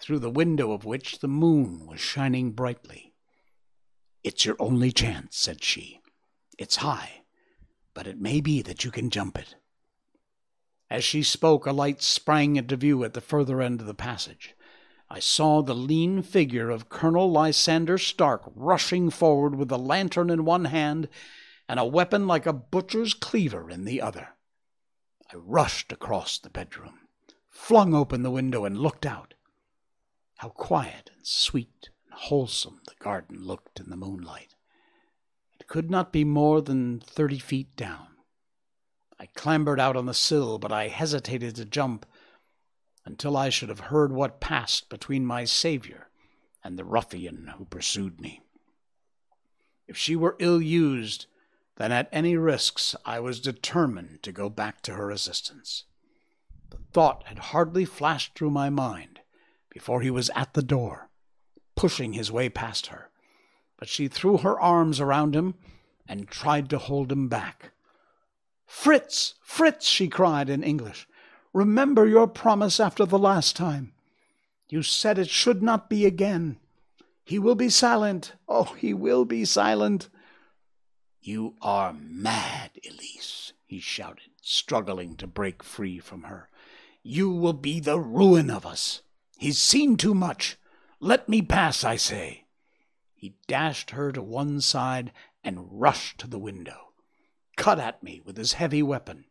through 0.00 0.20
the 0.20 0.30
window 0.30 0.72
of 0.72 0.84
which 0.84 1.18
the 1.18 1.28
moon 1.28 1.86
was 1.86 2.00
shining 2.00 2.52
brightly. 2.52 3.12
It's 4.24 4.44
your 4.44 4.56
only 4.58 4.90
chance, 4.92 5.36
said 5.36 5.62
she. 5.62 6.00
It's 6.58 6.76
high, 6.76 7.22
but 7.94 8.06
it 8.06 8.20
may 8.20 8.40
be 8.40 8.62
that 8.62 8.84
you 8.84 8.90
can 8.90 9.10
jump 9.10 9.38
it. 9.38 9.56
As 10.88 11.04
she 11.04 11.22
spoke, 11.22 11.66
a 11.66 11.72
light 11.72 12.00
sprang 12.02 12.56
into 12.56 12.76
view 12.76 13.04
at 13.04 13.14
the 13.14 13.20
further 13.20 13.60
end 13.60 13.80
of 13.80 13.86
the 13.86 13.94
passage. 13.94 14.54
I 15.08 15.20
saw 15.20 15.62
the 15.62 15.74
lean 15.74 16.22
figure 16.22 16.70
of 16.70 16.88
Colonel 16.88 17.30
Lysander 17.30 17.98
Stark 17.98 18.42
rushing 18.54 19.10
forward 19.10 19.54
with 19.54 19.70
a 19.70 19.76
lantern 19.76 20.30
in 20.30 20.44
one 20.44 20.66
hand 20.66 21.08
and 21.68 21.78
a 21.78 21.84
weapon 21.84 22.26
like 22.26 22.46
a 22.46 22.52
butcher's 22.52 23.14
cleaver 23.14 23.70
in 23.70 23.84
the 23.84 24.00
other. 24.00 24.35
I 25.32 25.36
rushed 25.36 25.92
across 25.92 26.38
the 26.38 26.50
bedroom, 26.50 27.08
flung 27.48 27.94
open 27.94 28.22
the 28.22 28.30
window, 28.30 28.64
and 28.64 28.78
looked 28.78 29.04
out. 29.04 29.34
How 30.36 30.50
quiet 30.50 31.10
and 31.14 31.26
sweet 31.26 31.90
and 32.04 32.14
wholesome 32.14 32.80
the 32.86 32.94
garden 33.02 33.42
looked 33.42 33.80
in 33.80 33.90
the 33.90 33.96
moonlight 33.96 34.54
It 35.58 35.66
could 35.66 35.90
not 35.90 36.12
be 36.12 36.24
more 36.24 36.60
than 36.60 37.00
thirty 37.00 37.38
feet 37.38 37.74
down. 37.76 38.08
I 39.18 39.26
clambered 39.26 39.80
out 39.80 39.96
on 39.96 40.06
the 40.06 40.14
sill, 40.14 40.58
but 40.58 40.70
I 40.70 40.88
hesitated 40.88 41.56
to 41.56 41.64
jump 41.64 42.06
until 43.04 43.36
I 43.36 43.48
should 43.48 43.68
have 43.68 43.80
heard 43.80 44.12
what 44.12 44.40
passed 44.40 44.88
between 44.88 45.24
my 45.24 45.44
Saviour 45.44 46.10
and 46.62 46.78
the 46.78 46.84
ruffian 46.84 47.52
who 47.56 47.64
pursued 47.64 48.20
me. 48.20 48.42
If 49.88 49.96
she 49.96 50.16
were 50.16 50.36
ill 50.38 50.60
used, 50.60 51.26
then 51.76 51.92
at 51.92 52.08
any 52.12 52.36
risks 52.36 52.94
I 53.04 53.20
was 53.20 53.40
determined 53.40 54.22
to 54.22 54.32
go 54.32 54.48
back 54.48 54.82
to 54.82 54.94
her 54.94 55.10
assistance. 55.10 55.84
The 56.70 56.78
thought 56.92 57.24
had 57.26 57.38
hardly 57.38 57.84
flashed 57.84 58.34
through 58.34 58.50
my 58.50 58.70
mind 58.70 59.20
before 59.70 60.00
he 60.00 60.10
was 60.10 60.30
at 60.34 60.54
the 60.54 60.62
door, 60.62 61.10
pushing 61.74 62.12
his 62.12 62.32
way 62.32 62.48
past 62.48 62.88
her 62.88 63.10
but 63.78 63.88
she 63.88 64.08
threw 64.08 64.38
her 64.38 64.58
arms 64.58 65.00
around 65.00 65.34
him 65.34 65.54
and 66.08 66.28
tried 66.28 66.70
to 66.70 66.78
hold 66.78 67.12
him 67.12 67.28
back. 67.28 67.72
Fritz, 68.64 69.34
Fritz, 69.42 69.86
she 69.86 70.08
cried 70.08 70.48
in 70.48 70.62
English, 70.62 71.06
remember 71.52 72.06
your 72.06 72.26
promise 72.26 72.80
after 72.80 73.04
the 73.04 73.18
last 73.18 73.56
time. 73.56 73.92
You 74.68 74.82
said 74.82 75.18
it 75.18 75.28
should 75.28 75.62
not 75.62 75.88
be 75.88 76.06
again. 76.06 76.58
He 77.24 77.38
will 77.38 77.54
be 77.54 77.68
silent. 77.68 78.32
Oh, 78.48 78.74
he 78.76 78.92
will 78.92 79.24
be 79.24 79.44
silent. 79.44 80.08
You 81.26 81.56
are 81.60 81.92
mad, 81.92 82.78
Elise, 82.88 83.52
he 83.66 83.80
shouted, 83.80 84.30
struggling 84.42 85.16
to 85.16 85.26
break 85.26 85.64
free 85.64 85.98
from 85.98 86.22
her. 86.22 86.48
You 87.02 87.32
will 87.32 87.52
be 87.52 87.80
the 87.80 87.98
ruin 87.98 88.48
of 88.48 88.64
us. 88.64 89.02
He's 89.36 89.58
seen 89.58 89.96
too 89.96 90.14
much. 90.14 90.56
Let 91.00 91.28
me 91.28 91.42
pass, 91.42 91.82
I 91.82 91.96
say. 91.96 92.44
He 93.12 93.34
dashed 93.48 93.90
her 93.90 94.12
to 94.12 94.22
one 94.22 94.60
side 94.60 95.10
and 95.42 95.66
rushed 95.68 96.18
to 96.18 96.28
the 96.28 96.38
window, 96.38 96.92
cut 97.56 97.80
at 97.80 98.04
me 98.04 98.22
with 98.24 98.36
his 98.36 98.52
heavy 98.52 98.84
weapon. 98.84 99.24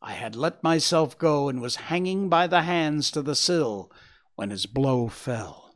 I 0.00 0.12
had 0.12 0.36
let 0.36 0.62
myself 0.62 1.18
go 1.18 1.48
and 1.48 1.60
was 1.60 1.90
hanging 1.90 2.28
by 2.28 2.46
the 2.46 2.62
hands 2.62 3.10
to 3.10 3.20
the 3.20 3.34
sill 3.34 3.90
when 4.36 4.50
his 4.50 4.66
blow 4.66 5.08
fell. 5.08 5.74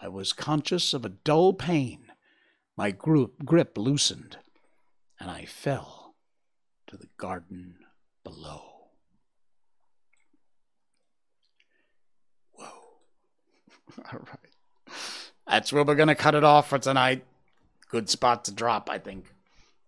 I 0.00 0.06
was 0.06 0.32
conscious 0.32 0.94
of 0.94 1.04
a 1.04 1.08
dull 1.08 1.54
pain. 1.54 2.03
My 2.76 2.90
grip, 2.90 3.78
loosened, 3.78 4.38
and 5.20 5.30
I 5.30 5.44
fell 5.44 6.14
to 6.88 6.96
the 6.96 7.08
garden 7.16 7.76
below. 8.24 8.62
Whoa. 12.52 12.66
All 14.12 14.18
right 14.18 14.54
that's 15.46 15.72
where 15.72 15.84
we're 15.84 15.94
going 15.94 16.08
to 16.08 16.14
cut 16.14 16.34
it 16.34 16.44
off 16.44 16.68
for 16.68 16.78
tonight. 16.78 17.24
Good 17.88 18.08
spot 18.08 18.44
to 18.46 18.52
drop, 18.52 18.90
I 18.90 18.98
think. 18.98 19.26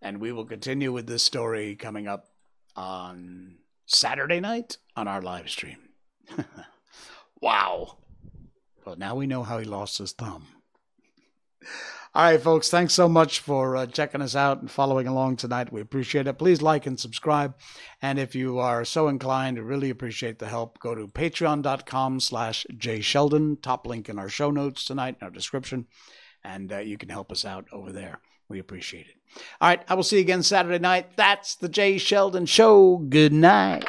And 0.00 0.20
we 0.20 0.32
will 0.32 0.44
continue 0.44 0.92
with 0.92 1.06
this 1.06 1.22
story 1.22 1.74
coming 1.74 2.06
up 2.06 2.28
on 2.76 3.56
Saturday 3.86 4.40
night 4.40 4.76
on 4.94 5.08
our 5.08 5.22
live 5.22 5.48
stream. 5.48 5.78
wow. 7.40 7.98
Well, 8.84 8.96
now 8.96 9.16
we 9.16 9.26
know 9.26 9.42
how 9.42 9.58
he 9.58 9.64
lost 9.64 9.98
his 9.98 10.12
thumb. 10.12 10.46
All 12.16 12.22
right, 12.22 12.40
folks, 12.40 12.70
thanks 12.70 12.94
so 12.94 13.10
much 13.10 13.40
for 13.40 13.76
uh, 13.76 13.84
checking 13.84 14.22
us 14.22 14.34
out 14.34 14.62
and 14.62 14.70
following 14.70 15.06
along 15.06 15.36
tonight. 15.36 15.70
We 15.70 15.82
appreciate 15.82 16.26
it. 16.26 16.38
Please 16.38 16.62
like 16.62 16.86
and 16.86 16.98
subscribe. 16.98 17.54
And 18.00 18.18
if 18.18 18.34
you 18.34 18.58
are 18.58 18.86
so 18.86 19.08
inclined, 19.08 19.58
really 19.58 19.90
appreciate 19.90 20.38
the 20.38 20.48
help, 20.48 20.78
go 20.78 20.94
to 20.94 21.08
patreon.com 21.08 22.20
slash 22.20 22.64
jsheldon, 22.72 23.60
top 23.60 23.86
link 23.86 24.08
in 24.08 24.18
our 24.18 24.30
show 24.30 24.50
notes 24.50 24.86
tonight, 24.86 25.16
in 25.20 25.26
our 25.26 25.30
description, 25.30 25.88
and 26.42 26.72
uh, 26.72 26.78
you 26.78 26.96
can 26.96 27.10
help 27.10 27.30
us 27.30 27.44
out 27.44 27.66
over 27.70 27.92
there. 27.92 28.18
We 28.48 28.60
appreciate 28.60 29.08
it. 29.08 29.42
All 29.60 29.68
right, 29.68 29.84
I 29.86 29.92
will 29.92 30.02
see 30.02 30.16
you 30.16 30.22
again 30.22 30.42
Saturday 30.42 30.78
night. 30.78 31.18
That's 31.18 31.54
the 31.56 31.68
Jay 31.68 31.98
Sheldon 31.98 32.46
Show. 32.46 32.96
Good 32.96 33.34
night. 33.34 33.84